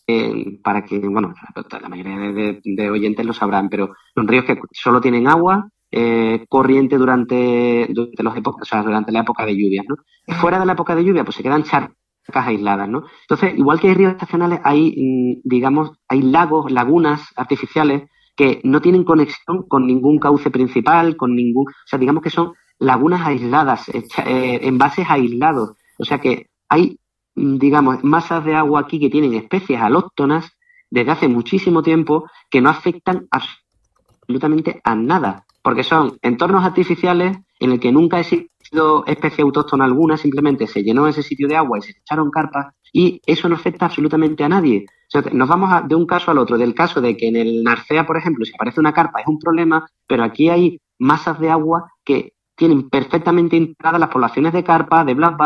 eh, 0.08 0.60
para 0.64 0.86
que, 0.86 1.00
bueno, 1.00 1.34
la 1.82 1.90
mayoría 1.90 2.18
de, 2.64 2.90
oyentes 2.90 3.26
lo 3.26 3.34
sabrán, 3.34 3.68
pero 3.68 3.94
son 4.16 4.28
ríos 4.28 4.46
que 4.46 4.58
solo 4.72 5.02
tienen 5.02 5.28
agua 5.28 5.70
eh, 5.92 6.46
corriente 6.48 6.98
durante, 6.98 7.88
durante, 7.90 8.24
los 8.24 8.34
o 8.38 8.66
sea, 8.66 8.84
durante 8.84 9.12
la 9.12 9.20
época 9.20 9.46
de 9.46 9.54
lluvias, 9.54 9.86
¿no? 9.88 9.98
fuera 10.36 10.60
de 10.60 10.66
la 10.66 10.74
época 10.74 10.96
de 10.96 11.04
lluvia, 11.04 11.26
pues 11.26 11.36
se 11.36 11.44
quedan 11.44 11.64
charcas 11.64 11.94
aisladas, 12.34 12.88
¿no? 12.88 13.04
Entonces, 13.22 13.58
igual 13.58 13.80
que 13.80 13.90
hay 13.90 13.96
ríos 13.96 14.14
estacionales, 14.14 14.62
hay, 14.64 14.96
mm, 14.98 15.42
digamos, 15.44 15.92
hay 16.08 16.22
lagos, 16.22 16.72
lagunas 16.72 17.22
artificiales 17.36 18.10
que 18.36 18.62
no 18.64 18.82
tienen 18.82 19.04
conexión 19.04 19.68
con 19.68 19.88
ningún 19.88 20.20
cauce 20.20 20.52
principal, 20.52 21.18
con 21.18 21.36
ningún, 21.36 21.66
o 21.68 21.88
sea, 21.88 22.00
digamos 22.00 22.24
que 22.24 22.30
son 22.30 22.54
lagunas 22.80 23.26
aisladas, 23.26 23.90
eh, 23.90 24.60
envases 24.62 25.10
aislados. 25.10 25.72
O 25.98 26.06
sea 26.06 26.20
que 26.20 26.48
hay 26.70 27.00
digamos, 27.38 28.04
masas 28.04 28.44
de 28.44 28.56
agua 28.56 28.82
aquí 28.82 29.00
que 29.00 29.10
tienen 29.10 29.36
especies 29.36 29.80
alóctonas 29.80 30.52
desde 30.90 31.12
hace 31.12 31.28
muchísimo 31.28 31.84
tiempo 31.84 32.30
que 32.50 32.62
no 32.62 32.70
afectan 32.70 33.28
absolutamente 33.30 34.82
a 34.84 34.96
nada, 34.96 35.46
porque 35.62 35.84
son 35.84 36.18
entornos 36.22 36.66
artificiales 36.66 37.38
en 37.60 37.72
el 37.72 37.80
que 37.80 37.92
nunca 37.92 38.18
ha 38.18 38.22
existido 38.22 39.06
especie 39.06 39.44
autóctona 39.44 39.86
alguna, 39.86 40.18
simplemente 40.18 40.68
se 40.68 40.84
llenó 40.84 41.08
ese 41.08 41.24
sitio 41.24 41.48
de 41.48 41.56
agua 41.56 41.78
y 41.78 41.82
se 41.84 41.92
echaron 41.92 42.32
carpas 42.32 42.74
y 42.92 43.22
eso 43.26 43.48
no 43.48 43.56
afecta 43.56 43.86
absolutamente 43.86 44.44
a 44.44 44.50
nadie. 44.50 44.86
nos 45.32 45.48
vamos 45.48 45.88
de 45.88 45.96
un 45.96 46.08
caso 46.08 46.32
al 46.32 46.40
otro, 46.40 46.58
del 46.58 46.74
caso 46.74 47.02
de 47.02 47.16
que 47.16 47.28
en 47.28 47.36
el 47.36 47.64
Narcea, 47.64 48.06
por 48.06 48.18
ejemplo, 48.18 48.46
si 48.46 48.54
aparece 48.54 48.80
una 48.80 48.94
carpa 48.94 49.22
es 49.22 49.28
un 49.28 49.40
problema, 49.40 49.88
pero 50.08 50.24
aquí 50.24 50.50
hay 50.50 50.80
masas 50.98 51.40
de 51.40 51.52
agua 51.52 51.92
que 52.04 52.34
tienen 52.56 52.90
perfectamente 52.90 53.56
integradas 53.56 54.00
las 54.00 54.10
poblaciones 54.10 54.52
de 54.54 54.64
carpa, 54.64 55.06
de 55.06 55.14
black 55.14 55.38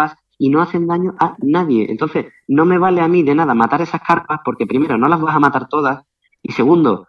y 0.41 0.49
no 0.49 0.59
hacen 0.59 0.87
daño 0.87 1.13
a 1.19 1.35
nadie. 1.43 1.85
Entonces, 1.91 2.25
no 2.47 2.65
me 2.65 2.79
vale 2.79 2.99
a 3.01 3.07
mí 3.07 3.21
de 3.21 3.35
nada 3.35 3.53
matar 3.53 3.83
esas 3.83 4.01
carpas 4.01 4.39
porque 4.43 4.65
primero 4.65 4.97
no 4.97 5.07
las 5.07 5.21
vas 5.21 5.35
a 5.35 5.39
matar 5.39 5.69
todas 5.69 6.03
y 6.41 6.51
segundo, 6.51 7.07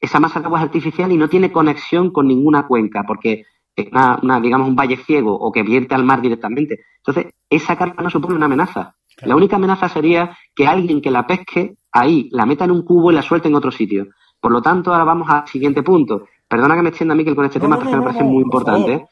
esa 0.00 0.20
masa 0.20 0.38
de 0.38 0.46
agua 0.46 0.60
es 0.60 0.66
artificial 0.66 1.10
y 1.10 1.16
no 1.16 1.28
tiene 1.28 1.50
conexión 1.50 2.12
con 2.12 2.28
ninguna 2.28 2.68
cuenca 2.68 3.02
porque 3.04 3.44
es 3.74 3.88
una, 3.90 4.40
digamos, 4.40 4.68
un 4.68 4.76
valle 4.76 4.98
ciego 4.98 5.34
o 5.34 5.50
que 5.50 5.64
vierte 5.64 5.96
al 5.96 6.04
mar 6.04 6.20
directamente. 6.20 6.78
Entonces, 6.98 7.34
esa 7.50 7.74
carpa 7.74 8.04
no 8.04 8.10
supone 8.10 8.36
una 8.36 8.46
amenaza. 8.46 8.94
La 9.22 9.34
única 9.34 9.56
amenaza 9.56 9.88
sería 9.88 10.38
que 10.54 10.68
alguien 10.68 11.00
que 11.00 11.10
la 11.10 11.26
pesque 11.26 11.74
ahí 11.90 12.28
la 12.30 12.46
meta 12.46 12.66
en 12.66 12.70
un 12.70 12.84
cubo 12.84 13.10
y 13.10 13.16
la 13.16 13.22
suelte 13.22 13.48
en 13.48 13.56
otro 13.56 13.72
sitio. 13.72 14.06
Por 14.40 14.52
lo 14.52 14.62
tanto, 14.62 14.92
ahora 14.92 15.02
vamos 15.02 15.28
al 15.28 15.48
siguiente 15.48 15.82
punto. 15.82 16.28
Perdona 16.46 16.76
que 16.76 16.82
me 16.82 16.90
extienda, 16.90 17.16
Miquel, 17.16 17.34
con 17.34 17.46
este 17.46 17.58
tema, 17.58 17.80
porque 17.80 17.96
me 17.96 18.02
parece 18.02 18.22
muy 18.22 18.44
importante. 18.44 19.08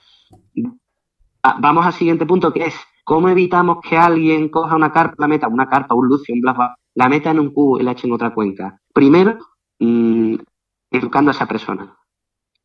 Vamos 1.60 1.84
al 1.84 1.92
siguiente 1.92 2.24
punto, 2.24 2.52
que 2.52 2.66
es 2.66 2.76
¿Cómo 3.08 3.30
evitamos 3.30 3.78
que 3.80 3.96
alguien 3.96 4.50
coja 4.50 4.76
una 4.76 4.92
carpa, 4.92 5.14
la 5.16 5.28
meta, 5.28 5.48
una 5.48 5.66
carpa, 5.66 5.94
un 5.94 6.08
lucio, 6.08 6.34
un 6.34 6.42
blasba, 6.42 6.76
la 6.94 7.08
meta 7.08 7.30
en 7.30 7.40
un 7.40 7.54
cubo 7.54 7.80
y 7.80 7.82
la 7.82 7.92
eche 7.92 8.06
en 8.06 8.12
otra 8.12 8.34
cuenca. 8.34 8.82
Primero, 8.92 9.38
mm, 9.78 10.34
educando 10.90 11.30
a 11.30 11.32
esa 11.32 11.46
persona, 11.46 11.96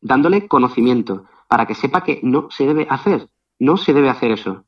dándole 0.02 0.46
conocimiento 0.46 1.24
para 1.48 1.64
que 1.64 1.74
sepa 1.74 2.04
que 2.04 2.20
no 2.22 2.48
se 2.50 2.66
debe 2.66 2.86
hacer, 2.90 3.26
no 3.58 3.78
se 3.78 3.94
debe 3.94 4.10
hacer 4.10 4.32
eso. 4.32 4.66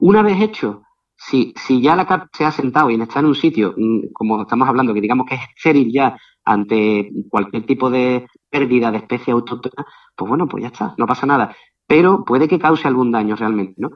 Una 0.00 0.22
vez 0.22 0.40
hecho, 0.40 0.84
si, 1.14 1.52
si 1.56 1.82
ya 1.82 1.94
la 1.94 2.06
carpa 2.06 2.30
se 2.32 2.46
ha 2.46 2.50
sentado 2.50 2.88
y 2.88 2.98
está 2.98 3.18
en 3.18 3.26
un 3.26 3.34
sitio, 3.34 3.74
mm, 3.76 4.12
como 4.14 4.40
estamos 4.40 4.66
hablando, 4.66 4.94
que 4.94 5.02
digamos 5.02 5.26
que 5.26 5.34
es 5.34 5.42
estéril 5.54 5.92
ya 5.92 6.16
ante 6.42 7.10
cualquier 7.28 7.66
tipo 7.66 7.90
de 7.90 8.26
pérdida 8.48 8.90
de 8.90 8.96
especie 8.96 9.34
autóctona, 9.34 9.84
pues 10.16 10.26
bueno, 10.26 10.48
pues 10.48 10.62
ya 10.62 10.68
está, 10.68 10.94
no 10.96 11.06
pasa 11.06 11.26
nada. 11.26 11.54
Pero 11.86 12.24
puede 12.24 12.48
que 12.48 12.58
cause 12.58 12.88
algún 12.88 13.12
daño 13.12 13.36
realmente, 13.36 13.74
¿no? 13.76 13.90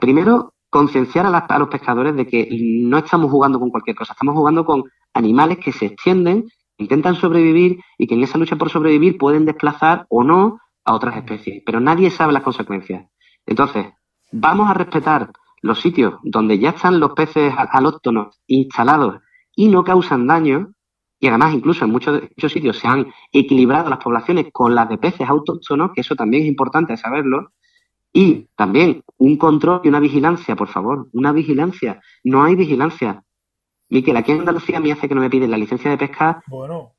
Primero, 0.00 0.54
concienciar 0.70 1.26
a, 1.26 1.38
a 1.38 1.58
los 1.58 1.68
pescadores 1.68 2.14
de 2.16 2.26
que 2.26 2.48
no 2.82 2.98
estamos 2.98 3.30
jugando 3.30 3.58
con 3.58 3.70
cualquier 3.70 3.96
cosa, 3.96 4.12
estamos 4.12 4.34
jugando 4.34 4.64
con 4.64 4.84
animales 5.14 5.58
que 5.58 5.72
se 5.72 5.86
extienden, 5.86 6.44
intentan 6.76 7.16
sobrevivir 7.16 7.80
y 7.96 8.06
que 8.06 8.14
en 8.14 8.22
esa 8.22 8.38
lucha 8.38 8.56
por 8.56 8.70
sobrevivir 8.70 9.18
pueden 9.18 9.44
desplazar 9.44 10.06
o 10.08 10.22
no 10.22 10.60
a 10.84 10.94
otras 10.94 11.16
especies, 11.16 11.62
pero 11.64 11.80
nadie 11.80 12.10
sabe 12.10 12.32
las 12.32 12.42
consecuencias. 12.42 13.06
Entonces, 13.46 13.86
vamos 14.32 14.70
a 14.70 14.74
respetar 14.74 15.30
los 15.62 15.80
sitios 15.80 16.14
donde 16.22 16.58
ya 16.58 16.70
están 16.70 17.00
los 17.00 17.12
peces 17.12 17.52
alóctonos 17.56 18.40
instalados 18.46 19.20
y 19.54 19.68
no 19.68 19.82
causan 19.84 20.26
daño, 20.26 20.72
y 21.18 21.26
además 21.26 21.52
incluso 21.52 21.84
en 21.84 21.90
muchos, 21.90 22.22
muchos 22.22 22.52
sitios 22.52 22.78
se 22.78 22.86
han 22.86 23.12
equilibrado 23.32 23.90
las 23.90 23.98
poblaciones 23.98 24.46
con 24.52 24.74
las 24.74 24.88
de 24.88 24.98
peces 24.98 25.28
autóctonos, 25.28 25.90
que 25.92 26.02
eso 26.02 26.14
también 26.14 26.44
es 26.44 26.48
importante 26.48 26.96
saberlo, 26.96 27.52
y 28.18 28.48
también 28.56 29.04
un 29.18 29.36
control 29.36 29.80
y 29.84 29.88
una 29.88 30.00
vigilancia, 30.00 30.56
por 30.56 30.66
favor, 30.66 31.06
una 31.12 31.30
vigilancia. 31.30 32.00
No 32.24 32.42
hay 32.42 32.56
vigilancia. 32.56 33.22
Miquel, 33.90 34.16
aquí 34.16 34.32
en 34.32 34.40
Andalucía 34.40 34.80
me 34.80 34.90
hace 34.90 35.08
que 35.08 35.14
no 35.14 35.20
me 35.20 35.30
piden 35.30 35.52
la 35.52 35.56
licencia 35.56 35.88
de 35.88 35.98
pesca 35.98 36.42
bueno. 36.48 36.94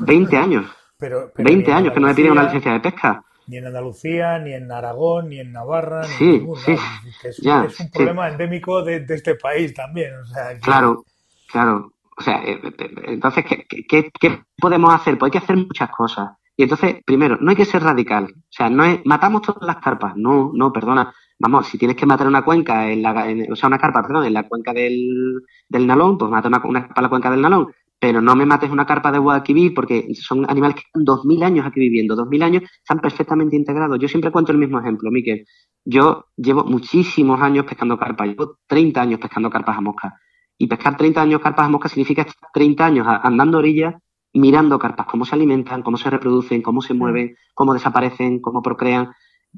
20 0.00 0.36
años. 0.36 0.66
Pero, 0.98 1.30
20 1.36 1.72
años 1.72 1.92
que 1.94 2.00
no 2.00 2.08
me 2.08 2.14
piden 2.16 2.32
una 2.32 2.42
licencia 2.46 2.72
de 2.72 2.80
pesca. 2.80 3.24
Ni 3.46 3.58
en 3.58 3.66
Andalucía, 3.68 4.40
ni 4.40 4.52
en 4.52 4.72
Aragón, 4.72 5.28
ni 5.28 5.38
en 5.38 5.52
Navarra, 5.52 6.02
ni 6.02 6.08
sí, 6.08 6.24
en 6.24 6.32
ningún 6.32 6.56
sí. 6.56 6.76
Es, 7.22 7.36
ya, 7.36 7.66
es 7.66 7.78
un 7.78 7.90
problema 7.92 8.28
endémico 8.28 8.82
de, 8.82 8.98
de, 9.00 9.14
este 9.14 9.36
país 9.36 9.72
también. 9.74 10.12
O 10.16 10.26
sea, 10.26 10.54
que... 10.54 10.60
Claro, 10.60 11.04
claro. 11.52 11.92
O 12.18 12.20
sea, 12.22 12.42
eh, 12.44 12.60
entonces, 13.04 13.44
¿qué, 13.44 13.86
¿qué, 13.86 14.10
qué, 14.10 14.42
podemos 14.58 14.92
hacer? 14.92 15.16
Pues 15.18 15.28
hay 15.28 15.38
que 15.38 15.44
hacer 15.44 15.56
muchas 15.56 15.90
cosas. 15.90 16.30
Y 16.56 16.62
entonces, 16.62 16.96
primero, 17.04 17.36
no 17.40 17.50
hay 17.50 17.56
que 17.56 17.64
ser 17.64 17.82
radical. 17.82 18.24
O 18.24 18.52
sea, 18.52 18.70
no 18.70 18.84
es, 18.84 19.00
matamos 19.04 19.42
todas 19.42 19.66
las 19.66 19.76
carpas. 19.78 20.14
No, 20.16 20.52
no, 20.54 20.72
perdona. 20.72 21.12
Vamos, 21.38 21.66
si 21.66 21.78
tienes 21.78 21.96
que 21.96 22.06
matar 22.06 22.28
una 22.28 22.44
cuenca, 22.44 22.90
en 22.90 23.02
la, 23.02 23.28
en, 23.28 23.52
o 23.52 23.56
sea, 23.56 23.66
una 23.66 23.78
carpa, 23.78 24.02
perdón, 24.02 24.26
en 24.26 24.34
la 24.34 24.48
cuenca 24.48 24.72
del, 24.72 25.42
del 25.68 25.86
Nalón, 25.86 26.16
pues 26.16 26.30
mata 26.30 26.48
una, 26.48 26.88
en 26.96 27.02
la 27.02 27.08
cuenca 27.08 27.30
del 27.30 27.40
Nalón. 27.40 27.72
Pero 27.98 28.20
no 28.20 28.36
me 28.36 28.46
mates 28.46 28.70
una 28.70 28.86
carpa 28.86 29.10
de 29.10 29.18
Guadalquivir 29.18 29.72
porque 29.74 30.14
son 30.14 30.48
animales 30.48 30.76
que 30.76 30.82
están 30.82 31.04
2.000 31.04 31.44
años 31.44 31.66
aquí 31.66 31.80
viviendo. 31.80 32.14
2.000 32.14 32.42
años 32.44 32.62
están 32.78 33.00
perfectamente 33.00 33.56
integrados. 33.56 33.98
Yo 33.98 34.08
siempre 34.08 34.30
cuento 34.30 34.52
el 34.52 34.58
mismo 34.58 34.78
ejemplo, 34.78 35.10
Miquel. 35.10 35.46
Yo 35.84 36.26
llevo 36.36 36.64
muchísimos 36.64 37.40
años 37.40 37.64
pescando 37.64 37.98
carpas. 37.98 38.28
Llevo 38.28 38.58
30 38.66 39.00
años 39.00 39.20
pescando 39.20 39.50
carpas 39.50 39.78
a 39.78 39.80
mosca. 39.80 40.20
Y 40.58 40.66
pescar 40.66 40.96
30 40.96 41.22
años 41.22 41.40
carpas 41.40 41.66
a 41.66 41.68
mosca 41.70 41.88
significa 41.88 42.22
estar 42.22 42.50
30 42.52 42.86
años 42.86 43.06
andando 43.08 43.58
orillas 43.58 43.94
mirando 44.34 44.78
carpas, 44.78 45.06
cómo 45.06 45.24
se 45.24 45.34
alimentan, 45.34 45.82
cómo 45.82 45.96
se 45.96 46.10
reproducen, 46.10 46.60
cómo 46.60 46.82
se 46.82 46.92
mueven, 46.92 47.36
cómo 47.54 47.72
desaparecen, 47.72 48.40
cómo 48.40 48.62
procrean. 48.62 49.12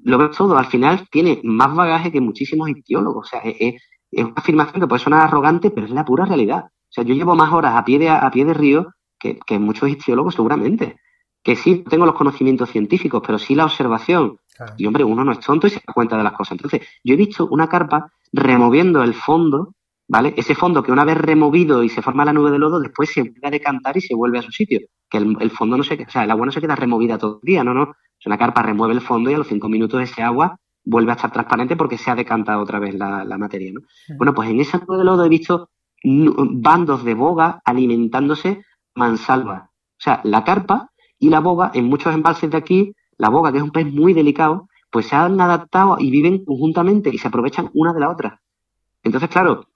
Lo 0.05 0.19
ves 0.19 0.37
todo. 0.37 0.57
Al 0.57 0.67
final 0.67 1.09
tiene 1.11 1.41
más 1.43 1.75
bagaje 1.75 2.13
que 2.13 2.21
muchísimos 2.21 2.69
ictiólogos. 2.69 3.27
O 3.27 3.29
sea, 3.29 3.41
es, 3.41 3.83
es 4.11 4.25
una 4.25 4.35
afirmación 4.37 4.81
que 4.81 4.87
puede 4.87 5.03
sonar 5.03 5.23
arrogante, 5.23 5.71
pero 5.71 5.87
es 5.87 5.93
la 5.93 6.05
pura 6.05 6.27
realidad. 6.27 6.67
O 6.67 6.91
sea, 6.91 7.05
yo 7.05 7.15
llevo 7.15 7.35
más 7.35 7.53
horas 7.53 7.75
a 7.75 7.85
pie 7.85 7.99
de, 7.99 8.11
a 8.11 8.31
pie 8.31 8.45
de 8.45 8.55
río 8.55 8.95
que, 9.19 9.39
que 9.47 9.59
muchos 9.59 9.89
ictiólogos 9.89 10.35
seguramente. 10.35 11.01
Que 11.43 11.57
sí 11.57 11.85
tengo 11.89 12.05
los 12.05 12.15
conocimientos 12.15 12.71
científicos, 12.71 13.23
pero 13.27 13.39
sí 13.39 13.55
la 13.55 13.65
observación. 13.65 14.39
Claro. 14.55 14.75
Y 14.77 14.87
hombre, 14.87 15.05
uno 15.05 15.25
no 15.25 15.33
es 15.33 15.41
tonto 15.41 15.67
y 15.67 15.71
se 15.71 15.83
da 15.87 15.93
cuenta 15.95 16.19
de 16.19 16.25
las 16.25 16.33
cosas. 16.33 16.53
Entonces, 16.53 16.83
yo 17.03 17.15
he 17.15 17.17
visto 17.17 17.47
una 17.47 17.69
carpa 17.69 18.13
removiendo 18.33 19.03
el 19.03 19.15
fondo 19.15 19.75
¿vale? 20.09 20.35
Ese 20.37 20.55
fondo 20.55 20.83
que 20.83 20.93
una 20.93 21.05
vez 21.05 21.17
removido 21.17 21.83
y 21.83 21.89
se 21.89 22.03
forma 22.03 22.25
la 22.25 22.33
nube 22.33 22.51
de 22.51 22.59
lodo, 22.59 22.81
después 22.81 23.11
se 23.13 23.23
vuelve 23.23 23.47
a 23.47 23.51
decantar 23.51 23.97
y 23.97 24.01
se 24.01 24.15
vuelve 24.15 24.39
a 24.39 24.43
su 24.43 24.53
sitio. 24.53 24.81
Que 25.09 25.19
el, 25.19 25.37
el 25.41 25.51
fondo 25.51 25.77
no 25.77 25.83
se 25.83 25.95
o 25.95 26.11
sea, 26.11 26.25
el 26.25 26.31
agua 26.31 26.47
no 26.47 26.53
se 26.53 26.61
queda 26.61 26.77
removida 26.77 27.19
todo 27.19 27.41
el 27.43 27.47
día, 27.47 27.65
no, 27.65 27.75
no. 27.75 27.95
Sea, 28.19 28.31
una 28.31 28.39
carpa 28.39 28.63
remueve 28.63 28.95
el 28.95 29.01
fondo 29.01 29.31
y 29.31 29.35
a 29.35 29.39
los 29.39 29.49
cinco 29.49 29.69
minutos 29.69 30.01
ese 30.03 30.23
agua 30.23 30.59
vuelve 30.85 31.13
a 31.13 31.15
estar 31.15 31.33
transparente 31.33 31.77
porque 31.77 31.99
se 31.99 32.11
ha 32.11 32.15
decantado 32.15 32.63
otra 32.63 32.79
vez 32.79 32.95
la, 32.95 33.25
la 33.25 33.39
materia, 33.39 33.73
¿no? 33.75 33.81
Sí. 34.07 34.15
Bueno, 34.17 34.35
pues 34.35 34.49
en 34.49 34.61
esa 34.61 34.79
nube 34.79 34.99
de 34.99 35.05
lodo 35.05 35.25
he 35.25 35.29
visto 35.29 35.71
bandos 36.05 37.05
de 37.05 37.15
boga 37.15 37.61
alimentándose 37.65 38.63
mansalva. 38.95 39.71
O 39.73 40.01
sea, 40.01 40.21
la 40.25 40.45
carpa 40.45 40.91
y 41.19 41.31
la 41.31 41.41
boga, 41.41 41.71
en 41.75 41.87
muchos 41.87 42.15
embalses 42.15 42.51
de 42.51 42.57
aquí, 42.57 42.93
la 43.19 43.29
boga, 43.29 43.51
que 43.51 43.59
es 43.59 43.65
un 43.65 43.71
pez 43.71 43.93
muy 43.93 44.13
delicado, 44.13 44.69
pues 44.91 45.07
se 45.07 45.17
han 45.17 45.41
adaptado 45.41 45.97
y 45.99 46.11
viven 46.11 46.45
conjuntamente 46.45 47.11
y 47.13 47.19
se 47.19 47.29
aprovechan 47.29 47.71
una 47.75 47.93
de 47.93 48.01
la 48.01 48.11
otra. 48.11 48.41
Entonces, 49.03 49.29
claro, 49.29 49.67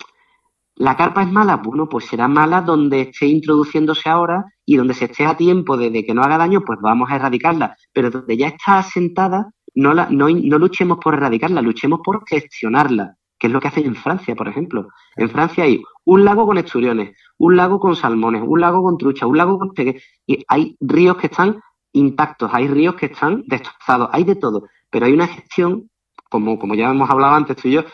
¿La 0.81 0.97
carpa 0.97 1.23
es 1.23 1.31
mala? 1.31 1.59
Bueno, 1.59 1.91
pues 1.91 2.07
será 2.07 2.27
mala 2.27 2.63
donde 2.63 3.03
esté 3.03 3.27
introduciéndose 3.27 4.09
ahora 4.09 4.47
y 4.65 4.77
donde 4.77 4.95
se 4.95 5.05
esté 5.05 5.27
a 5.27 5.37
tiempo 5.37 5.77
de, 5.77 5.91
de, 5.91 6.07
que 6.07 6.15
no 6.15 6.23
haga 6.23 6.39
daño, 6.39 6.63
pues 6.63 6.79
vamos 6.81 7.11
a 7.11 7.17
erradicarla. 7.17 7.77
Pero 7.93 8.11
donde 8.11 8.35
ya 8.39 8.49
está 8.49 8.79
asentada, 8.79 9.51
no, 9.75 9.93
la, 9.93 10.09
no, 10.09 10.31
no 10.31 10.59
luchemos 10.59 10.97
por 10.97 11.13
erradicarla, 11.13 11.61
luchemos 11.61 12.01
por 12.03 12.27
gestionarla, 12.27 13.17
que 13.39 13.49
es 13.49 13.53
lo 13.53 13.61
que 13.61 13.69
hacen 13.69 13.85
en 13.85 13.95
Francia, 13.95 14.35
por 14.35 14.49
ejemplo. 14.49 14.89
En 15.17 15.29
Francia 15.29 15.65
hay 15.65 15.83
un 16.07 16.25
lago 16.25 16.47
con 16.47 16.57
esturiones, 16.57 17.15
un 17.37 17.59
lago 17.59 17.79
con 17.79 17.95
salmones, 17.95 18.43
un 18.43 18.59
lago 18.59 18.83
con 18.83 18.97
trucha, 18.97 19.27
un 19.27 19.37
lago 19.37 19.59
con 19.59 19.75
y 19.77 20.45
hay 20.49 20.79
ríos 20.81 21.19
que 21.19 21.27
están 21.27 21.61
intactos, 21.93 22.51
hay 22.55 22.69
ríos 22.69 22.95
que 22.95 23.07
están 23.07 23.45
destrozados, 23.47 24.09
hay 24.13 24.25
de 24.25 24.37
todo. 24.37 24.67
Pero 24.89 25.05
hay 25.05 25.13
una 25.13 25.27
gestión, 25.27 25.91
como, 26.31 26.59
como 26.59 26.75
ya 26.75 26.89
hemos 26.89 27.11
hablado 27.11 27.35
antes 27.35 27.59
tú 27.59 27.69
y 27.69 27.73
yo, 27.73 27.85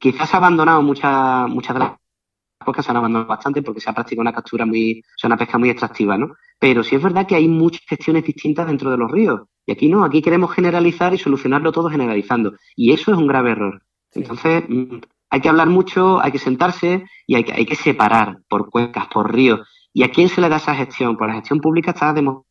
quizás 0.00 0.34
ha 0.34 0.38
abandonado 0.38 0.82
muchas 0.82 1.48
muchas 1.48 1.74
de 1.74 1.80
las 1.80 1.99
cosas 2.64 2.84
se 2.84 2.90
han 2.90 2.98
abandonado 2.98 3.28
bastante 3.28 3.62
porque 3.62 3.80
se 3.80 3.90
ha 3.90 3.92
practicado 3.92 4.22
una 4.22 4.32
captura 4.32 4.66
muy, 4.66 5.00
o 5.00 5.18
sea, 5.18 5.28
una 5.28 5.36
pesca 5.36 5.58
muy 5.58 5.70
extractiva, 5.70 6.16
¿no? 6.16 6.34
Pero 6.58 6.84
sí 6.84 6.96
es 6.96 7.02
verdad 7.02 7.26
que 7.26 7.34
hay 7.34 7.48
muchas 7.48 7.82
gestiones 7.86 8.24
distintas 8.24 8.66
dentro 8.66 8.90
de 8.90 8.98
los 8.98 9.10
ríos. 9.10 9.42
Y 9.66 9.72
aquí 9.72 9.88
no, 9.88 10.04
aquí 10.04 10.20
queremos 10.20 10.52
generalizar 10.52 11.14
y 11.14 11.18
solucionarlo 11.18 11.72
todo 11.72 11.88
generalizando. 11.88 12.54
Y 12.76 12.92
eso 12.92 13.12
es 13.12 13.18
un 13.18 13.26
grave 13.26 13.52
error. 13.52 13.82
Entonces, 14.12 14.64
hay 15.30 15.40
que 15.40 15.48
hablar 15.48 15.68
mucho, 15.68 16.20
hay 16.20 16.32
que 16.32 16.38
sentarse 16.38 17.04
y 17.26 17.36
hay 17.36 17.44
que, 17.44 17.52
hay 17.52 17.66
que 17.66 17.76
separar 17.76 18.38
por 18.48 18.68
cuencas, 18.68 19.06
por 19.06 19.32
ríos. 19.32 19.60
¿Y 19.92 20.02
a 20.02 20.10
quién 20.10 20.28
se 20.28 20.40
le 20.40 20.48
da 20.48 20.56
esa 20.56 20.74
gestión? 20.74 21.16
Pues 21.16 21.28
la 21.28 21.34
gestión 21.34 21.60
pública 21.60 21.92
está 21.92 22.12
demostrado 22.12 22.46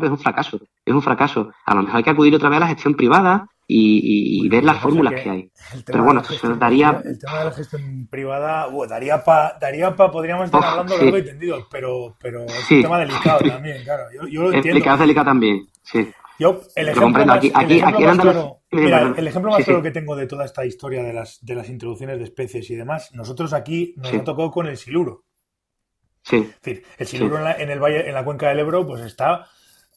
que 0.00 0.06
es 0.06 0.12
un 0.12 0.18
fracaso. 0.18 0.60
Es 0.84 0.94
un 0.94 1.02
fracaso. 1.02 1.50
A 1.66 1.74
lo 1.74 1.82
mejor 1.82 1.96
hay 1.96 2.02
que 2.02 2.10
acudir 2.10 2.34
otra 2.34 2.48
vez 2.48 2.56
a 2.56 2.60
la 2.60 2.68
gestión 2.68 2.94
privada 2.94 3.46
y, 3.66 4.42
y, 4.42 4.44
y 4.44 4.48
ver 4.48 4.64
las 4.64 4.80
fórmulas 4.80 5.14
que, 5.14 5.22
que 5.22 5.30
hay. 5.30 5.50
Pero 5.86 6.04
bueno, 6.04 6.22
gestión, 6.22 6.58
daría... 6.58 7.00
El 7.04 7.18
tema 7.18 7.38
de 7.38 7.44
la 7.46 7.52
gestión 7.52 8.06
privada, 8.10 8.66
bueno, 8.66 8.90
daría 8.90 9.24
para, 9.24 9.56
daría 9.58 9.96
pa, 9.96 10.10
podríamos 10.10 10.46
estar 10.46 10.60
oh, 10.60 10.64
hablando 10.64 10.94
sí. 10.94 11.04
largo 11.04 11.18
y 11.18 11.24
tendido, 11.24 11.66
pero, 11.70 12.16
pero 12.20 12.44
es 12.44 12.52
sí. 12.68 12.76
un 12.76 12.82
tema 12.82 12.98
delicado 12.98 13.40
también, 13.40 13.82
claro. 13.82 14.04
Yo, 14.12 14.28
yo 14.28 14.42
lo 14.42 14.50
es 14.50 14.56
entiendo. 14.56 14.96
Delicado, 14.98 15.24
también, 15.24 15.66
sí. 15.82 16.10
Yo, 16.38 16.60
el 16.74 16.88
ejemplo 16.88 17.24
más, 17.24 17.36
aquí, 17.38 17.52
aquí, 17.54 17.64
el 17.64 17.78
ejemplo 17.78 17.96
aquí 17.96 18.04
más 18.04 18.18
Andaluz... 18.18 18.34
claro, 18.34 18.60
mira, 18.70 19.14
el 19.16 19.28
ejemplo 19.28 19.50
más 19.50 19.58
sí, 19.58 19.64
claro 19.64 19.80
sí. 19.80 19.84
que 19.84 19.90
tengo 19.92 20.16
de 20.16 20.26
toda 20.26 20.44
esta 20.44 20.66
historia 20.66 21.02
de 21.02 21.12
las, 21.12 21.38
de 21.42 21.54
las 21.54 21.68
introducciones 21.68 22.18
de 22.18 22.24
especies 22.24 22.68
y 22.70 22.74
demás, 22.74 23.10
nosotros 23.14 23.52
aquí 23.52 23.94
nos 23.96 24.12
ha 24.12 24.24
tocado 24.24 24.50
con 24.50 24.66
el 24.66 24.76
siluro. 24.76 25.24
Sí. 26.22 26.36
Es 26.36 26.62
decir, 26.62 26.84
el 26.98 27.06
siluro 27.06 27.38
en, 27.38 27.44
la, 27.44 27.52
en, 27.54 27.70
el 27.70 27.78
valle, 27.78 28.08
en 28.08 28.14
la 28.14 28.24
cuenca 28.24 28.48
del 28.48 28.58
Ebro, 28.58 28.86
pues 28.86 29.02
está 29.02 29.46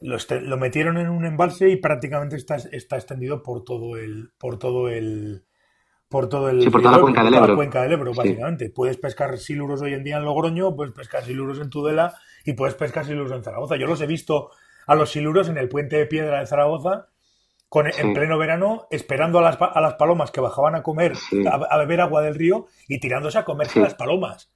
lo, 0.02 0.18
lo, 0.42 0.58
metieron 0.58 0.98
en 0.98 1.10
un 1.10 1.26
embalse 1.26 1.70
y 1.70 1.78
prácticamente 1.78 2.36
está, 2.36 2.56
está 2.56 2.98
extendido 2.98 3.42
por 3.42 3.64
todo 3.64 3.98
el 3.98 4.32
por 4.38 4.60
todo 4.60 4.90
el 4.90 5.44
por 6.10 6.30
todo 6.30 6.50
el 6.50 6.62
sí, 6.62 6.70
por 6.70 6.82
toda 6.82 6.98
la 6.98 7.02
cuenca 7.02 7.24
del 7.24 7.34
Ebro, 7.34 7.56
cuenca 7.56 7.82
del 7.82 7.94
Ebro 7.94 8.14
básicamente. 8.14 8.68
Sí. 8.68 8.72
Puedes 8.72 8.98
pescar 8.98 9.38
siluros 9.38 9.82
hoy 9.82 9.94
en 9.94 10.04
día 10.04 10.18
en 10.18 10.26
Logroño, 10.26 10.76
puedes 10.76 10.94
pescar 10.94 11.24
siluros 11.24 11.60
en 11.60 11.70
Tudela 11.70 12.14
y 12.46 12.54
puedes 12.54 12.76
pescar 12.76 13.06
siluros 13.06 13.32
en 13.32 13.44
Zaragoza. 13.44 13.76
Yo 13.76 13.88
los 13.88 14.02
he 14.02 14.08
visto 14.08 14.52
a 14.86 14.96
los 14.96 15.12
siluros 15.12 15.50
en 15.50 15.58
el 15.58 15.68
puente 15.68 15.98
de 15.98 16.06
piedra 16.06 16.40
de 16.40 16.48
Zaragoza 16.48 17.08
con, 17.68 17.92
sí. 17.92 18.02
en 18.02 18.14
pleno 18.14 18.38
verano 18.38 18.88
esperando 18.92 19.40
a 19.40 19.42
las, 19.42 19.58
a 19.60 19.82
las, 19.82 19.96
palomas 19.96 20.32
que 20.32 20.40
bajaban 20.40 20.76
a 20.76 20.84
comer, 20.84 21.18
sí. 21.18 21.46
a, 21.46 21.56
a, 21.56 21.78
beber 21.80 22.00
agua 22.00 22.22
del 22.22 22.36
río 22.36 22.68
y 22.88 23.00
tirándose 23.00 23.38
a 23.40 23.44
comerse 23.44 23.82
las 23.82 23.96
palomas. 23.96 24.50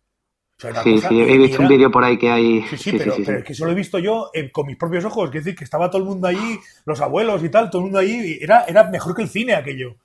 Sí, 0.61 0.97
sí, 0.99 1.21
he 1.21 1.37
visto 1.37 1.55
era... 1.55 1.63
un 1.63 1.69
vídeo 1.69 1.91
por 1.91 2.03
ahí 2.03 2.17
que 2.17 2.29
hay. 2.29 2.61
Sí, 2.63 2.77
sí, 2.77 2.91
sí 2.91 2.97
pero, 2.97 3.15
pero, 3.25 3.39
es 3.39 3.43
que 3.43 3.53
eso 3.53 3.65
lo 3.65 3.71
he 3.71 3.75
visto 3.75 3.97
yo 3.97 4.29
eh, 4.33 4.51
con 4.51 4.67
mis 4.67 4.77
propios 4.77 5.03
ojos. 5.05 5.29
Es 5.29 5.43
decir, 5.43 5.55
que 5.55 5.63
estaba 5.63 5.89
todo 5.89 6.01
el 6.01 6.07
mundo 6.07 6.27
allí, 6.27 6.59
los 6.85 7.01
abuelos 7.01 7.43
y 7.43 7.49
tal, 7.49 7.69
todo 7.69 7.79
el 7.79 7.85
mundo 7.85 7.99
allí. 7.99 8.37
Era, 8.39 8.65
era 8.65 8.83
mejor 8.89 9.15
que 9.15 9.23
el 9.23 9.29
cine 9.29 9.55
aquello. 9.55 9.95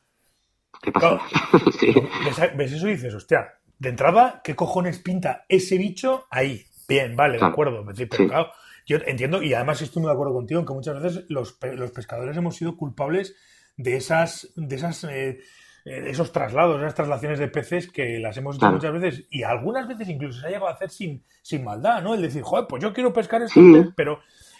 ¿Qué 0.80 0.92
pasa? 0.92 1.20
Claro, 1.20 1.22
¿ves, 2.24 2.56
¿ves, 2.56 2.72
eso 2.72 2.88
y 2.88 2.92
dices, 2.92 3.14
hostia, 3.14 3.54
de 3.78 3.88
entrada, 3.88 4.40
¿qué 4.42 4.54
cojones 4.54 4.98
pinta 4.98 5.44
ese 5.48 5.76
bicho 5.76 6.26
ahí? 6.30 6.64
Bien, 6.88 7.16
vale, 7.16 7.38
claro. 7.38 7.48
de 7.48 7.52
acuerdo. 7.52 7.84
Pero 7.94 8.28
claro, 8.28 8.50
yo 8.86 8.98
entiendo, 9.06 9.42
y 9.42 9.52
además 9.52 9.82
estoy 9.82 10.00
muy 10.00 10.08
de 10.08 10.14
acuerdo 10.14 10.32
contigo, 10.32 10.60
en 10.60 10.66
que 10.66 10.72
muchas 10.72 11.02
veces 11.02 11.24
los, 11.28 11.58
los 11.74 11.90
pescadores 11.90 12.36
hemos 12.36 12.56
sido 12.56 12.76
culpables 12.76 13.34
de 13.76 13.96
esas, 13.96 14.52
de 14.56 14.76
esas 14.76 15.04
eh, 15.04 15.40
esos 15.86 16.32
traslados, 16.32 16.80
esas 16.80 16.96
traslaciones 16.96 17.38
de 17.38 17.46
peces 17.46 17.90
que 17.90 18.18
las 18.18 18.36
hemos 18.36 18.56
hecho 18.56 18.72
muchas 18.72 18.92
veces 18.92 19.24
y 19.30 19.44
algunas 19.44 19.86
veces 19.86 20.08
incluso 20.08 20.40
se 20.40 20.46
ha 20.46 20.50
llegado 20.50 20.68
a 20.68 20.72
hacer 20.72 20.90
sin, 20.90 21.22
sin 21.42 21.62
maldad, 21.62 22.02
¿no? 22.02 22.14
El 22.14 22.22
decir, 22.22 22.42
joder, 22.42 22.66
pues 22.68 22.82
yo 22.82 22.92
quiero 22.92 23.12
pescar 23.12 23.42
pez, 23.42 23.86
pero, 23.94 24.18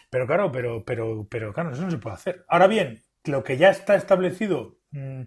pero 0.09 0.27
claro, 0.27 0.53
pero, 0.53 0.85
pero, 0.85 1.27
pero 1.29 1.53
claro, 1.53 1.73
eso 1.73 1.83
no 1.83 1.91
se 1.91 1.99
puede 1.99 2.15
hacer. 2.15 2.45
Ahora 2.47 2.69
bien, 2.69 3.03
lo 3.25 3.43
que 3.43 3.57
ya 3.57 3.71
está 3.71 3.97
establecido, 3.97 4.77
mm, 4.93 5.23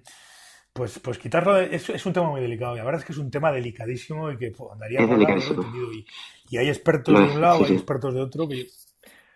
pues, 0.71 0.99
pues 0.99 1.17
quitarlo 1.17 1.59
es, 1.59 1.89
es, 1.89 2.05
un 2.05 2.13
tema 2.13 2.29
muy 2.29 2.39
delicado. 2.39 2.75
Y 2.75 2.77
la 2.77 2.85
verdad 2.85 3.01
es 3.01 3.05
que 3.05 3.11
es 3.11 3.19
un 3.19 3.29
tema 3.29 3.51
delicadísimo 3.51 4.31
y 4.31 4.37
que 4.37 4.53
andaría 4.71 5.05
por 5.05 5.19
y, 5.19 6.05
y, 6.49 6.57
hay 6.57 6.69
expertos 6.69 7.13
de 7.13 7.35
un 7.35 7.41
lado, 7.41 7.65
hay 7.65 7.73
expertos 7.73 8.13
de 8.13 8.21
otro, 8.21 8.47
que 8.47 8.61
es 8.61 8.87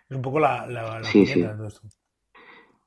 un 0.08 0.22
poco 0.22 0.40
la, 0.40 0.66
la, 0.66 0.98
la 0.98 1.10
de 1.12 1.54
todo 1.56 1.66
esto. 1.66 1.82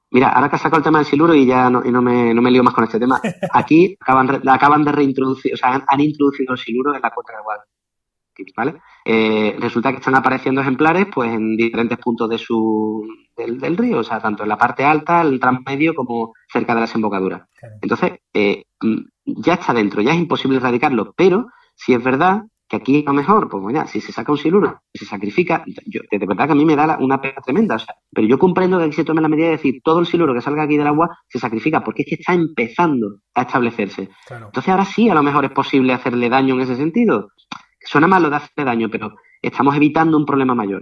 Mira, 0.09 0.29
ahora 0.29 0.49
que 0.49 0.55
has 0.55 0.61
sacado 0.61 0.77
el 0.77 0.83
tema 0.83 0.99
del 0.99 1.07
siluro 1.07 1.33
y 1.35 1.45
ya 1.45 1.69
no, 1.69 1.83
y 1.83 1.91
no, 1.91 2.01
me, 2.01 2.33
no 2.33 2.41
me 2.41 2.49
lío 2.49 2.63
más 2.63 2.73
con 2.73 2.85
este 2.85 2.99
tema, 2.99 3.19
aquí 3.51 3.97
acaban, 3.99 4.41
acaban 4.47 4.83
de 4.83 4.91
reintroducir, 4.91 5.53
o 5.53 5.57
sea, 5.57 5.83
han, 5.85 5.99
introducido 5.99 6.53
el 6.53 6.59
siluro 6.59 6.95
en 6.95 7.01
la 7.01 7.11
cuota 7.11 7.33
de 7.33 7.43
Guadalquivir, 7.43 8.53
¿vale? 8.55 8.81
Eh, 9.03 9.57
resulta 9.59 9.91
que 9.91 9.97
están 9.97 10.15
apareciendo 10.15 10.61
ejemplares 10.61 11.07
pues 11.13 11.33
en 11.33 11.57
diferentes 11.57 11.97
puntos 11.97 12.29
de 12.29 12.37
su, 12.37 13.05
del, 13.35 13.77
río, 13.77 13.99
o 13.99 14.03
sea, 14.03 14.19
tanto 14.19 14.43
en 14.43 14.49
la 14.49 14.57
parte 14.57 14.85
alta, 14.85 15.21
el 15.21 15.39
tramo 15.39 15.59
medio, 15.65 15.93
como 15.93 16.33
cerca 16.51 16.73
de 16.73 16.81
las 16.81 16.95
embocaduras. 16.95 17.43
Entonces, 17.81 18.13
eh, 18.33 18.63
mm, 18.81 19.01
ya 19.25 19.55
está 19.55 19.73
dentro, 19.73 20.01
ya 20.01 20.11
es 20.11 20.17
imposible 20.17 20.57
erradicarlo, 20.57 21.13
pero 21.17 21.47
si 21.75 21.93
es 21.93 22.03
verdad 22.03 22.43
que 22.67 22.75
aquí 22.75 23.03
a 23.05 23.11
lo 23.11 23.13
mejor, 23.13 23.47
pues 23.47 23.63
mira, 23.63 23.87
si 23.87 24.01
se 24.01 24.11
saca 24.11 24.31
un 24.31 24.37
siluro, 24.37 24.81
se 24.93 25.05
sacrifica, 25.05 25.63
yo, 25.85 26.01
de 26.11 26.25
verdad 26.25 26.47
que 26.47 26.51
a 26.51 26.55
mí 26.55 26.65
me 26.65 26.75
da 26.75 26.97
una 26.99 27.21
pena 27.21 27.41
tremenda, 27.43 27.75
o 27.75 27.79
sea, 27.79 27.95
pero 28.11 28.27
yo 28.27 28.37
comprendo 28.37 28.77
que 28.77 28.85
aquí 28.85 28.95
se 28.95 29.05
tome 29.05 29.21
la 29.21 29.29
medida 29.29 29.45
de 29.45 29.51
decir, 29.53 29.81
todo 29.83 29.99
el 29.99 30.05
siluro 30.05 30.33
que 30.33 30.41
salga 30.41 30.63
aquí 30.63 30.77
del 30.77 30.87
agua 30.87 31.17
se 31.27 31.39
sacrifica, 31.39 31.83
porque 31.83 32.01
es 32.01 32.09
que 32.09 32.15
está 32.15 32.33
empezando 32.33 33.19
a 33.33 33.43
establecerse. 33.43 34.09
Entonces 34.29 34.69
ahora 34.69 34.85
sí, 34.85 35.09
a 35.09 35.13
lo 35.13 35.23
mejor 35.23 35.45
es 35.45 35.51
posible 35.51 35.93
hacerle 35.93 36.29
daño 36.29 36.55
en 36.55 36.61
ese 36.61 36.75
sentido. 36.75 37.31
Suena 37.79 38.07
malo 38.07 38.29
de 38.29 38.35
hacerle 38.35 38.65
daño, 38.65 38.89
pero 38.89 39.15
estamos 39.41 39.75
evitando 39.75 40.17
un 40.17 40.25
problema 40.25 40.53
mayor. 40.53 40.81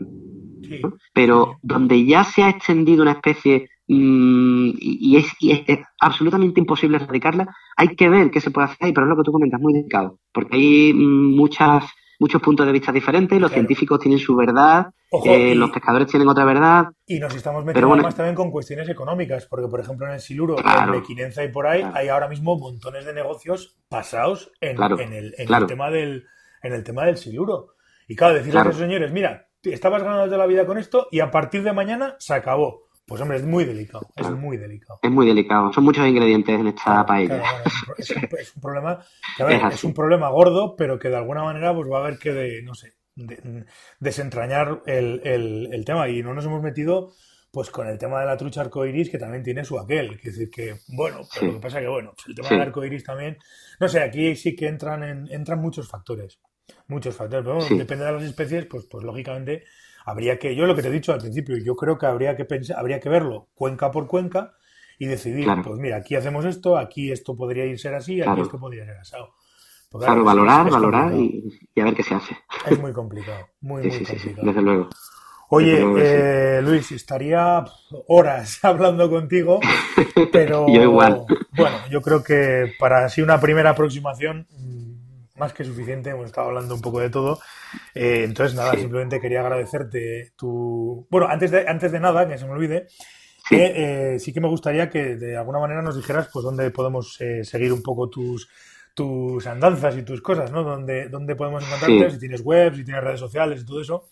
Pero 1.13 1.59
donde 1.61 2.03
ya 2.05 2.23
se 2.23 2.41
ha 2.41 2.49
extendido 2.49 3.03
una 3.03 3.11
especie 3.11 3.69
Mm, 3.87 4.71
y, 4.79 5.17
es, 5.17 5.31
absolutamente 5.99 6.59
imposible 6.59 6.97
erradicarla. 6.97 7.55
Hay 7.77 7.95
que 7.95 8.09
ver 8.09 8.31
qué 8.31 8.41
se 8.41 8.51
puede 8.51 8.65
hacer 8.65 8.77
ahí, 8.81 8.93
pero 8.93 9.05
es 9.05 9.09
lo 9.09 9.17
que 9.17 9.23
tú 9.23 9.31
comentas, 9.31 9.61
muy 9.61 9.73
delicado, 9.73 10.19
porque 10.33 10.55
hay 10.55 10.93
mm, 10.93 11.35
muchas 11.35 11.83
muchos 12.19 12.41
puntos 12.41 12.65
de 12.65 12.71
vista 12.71 12.91
diferentes, 12.91 13.39
los 13.39 13.51
científicos 13.51 13.99
tienen 13.99 14.19
su 14.19 14.35
verdad, 14.35 14.87
eh, 15.25 15.55
los 15.55 15.69
pescadores 15.71 16.07
tienen 16.07 16.27
otra 16.27 16.45
verdad. 16.45 16.85
Y 17.05 17.19
nos 17.19 17.35
estamos 17.35 17.65
metiendo 17.65 17.95
más 17.97 18.15
también 18.15 18.35
con 18.35 18.51
cuestiones 18.51 18.87
económicas, 18.89 19.45
porque 19.47 19.67
por 19.67 19.79
ejemplo 19.79 20.07
en 20.07 20.13
el 20.13 20.19
Siluro, 20.19 20.55
en 20.57 20.91
Mequinenza 20.91 21.43
y 21.43 21.49
por 21.49 21.67
ahí, 21.67 21.85
hay 21.93 22.07
ahora 22.07 22.27
mismo 22.27 22.57
montones 22.57 23.05
de 23.05 23.13
negocios 23.13 23.77
pasados 23.89 24.51
en, 24.61 24.81
el, 24.81 25.35
tema 25.67 25.89
del, 25.89 26.25
en 26.63 26.73
el 26.73 26.83
tema 26.83 27.05
del 27.05 27.17
Siluro. 27.17 27.73
Y 28.07 28.15
claro, 28.15 28.35
decirle 28.35 28.59
a 28.59 28.65
los 28.65 28.77
señores, 28.77 29.11
mira, 29.11 29.47
estabas 29.63 30.03
ganando 30.03 30.27
de 30.27 30.37
la 30.37 30.45
vida 30.45 30.65
con 30.65 30.77
esto 30.77 31.07
y 31.11 31.19
a 31.19 31.31
partir 31.31 31.63
de 31.63 31.73
mañana 31.73 32.15
se 32.19 32.33
acabó. 32.33 32.84
Pues 33.07 33.21
hombre, 33.21 33.37
es 33.37 33.45
muy 33.45 33.65
delicado, 33.65 34.07
es 34.15 34.31
muy 34.31 34.57
delicado. 34.57 34.99
Es 35.03 35.11
muy 35.11 35.27
delicado, 35.27 35.71
son 35.71 35.83
muchos 35.83 36.07
ingredientes 36.07 36.59
en 36.59 36.67
esta 36.67 37.05
paella. 37.05 37.43
es, 37.97 38.09
un, 38.55 38.61
problema, 38.61 39.05
es, 39.71 39.83
un 39.83 39.93
problema 39.93 40.29
gordo, 40.29 40.75
pero 40.75 40.97
que 40.97 41.09
de 41.09 41.17
alguna 41.17 41.43
manera 41.43 41.73
pues 41.75 41.87
va 41.91 41.97
a 41.97 42.01
haber 42.01 42.17
que, 42.17 42.33
de, 42.33 42.63
no 42.63 42.73
sé, 42.73 42.95
desentrañar 43.99 44.81
el, 44.87 45.21
el, 45.71 45.85
tema. 45.85 46.09
Y 46.09 46.23
no 46.23 46.33
nos 46.33 46.45
hemos 46.45 46.63
metido 46.63 47.13
pues 47.51 47.69
con 47.69 47.87
el 47.87 47.97
tema 47.99 48.19
de 48.19 48.25
la 48.25 48.37
trucha 48.37 48.61
arcoiris, 48.61 49.11
que 49.11 49.19
también 49.19 49.43
tiene 49.43 49.63
su 49.63 49.79
aquel. 49.79 50.19
Que 50.19 50.29
decir 50.29 50.49
que, 50.49 50.75
bueno, 50.89 51.21
pero 51.31 51.47
lo 51.47 51.53
que 51.53 51.59
pasa 51.59 51.79
que, 51.79 51.87
bueno, 51.87 52.11
pues 52.15 52.27
el 52.27 52.35
tema 52.35 52.49
del 52.49 52.61
arcoiris 52.61 53.03
también, 53.03 53.37
no 53.79 53.87
sé, 53.87 54.01
aquí 54.01 54.35
sí 54.35 54.55
que 54.55 54.67
entran, 54.67 55.03
en, 55.03 55.31
entran 55.31 55.59
muchos 55.59 55.87
factores. 55.87 56.39
Muchos 56.87 57.15
factores, 57.15 57.45
pero 57.45 57.57
bueno, 57.59 57.77
depende 57.77 58.05
de 58.05 58.11
las 58.11 58.23
especies, 58.23 58.65
pues, 58.65 58.87
pues 58.89 59.05
lógicamente 59.05 59.63
habría 60.05 60.37
que, 60.37 60.55
yo 60.55 60.65
lo 60.65 60.75
que 60.75 60.81
te 60.81 60.89
he 60.89 60.91
dicho 60.91 61.11
al 61.11 61.19
principio, 61.19 61.57
yo 61.57 61.75
creo 61.75 61.97
que 61.97 62.05
habría 62.05 62.35
que 62.35 62.45
pensar, 62.45 62.77
habría 62.77 62.99
que 62.99 63.09
verlo 63.09 63.47
cuenca 63.55 63.91
por 63.91 64.07
cuenca 64.07 64.53
y 64.97 65.07
decidir, 65.07 65.47
pues 65.63 65.79
mira, 65.79 65.97
aquí 65.97 66.15
hacemos 66.15 66.45
esto, 66.45 66.77
aquí 66.77 67.11
esto 67.11 67.35
podría 67.35 67.65
ir 67.65 67.79
ser 67.79 67.95
así, 67.95 68.21
aquí 68.21 68.41
esto 68.41 68.59
podría 68.59 68.85
ser 68.85 68.97
asado. 68.97 69.33
Claro, 69.91 70.23
valorar, 70.23 70.69
valorar 70.69 71.13
y, 71.13 71.61
a 71.79 71.85
ver 71.85 71.93
qué 71.93 72.03
se 72.03 72.15
hace. 72.15 72.37
Es 72.69 72.79
muy 72.79 72.91
complicado, 72.91 73.47
muy, 73.61 73.83
muy 73.83 74.03
complicado. 74.03 74.47
desde 74.47 74.61
luego. 74.61 74.89
Oye, 75.49 75.85
eh, 75.97 76.61
Luis, 76.61 76.91
estaría 76.91 77.63
horas 78.07 78.59
hablando 78.63 79.09
contigo, 79.09 79.59
pero 80.31 80.65
yo 80.73 80.81
igual. 80.81 81.23
bueno, 81.55 81.77
yo 81.89 82.01
creo 82.01 82.23
que 82.23 82.73
para 82.79 83.05
así 83.05 83.21
una 83.21 83.39
primera 83.39 83.71
aproximación 83.71 84.47
más 85.37 85.53
que 85.53 85.63
suficiente, 85.63 86.09
hemos 86.09 86.27
estado 86.27 86.47
hablando 86.47 86.75
un 86.75 86.81
poco 86.81 86.99
de 86.99 87.09
todo. 87.09 87.39
Eh, 87.93 88.23
entonces, 88.23 88.55
nada, 88.55 88.73
simplemente 88.73 89.19
quería 89.19 89.41
agradecerte 89.41 90.33
tu... 90.35 91.07
Bueno, 91.09 91.27
antes 91.27 91.51
de, 91.51 91.67
antes 91.67 91.91
de 91.91 91.99
nada, 91.99 92.27
que 92.27 92.37
se 92.37 92.45
me 92.45 92.51
olvide, 92.51 92.87
que 93.49 94.13
eh, 94.15 94.19
sí 94.19 94.33
que 94.33 94.41
me 94.41 94.47
gustaría 94.47 94.89
que 94.89 95.15
de 95.15 95.37
alguna 95.37 95.59
manera 95.59 95.81
nos 95.81 95.95
dijeras 95.95 96.29
pues 96.31 96.43
dónde 96.43 96.71
podemos 96.71 97.19
eh, 97.21 97.43
seguir 97.43 97.71
un 97.73 97.83
poco 97.83 98.09
tus 98.09 98.49
tus 98.95 99.45
andanzas 99.45 99.97
y 99.97 100.03
tus 100.03 100.21
cosas, 100.21 100.51
¿no? 100.53 100.63
Dónde, 100.63 101.09
dónde 101.09 101.35
podemos 101.35 101.61
encontrarte, 101.63 102.11
si 102.11 102.19
tienes 102.19 102.41
web, 102.41 102.73
si 102.73 102.85
tienes 102.85 103.03
redes 103.03 103.19
sociales 103.19 103.61
y 103.61 103.65
todo 103.65 103.81
eso. 103.81 104.05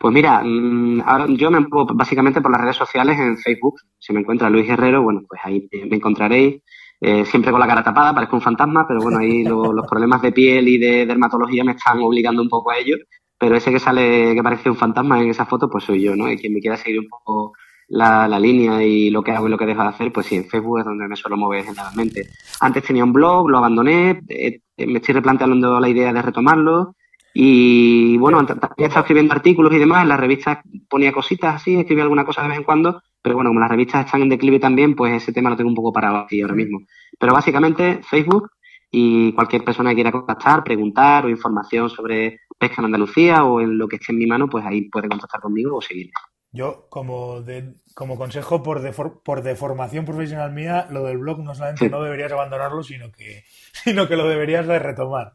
Pues 0.00 0.14
mira, 0.14 0.42
mm, 0.44 1.02
ahora 1.04 1.26
yo 1.28 1.50
me 1.50 1.58
muevo 1.58 1.86
básicamente 1.92 2.40
por 2.40 2.52
las 2.52 2.60
redes 2.60 2.76
sociales 2.76 3.18
en 3.18 3.36
Facebook. 3.36 3.80
Si 3.98 4.12
me 4.12 4.20
encuentra 4.20 4.48
Luis 4.48 4.70
Herrero, 4.70 5.02
bueno, 5.02 5.22
pues 5.28 5.40
ahí 5.44 5.68
me 5.90 5.96
encontraréis. 5.96 6.62
Eh, 7.00 7.24
siempre 7.24 7.50
con 7.50 7.60
la 7.60 7.66
cara 7.66 7.84
tapada, 7.84 8.14
parezco 8.14 8.36
un 8.36 8.42
fantasma, 8.42 8.86
pero 8.86 9.00
bueno, 9.00 9.18
ahí 9.18 9.44
los 9.44 9.86
problemas 9.88 10.22
de 10.22 10.32
piel 10.32 10.68
y 10.68 10.78
de 10.78 11.06
dermatología 11.06 11.64
me 11.64 11.72
están 11.72 12.00
obligando 12.00 12.42
un 12.42 12.48
poco 12.48 12.70
a 12.70 12.78
ello. 12.78 12.96
Pero 13.38 13.56
ese 13.56 13.72
que 13.72 13.80
sale, 13.80 14.34
que 14.34 14.42
parece 14.42 14.70
un 14.70 14.76
fantasma 14.76 15.20
en 15.20 15.30
esa 15.30 15.46
foto, 15.46 15.68
pues 15.68 15.84
soy 15.84 16.02
yo, 16.02 16.16
¿no? 16.16 16.30
Y 16.30 16.38
quien 16.38 16.54
me 16.54 16.60
quiera 16.60 16.76
seguir 16.76 17.00
un 17.00 17.08
poco 17.08 17.52
la, 17.88 18.38
línea 18.38 18.82
y 18.82 19.10
lo 19.10 19.22
que 19.22 19.32
hago 19.32 19.46
y 19.46 19.50
lo 19.50 19.58
que 19.58 19.66
dejo 19.66 19.82
de 19.82 19.88
hacer, 19.88 20.12
pues 20.12 20.26
sí, 20.26 20.36
en 20.36 20.46
Facebook 20.46 20.78
es 20.78 20.84
donde 20.84 21.08
me 21.08 21.16
suelo 21.16 21.36
mover 21.36 21.64
generalmente. 21.64 22.28
Antes 22.60 22.84
tenía 22.84 23.04
un 23.04 23.12
blog, 23.12 23.48
lo 23.48 23.58
abandoné, 23.58 24.22
eh, 24.28 24.60
me 24.78 24.98
estoy 24.98 25.14
replanteando 25.14 25.80
la 25.80 25.88
idea 25.88 26.12
de 26.12 26.22
retomarlo. 26.22 26.96
Y 27.36 28.16
bueno, 28.18 28.40
he 28.76 28.84
estado 28.84 29.00
escribiendo 29.00 29.34
artículos 29.34 29.72
y 29.72 29.78
demás, 29.78 30.02
en 30.02 30.08
las 30.08 30.20
revistas 30.20 30.58
ponía 30.88 31.12
cositas 31.12 31.56
así, 31.56 31.76
escribía 31.76 32.04
alguna 32.04 32.24
cosa 32.24 32.42
de 32.42 32.48
vez 32.48 32.58
en 32.58 32.64
cuando, 32.64 33.02
pero 33.24 33.36
bueno, 33.36 33.48
como 33.48 33.60
las 33.60 33.70
revistas 33.70 34.04
están 34.04 34.20
en 34.20 34.28
declive 34.28 34.58
también, 34.60 34.94
pues 34.94 35.14
ese 35.14 35.32
tema 35.32 35.48
lo 35.48 35.56
tengo 35.56 35.70
un 35.70 35.74
poco 35.74 35.94
parado 35.94 36.18
aquí 36.18 36.42
ahora 36.42 36.52
mismo. 36.52 36.80
Pero 37.18 37.32
básicamente 37.32 38.02
Facebook 38.02 38.50
y 38.90 39.32
cualquier 39.32 39.64
persona 39.64 39.90
que 39.90 39.94
quiera 39.94 40.12
contactar, 40.12 40.62
preguntar 40.62 41.24
o 41.24 41.30
información 41.30 41.88
sobre 41.88 42.40
pesca 42.58 42.82
en 42.82 42.84
Andalucía 42.84 43.44
o 43.44 43.62
en 43.62 43.78
lo 43.78 43.88
que 43.88 43.96
esté 43.96 44.12
en 44.12 44.18
mi 44.18 44.26
mano, 44.26 44.46
pues 44.50 44.62
ahí 44.66 44.90
puede 44.90 45.08
contactar 45.08 45.40
conmigo 45.40 45.78
o 45.78 45.80
seguirme. 45.80 46.12
Yo, 46.52 46.86
como, 46.90 47.40
de, 47.40 47.72
como 47.94 48.18
consejo 48.18 48.62
por, 48.62 48.82
por 49.22 49.42
deformación 49.42 50.04
profesional 50.04 50.52
mía, 50.52 50.86
lo 50.90 51.04
del 51.04 51.16
blog 51.16 51.42
no 51.42 51.54
solamente 51.54 51.88
no 51.88 52.02
deberías 52.02 52.30
abandonarlo, 52.30 52.82
sino 52.82 53.10
que, 53.10 53.44
sino 53.72 54.06
que 54.06 54.16
lo 54.16 54.28
deberías 54.28 54.66
de 54.66 54.78
retomar, 54.78 55.32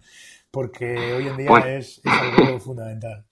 porque 0.52 0.96
hoy 1.16 1.28
en 1.28 1.38
día 1.38 1.48
pues 1.48 1.66
es, 1.66 2.02
es 2.06 2.38
algo 2.38 2.60
fundamental. 2.60 3.26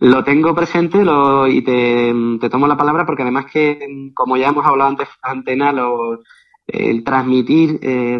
Lo 0.00 0.24
tengo 0.24 0.54
presente 0.54 1.04
lo, 1.04 1.46
y 1.46 1.62
te, 1.62 2.12
tomo 2.50 2.66
la 2.66 2.76
palabra 2.76 3.04
porque 3.04 3.22
además 3.22 3.46
que, 3.52 3.78
como 4.14 4.36
ya 4.38 4.48
hemos 4.48 4.64
hablado 4.64 4.90
antes, 4.90 5.08
antena, 5.22 5.72
lo, 5.72 6.20
el 6.66 7.04
transmitir 7.04 7.78
eh, 7.82 8.18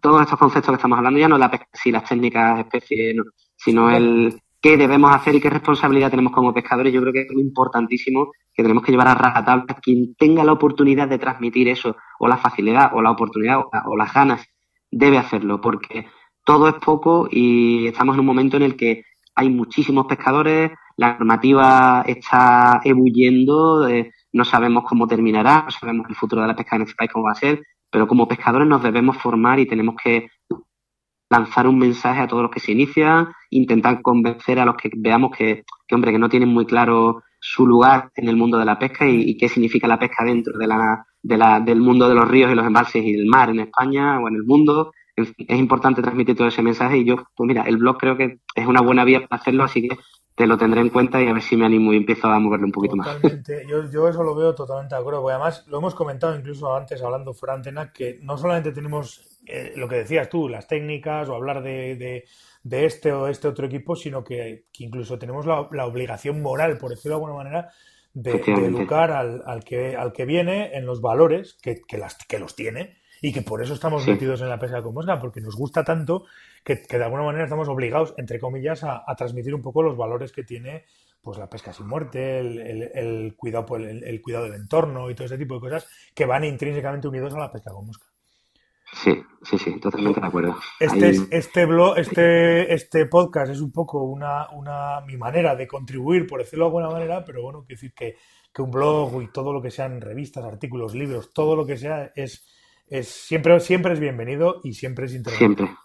todos 0.00 0.22
estos 0.22 0.38
conceptos 0.38 0.70
que 0.70 0.76
estamos 0.76 0.96
hablando, 0.96 1.18
ya 1.18 1.28
no 1.28 1.36
la 1.36 1.50
si 1.72 1.92
las 1.92 2.04
técnicas, 2.04 2.60
especies, 2.60 3.16
sino 3.56 3.90
el 3.90 4.40
qué 4.60 4.78
debemos 4.78 5.14
hacer 5.14 5.34
y 5.34 5.40
qué 5.40 5.50
responsabilidad 5.50 6.10
tenemos 6.10 6.32
como 6.32 6.54
pescadores. 6.54 6.94
Yo 6.94 7.02
creo 7.02 7.12
que 7.12 7.22
es 7.22 7.32
muy 7.32 7.42
importantísimo 7.42 8.32
que 8.54 8.62
tenemos 8.62 8.82
que 8.82 8.92
llevar 8.92 9.08
a 9.08 9.14
rajatabla 9.14 9.74
quien 9.82 10.14
tenga 10.14 10.44
la 10.44 10.52
oportunidad 10.52 11.08
de 11.08 11.18
transmitir 11.18 11.68
eso, 11.68 11.94
o 12.18 12.26
la 12.26 12.38
facilidad, 12.38 12.90
o 12.94 13.02
la 13.02 13.10
oportunidad, 13.10 13.60
o 13.86 13.96
las 13.98 14.14
ganas, 14.14 14.46
debe 14.90 15.18
hacerlo, 15.18 15.60
porque 15.60 16.06
todo 16.42 16.68
es 16.68 16.74
poco 16.76 17.28
y 17.30 17.86
estamos 17.86 18.14
en 18.14 18.20
un 18.20 18.26
momento 18.26 18.56
en 18.56 18.62
el 18.62 18.76
que 18.76 19.04
hay 19.34 19.50
muchísimos 19.50 20.06
pescadores, 20.06 20.72
la 20.98 21.16
normativa 21.16 22.02
está 22.06 22.80
ebulliendo, 22.84 23.86
eh, 23.88 24.12
no 24.32 24.44
sabemos 24.44 24.84
cómo 24.84 25.06
terminará, 25.06 25.62
no 25.62 25.70
sabemos 25.70 26.06
el 26.08 26.16
futuro 26.16 26.42
de 26.42 26.48
la 26.48 26.56
pesca 26.56 26.74
en 26.74 26.82
este 26.82 26.96
país 26.96 27.10
cómo 27.12 27.26
va 27.26 27.32
a 27.32 27.36
ser, 27.36 27.62
pero 27.88 28.08
como 28.08 28.26
pescadores 28.26 28.66
nos 28.66 28.82
debemos 28.82 29.16
formar 29.16 29.60
y 29.60 29.66
tenemos 29.66 29.94
que 30.02 30.28
lanzar 31.30 31.68
un 31.68 31.78
mensaje 31.78 32.20
a 32.20 32.26
todos 32.26 32.42
los 32.42 32.50
que 32.50 32.58
se 32.58 32.72
inician, 32.72 33.28
intentar 33.50 34.02
convencer 34.02 34.58
a 34.58 34.64
los 34.64 34.74
que 34.74 34.90
veamos 34.96 35.30
que, 35.36 35.64
hombre, 35.92 36.10
que 36.10 36.18
no 36.18 36.28
tienen 36.28 36.48
muy 36.48 36.66
claro 36.66 37.22
su 37.38 37.64
lugar 37.64 38.10
en 38.16 38.28
el 38.28 38.36
mundo 38.36 38.58
de 38.58 38.64
la 38.64 38.80
pesca 38.80 39.08
y, 39.08 39.36
qué 39.36 39.48
significa 39.48 39.86
la 39.86 40.00
pesca 40.00 40.24
dentro 40.24 40.58
de 40.58 40.66
la, 40.66 41.06
de 41.22 41.36
la, 41.36 41.60
del 41.60 41.80
mundo 41.80 42.08
de 42.08 42.16
los 42.16 42.26
ríos 42.26 42.50
y 42.50 42.56
los 42.56 42.66
embalses 42.66 43.04
y 43.04 43.12
del 43.12 43.26
mar 43.26 43.50
en 43.50 43.60
España 43.60 44.18
o 44.18 44.26
en 44.26 44.34
el 44.34 44.42
mundo. 44.42 44.90
es 45.14 45.58
importante 45.58 46.02
transmitir 46.02 46.36
todo 46.36 46.48
ese 46.48 46.62
mensaje 46.62 46.98
y 46.98 47.04
yo, 47.04 47.16
pues 47.36 47.46
mira, 47.46 47.62
el 47.62 47.76
blog 47.76 47.98
creo 47.98 48.16
que 48.16 48.40
es 48.52 48.66
una 48.66 48.80
buena 48.80 49.04
vía 49.04 49.28
para 49.28 49.40
hacerlo, 49.40 49.62
así 49.62 49.82
que 49.86 49.96
te 50.38 50.46
lo 50.46 50.56
tendré 50.56 50.80
en 50.80 50.88
cuenta 50.90 51.20
y 51.20 51.26
a 51.26 51.32
ver 51.32 51.42
si 51.42 51.56
me 51.56 51.66
animo 51.66 51.92
y 51.92 51.96
empiezo 51.96 52.28
a 52.28 52.38
moverlo 52.38 52.66
un 52.66 52.72
poquito 52.72 52.94
totalmente. 52.94 53.56
más. 53.56 53.66
Yo, 53.68 53.90
yo 53.90 54.08
eso 54.08 54.22
lo 54.22 54.36
veo 54.36 54.54
totalmente 54.54 54.94
de 54.94 55.00
acuerdo, 55.00 55.20
porque 55.20 55.34
además 55.34 55.66
lo 55.66 55.78
hemos 55.78 55.96
comentado 55.96 56.38
incluso 56.38 56.76
antes 56.76 57.02
hablando 57.02 57.34
fuera 57.34 57.54
antena, 57.54 57.92
que 57.92 58.20
no 58.22 58.38
solamente 58.38 58.70
tenemos 58.70 59.40
eh, 59.46 59.72
lo 59.74 59.88
que 59.88 59.96
decías 59.96 60.28
tú, 60.28 60.48
las 60.48 60.68
técnicas 60.68 61.28
o 61.28 61.34
hablar 61.34 61.60
de, 61.60 62.24
de, 62.62 62.86
este 62.86 63.10
o 63.10 63.26
este 63.26 63.48
otro 63.48 63.66
equipo, 63.66 63.96
sino 63.96 64.22
que, 64.22 64.66
incluso 64.78 65.18
tenemos 65.18 65.44
la, 65.44 65.86
obligación 65.86 66.40
moral, 66.40 66.78
por 66.78 66.90
decirlo 66.90 67.16
de 67.16 67.24
alguna 67.24 67.42
manera, 67.42 67.72
de, 68.14 68.30
educar 68.30 69.10
al, 69.10 69.42
al, 69.44 69.64
que, 69.64 69.96
al 69.96 70.12
que 70.12 70.24
viene 70.24 70.70
en 70.76 70.86
los 70.86 71.00
valores 71.00 71.58
que, 71.60 71.80
que, 71.86 71.98
las, 71.98 72.14
que 72.14 72.38
los 72.38 72.54
tiene 72.54 72.98
y 73.20 73.32
que 73.32 73.42
por 73.42 73.60
eso 73.60 73.74
estamos 73.74 74.06
metidos 74.06 74.40
en 74.40 74.48
la 74.48 74.60
pesca 74.60 74.82
con 74.82 74.94
mosca, 74.94 75.18
porque 75.18 75.40
nos 75.40 75.56
gusta 75.56 75.82
tanto 75.82 76.26
que, 76.76 76.98
de 76.98 77.04
alguna 77.04 77.22
manera 77.22 77.44
estamos 77.44 77.68
obligados, 77.68 78.14
entre 78.18 78.38
comillas, 78.38 78.84
a, 78.84 79.02
transmitir 79.16 79.54
un 79.54 79.62
poco 79.62 79.82
los 79.82 79.96
valores 79.96 80.32
que 80.32 80.44
tiene 80.44 80.84
pues 81.22 81.38
la 81.38 81.48
pesca 81.48 81.72
sin 81.72 81.86
muerte, 81.86 82.38
el, 82.40 83.34
cuidado, 83.36 83.76
el, 83.76 84.04
el, 84.04 84.22
cuidado 84.22 84.44
del 84.44 84.54
entorno 84.54 85.10
y 85.10 85.14
todo 85.14 85.26
ese 85.26 85.38
tipo 85.38 85.54
de 85.54 85.60
cosas 85.60 85.88
que 86.14 86.26
van 86.26 86.44
intrínsecamente 86.44 87.08
unidos 87.08 87.34
a 87.34 87.38
la 87.38 87.50
pesca 87.50 87.70
con 87.72 87.86
mosca. 87.86 88.06
Sí, 88.92 89.22
sí, 89.42 89.58
sí, 89.58 89.80
totalmente 89.80 90.20
de 90.20 90.26
acuerdo. 90.26 90.56
Este, 90.80 91.12
este, 91.30 91.66
blog, 91.66 91.98
este, 91.98 92.72
este 92.72 93.06
podcast 93.06 93.52
es 93.52 93.60
un 93.60 93.70
poco 93.70 94.02
una, 94.04 94.48
una, 94.50 95.00
mi 95.02 95.16
manera 95.16 95.56
de 95.56 95.66
contribuir, 95.66 96.26
por 96.26 96.40
decirlo 96.40 96.66
de 96.66 96.68
alguna 96.68 96.90
manera, 96.90 97.24
pero 97.24 97.42
bueno, 97.42 97.64
quiero 97.66 97.80
decir 97.80 97.92
que, 97.94 98.16
que 98.52 98.62
un 98.62 98.70
blog 98.70 99.22
y 99.22 99.28
todo 99.28 99.52
lo 99.52 99.60
que 99.60 99.70
sean 99.70 100.00
revistas, 100.00 100.44
artículos, 100.44 100.94
libros, 100.94 101.32
todo 101.32 101.54
lo 101.54 101.66
que 101.66 101.76
sea 101.76 102.12
es, 102.14 102.46
es 102.86 103.08
siempre, 103.08 103.60
siempre 103.60 103.92
es 103.92 104.00
bienvenido 104.00 104.60
y 104.64 104.72
siempre 104.72 105.04
es 105.06 105.14
interesante. 105.14 105.56
Siempre, 105.56 105.78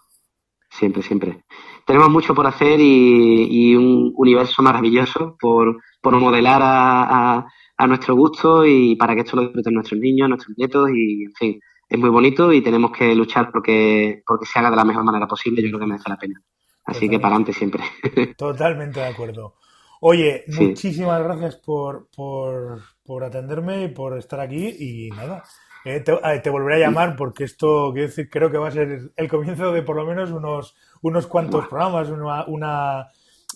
siempre, 0.78 1.02
siempre. 1.02 1.44
Tenemos 1.86 2.10
mucho 2.10 2.34
por 2.34 2.46
hacer 2.46 2.80
y, 2.80 3.74
un 3.76 4.12
universo 4.16 4.62
maravilloso 4.62 5.36
por, 5.38 5.80
por 6.00 6.18
modelar 6.18 6.62
a, 6.62 7.36
a, 7.36 7.46
a, 7.76 7.86
nuestro 7.86 8.14
gusto 8.14 8.64
y 8.64 8.96
para 8.96 9.14
que 9.14 9.20
esto 9.20 9.36
lo 9.36 9.42
disfruten 9.42 9.74
nuestros 9.74 10.00
niños, 10.00 10.28
nuestros 10.28 10.56
nietos 10.56 10.90
y, 10.90 11.24
en 11.24 11.32
fin, 11.34 11.60
es 11.88 11.98
muy 11.98 12.10
bonito 12.10 12.52
y 12.52 12.62
tenemos 12.62 12.90
que 12.92 13.14
luchar 13.14 13.50
porque, 13.52 14.22
porque 14.26 14.46
se 14.46 14.58
haga 14.58 14.70
de 14.70 14.76
la 14.76 14.84
mejor 14.84 15.04
manera 15.04 15.26
posible. 15.26 15.62
Yo 15.62 15.68
creo 15.68 15.80
que 15.80 15.86
merece 15.86 16.08
la 16.08 16.16
pena. 16.16 16.40
Así 16.86 17.08
que 17.08 17.18
para 17.18 17.34
adelante 17.34 17.52
siempre. 17.52 17.82
Totalmente 18.36 19.00
de 19.00 19.06
acuerdo. 19.06 19.54
Oye, 20.00 20.44
muchísimas 20.48 21.22
gracias 21.22 21.56
por, 21.56 22.08
por, 22.14 22.82
por 23.02 23.24
atenderme 23.24 23.84
y 23.84 23.88
por 23.88 24.18
estar 24.18 24.38
aquí 24.38 24.76
y 24.78 25.08
nada, 25.10 25.42
eh, 25.84 26.00
te, 26.00 26.50
volveré 26.50 26.76
a 26.76 26.86
llamar 26.86 27.14
porque 27.14 27.44
esto, 27.44 27.90
quiero 27.92 28.08
decir, 28.08 28.30
creo 28.30 28.50
que 28.50 28.56
va 28.56 28.68
a 28.68 28.72
ser 28.72 29.12
el 29.14 29.28
comienzo 29.28 29.70
de 29.70 29.82
por 29.82 29.96
lo 29.96 30.06
menos 30.06 30.30
unos, 30.30 30.74
unos 31.02 31.26
cuantos 31.26 31.68
programas, 31.68 32.08
una, 32.08 32.44
una, 32.46 33.08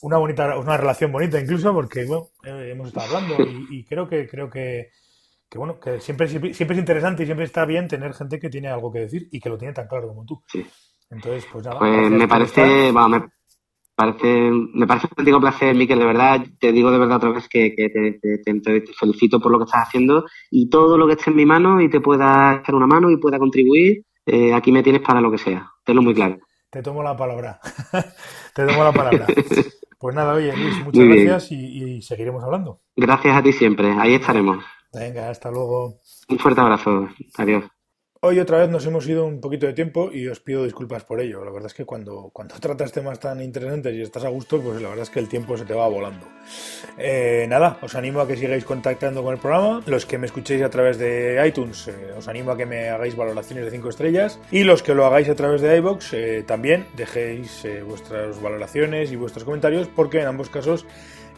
una, 0.03 0.19
bonita, 0.19 0.59
una 0.59 0.77
relación 0.77 1.11
bonita 1.11 1.41
incluso, 1.41 1.73
porque 1.73 2.05
bueno, 2.05 2.29
eh, 2.45 2.73
hemos 2.73 2.89
estado 2.89 3.17
hablando 3.17 3.37
y, 3.71 3.83
creo 3.85 4.07
que 4.07 4.29
creo 4.29 4.51
que, 4.51 4.91
que 5.49 5.59
bueno, 5.59 5.81
que 5.81 6.01
siempre, 6.01 6.29
siempre, 6.29 6.53
es 6.53 6.79
interesante 6.79 7.23
y 7.23 7.27
siempre 7.27 7.47
está 7.47 7.65
bien 7.65 7.89
tener 7.89 8.13
gente 8.13 8.39
que 8.39 8.51
tiene 8.51 8.69
algo 8.69 8.93
que 8.93 9.01
decir 9.01 9.29
y 9.33 9.41
que 9.41 9.49
lo 9.49 9.57
tiene 9.57 9.73
tan 9.73 9.89
claro 9.89 10.09
como 10.09 10.27
tú. 10.27 10.43
Entonces, 11.11 11.47
pues 11.51 11.65
nada. 11.65 11.79
Pues 11.79 12.11
me 12.11 12.29
parece, 12.29 12.93
parece, 13.99 14.53
me 14.53 14.87
parece 14.87 15.07
un 15.07 15.11
auténtico 15.11 15.41
placer, 15.41 15.75
Miquel, 15.75 15.99
de 15.99 16.05
verdad, 16.05 16.41
te 16.61 16.71
digo 16.71 16.93
de 16.93 16.99
verdad 16.99 17.17
otra 17.17 17.31
vez 17.31 17.49
que, 17.49 17.75
te, 17.77 18.95
felicito 18.97 19.41
por 19.41 19.51
lo 19.51 19.59
que 19.59 19.65
estás 19.65 19.89
haciendo 19.89 20.25
y 20.53 20.71
todo 20.71 20.97
lo 20.97 21.09
que 21.09 21.15
esté 21.15 21.31
en 21.31 21.37
mi 21.37 21.45
mano 21.45 21.81
y 21.81 21.91
te 21.91 22.01
pueda 22.01 22.61
echar 22.61 22.77
una 22.77 22.87
mano 22.87 23.11
y 23.11 23.17
pueda 23.17 23.41
contribuir, 23.41 24.05
eh, 24.25 24.55
aquí 24.55 24.71
me 24.71 24.85
tienes 24.85 25.03
para 25.03 25.21
lo 25.21 25.33
que 25.33 25.39
sea, 25.39 25.69
tenlo 25.85 26.03
muy 26.03 26.15
claro. 26.15 26.39
Te 26.71 26.81
tomo 26.81 27.03
la 27.03 27.17
palabra, 27.17 27.59
te 28.55 28.67
tomo 28.67 28.85
la 28.85 28.93
palabra. 28.93 29.27
Pues 30.01 30.15
nada, 30.15 30.35
oye 30.35 30.57
Luis, 30.57 30.85
muchas 30.85 31.05
gracias 31.09 31.51
y 31.51 32.01
seguiremos 32.03 32.45
hablando. 32.45 32.83
Gracias 32.95 33.37
a 33.37 33.43
ti 33.43 33.53
siempre, 33.53 33.91
ahí 33.99 34.15
estaremos. 34.15 34.65
Venga, 34.93 35.29
hasta 35.29 35.51
luego. 35.51 35.99
Un 36.29 36.39
fuerte 36.39 36.61
abrazo, 36.61 37.09
adiós. 37.37 37.65
Hoy 38.21 38.41
otra 38.41 38.59
vez 38.59 38.69
nos 38.69 38.85
hemos 38.85 39.07
ido 39.07 39.25
un 39.25 39.41
poquito 39.41 39.67
de 39.67 39.75
tiempo 39.75 40.11
y 40.13 40.27
os 40.27 40.41
pido 40.41 40.65
disculpas 40.65 41.05
por 41.05 41.21
ello. 41.21 41.45
La 41.45 41.53
verdad 41.53 41.69
es 41.69 41.75
que 41.75 41.85
cuando, 41.85 42.31
cuando 42.33 42.57
tratas 42.61 42.91
temas 42.91 43.21
tan 43.21 43.41
interesantes 43.41 43.95
y 43.95 44.03
estás 44.03 44.25
a 44.25 44.29
gusto, 44.29 44.61
pues 44.61 44.83
la 44.83 44.89
verdad 44.89 45.05
es 45.05 45.11
que 45.11 45.21
el 45.21 45.29
tiempo 45.29 45.57
se 45.57 45.65
te 45.65 45.73
va 45.73 45.87
volando. 45.87 46.27
Eh, 46.99 47.47
nada, 47.49 47.79
os 47.81 47.95
animo 47.95 48.21
a 48.21 48.27
que 48.27 48.37
sigáis 48.37 48.65
contactando 48.65 49.23
con 49.23 49.35
el 49.35 49.41
programa. 49.41 49.85
Los 49.87 50.05
que 50.05 50.19
me 50.19 50.27
escuchéis 50.27 50.65
a 50.65 50.69
través 50.69 50.99
de 50.99 51.41
iTunes, 51.47 51.87
eh, 51.87 52.15
os 52.19 52.27
animo 52.27 52.51
a 52.51 52.57
que 52.57 52.67
me 52.67 52.89
hagáis 52.89 53.15
valoraciones 53.15 53.65
de 53.65 53.71
5 53.71 53.89
estrellas. 53.89 54.41
Y 54.51 54.65
los 54.65 54.83
que 54.83 54.95
lo 54.95 55.07
hagáis 55.07 55.29
a 55.29 55.37
través 55.37 55.61
de 55.61 55.77
iBox, 55.77 56.13
eh, 56.15 56.45
también 56.45 56.87
dejéis 56.97 57.65
vuestras 57.87 58.43
valoraciones 58.43 59.13
y 59.13 59.17
vuestros 59.17 59.45
comentarios, 59.45 59.87
porque 59.87 60.21
en 60.21 60.27
ambos 60.27 60.51
casos 60.51 60.87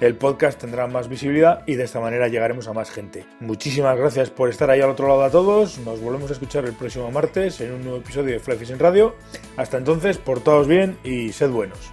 el 0.00 0.16
podcast 0.16 0.60
tendrá 0.60 0.86
más 0.86 1.08
visibilidad 1.08 1.62
y 1.66 1.74
de 1.74 1.84
esta 1.84 2.00
manera 2.00 2.28
llegaremos 2.28 2.66
a 2.68 2.72
más 2.72 2.90
gente. 2.90 3.26
Muchísimas 3.40 3.96
gracias 3.96 4.30
por 4.30 4.48
estar 4.48 4.70
ahí 4.70 4.80
al 4.80 4.90
otro 4.90 5.08
lado 5.08 5.22
a 5.22 5.30
todos. 5.30 5.78
Nos 5.78 6.00
volvemos 6.00 6.30
a 6.30 6.32
escuchar 6.32 6.64
el 6.64 6.72
próximo 6.72 7.10
martes 7.10 7.60
en 7.60 7.72
un 7.72 7.82
nuevo 7.82 7.98
episodio 7.98 8.32
de 8.32 8.40
Fly 8.40 8.56
Fishing 8.56 8.78
Radio. 8.78 9.14
Hasta 9.56 9.78
entonces, 9.78 10.18
portaos 10.18 10.66
bien 10.66 10.98
y 11.04 11.32
sed 11.32 11.50
buenos. 11.50 11.92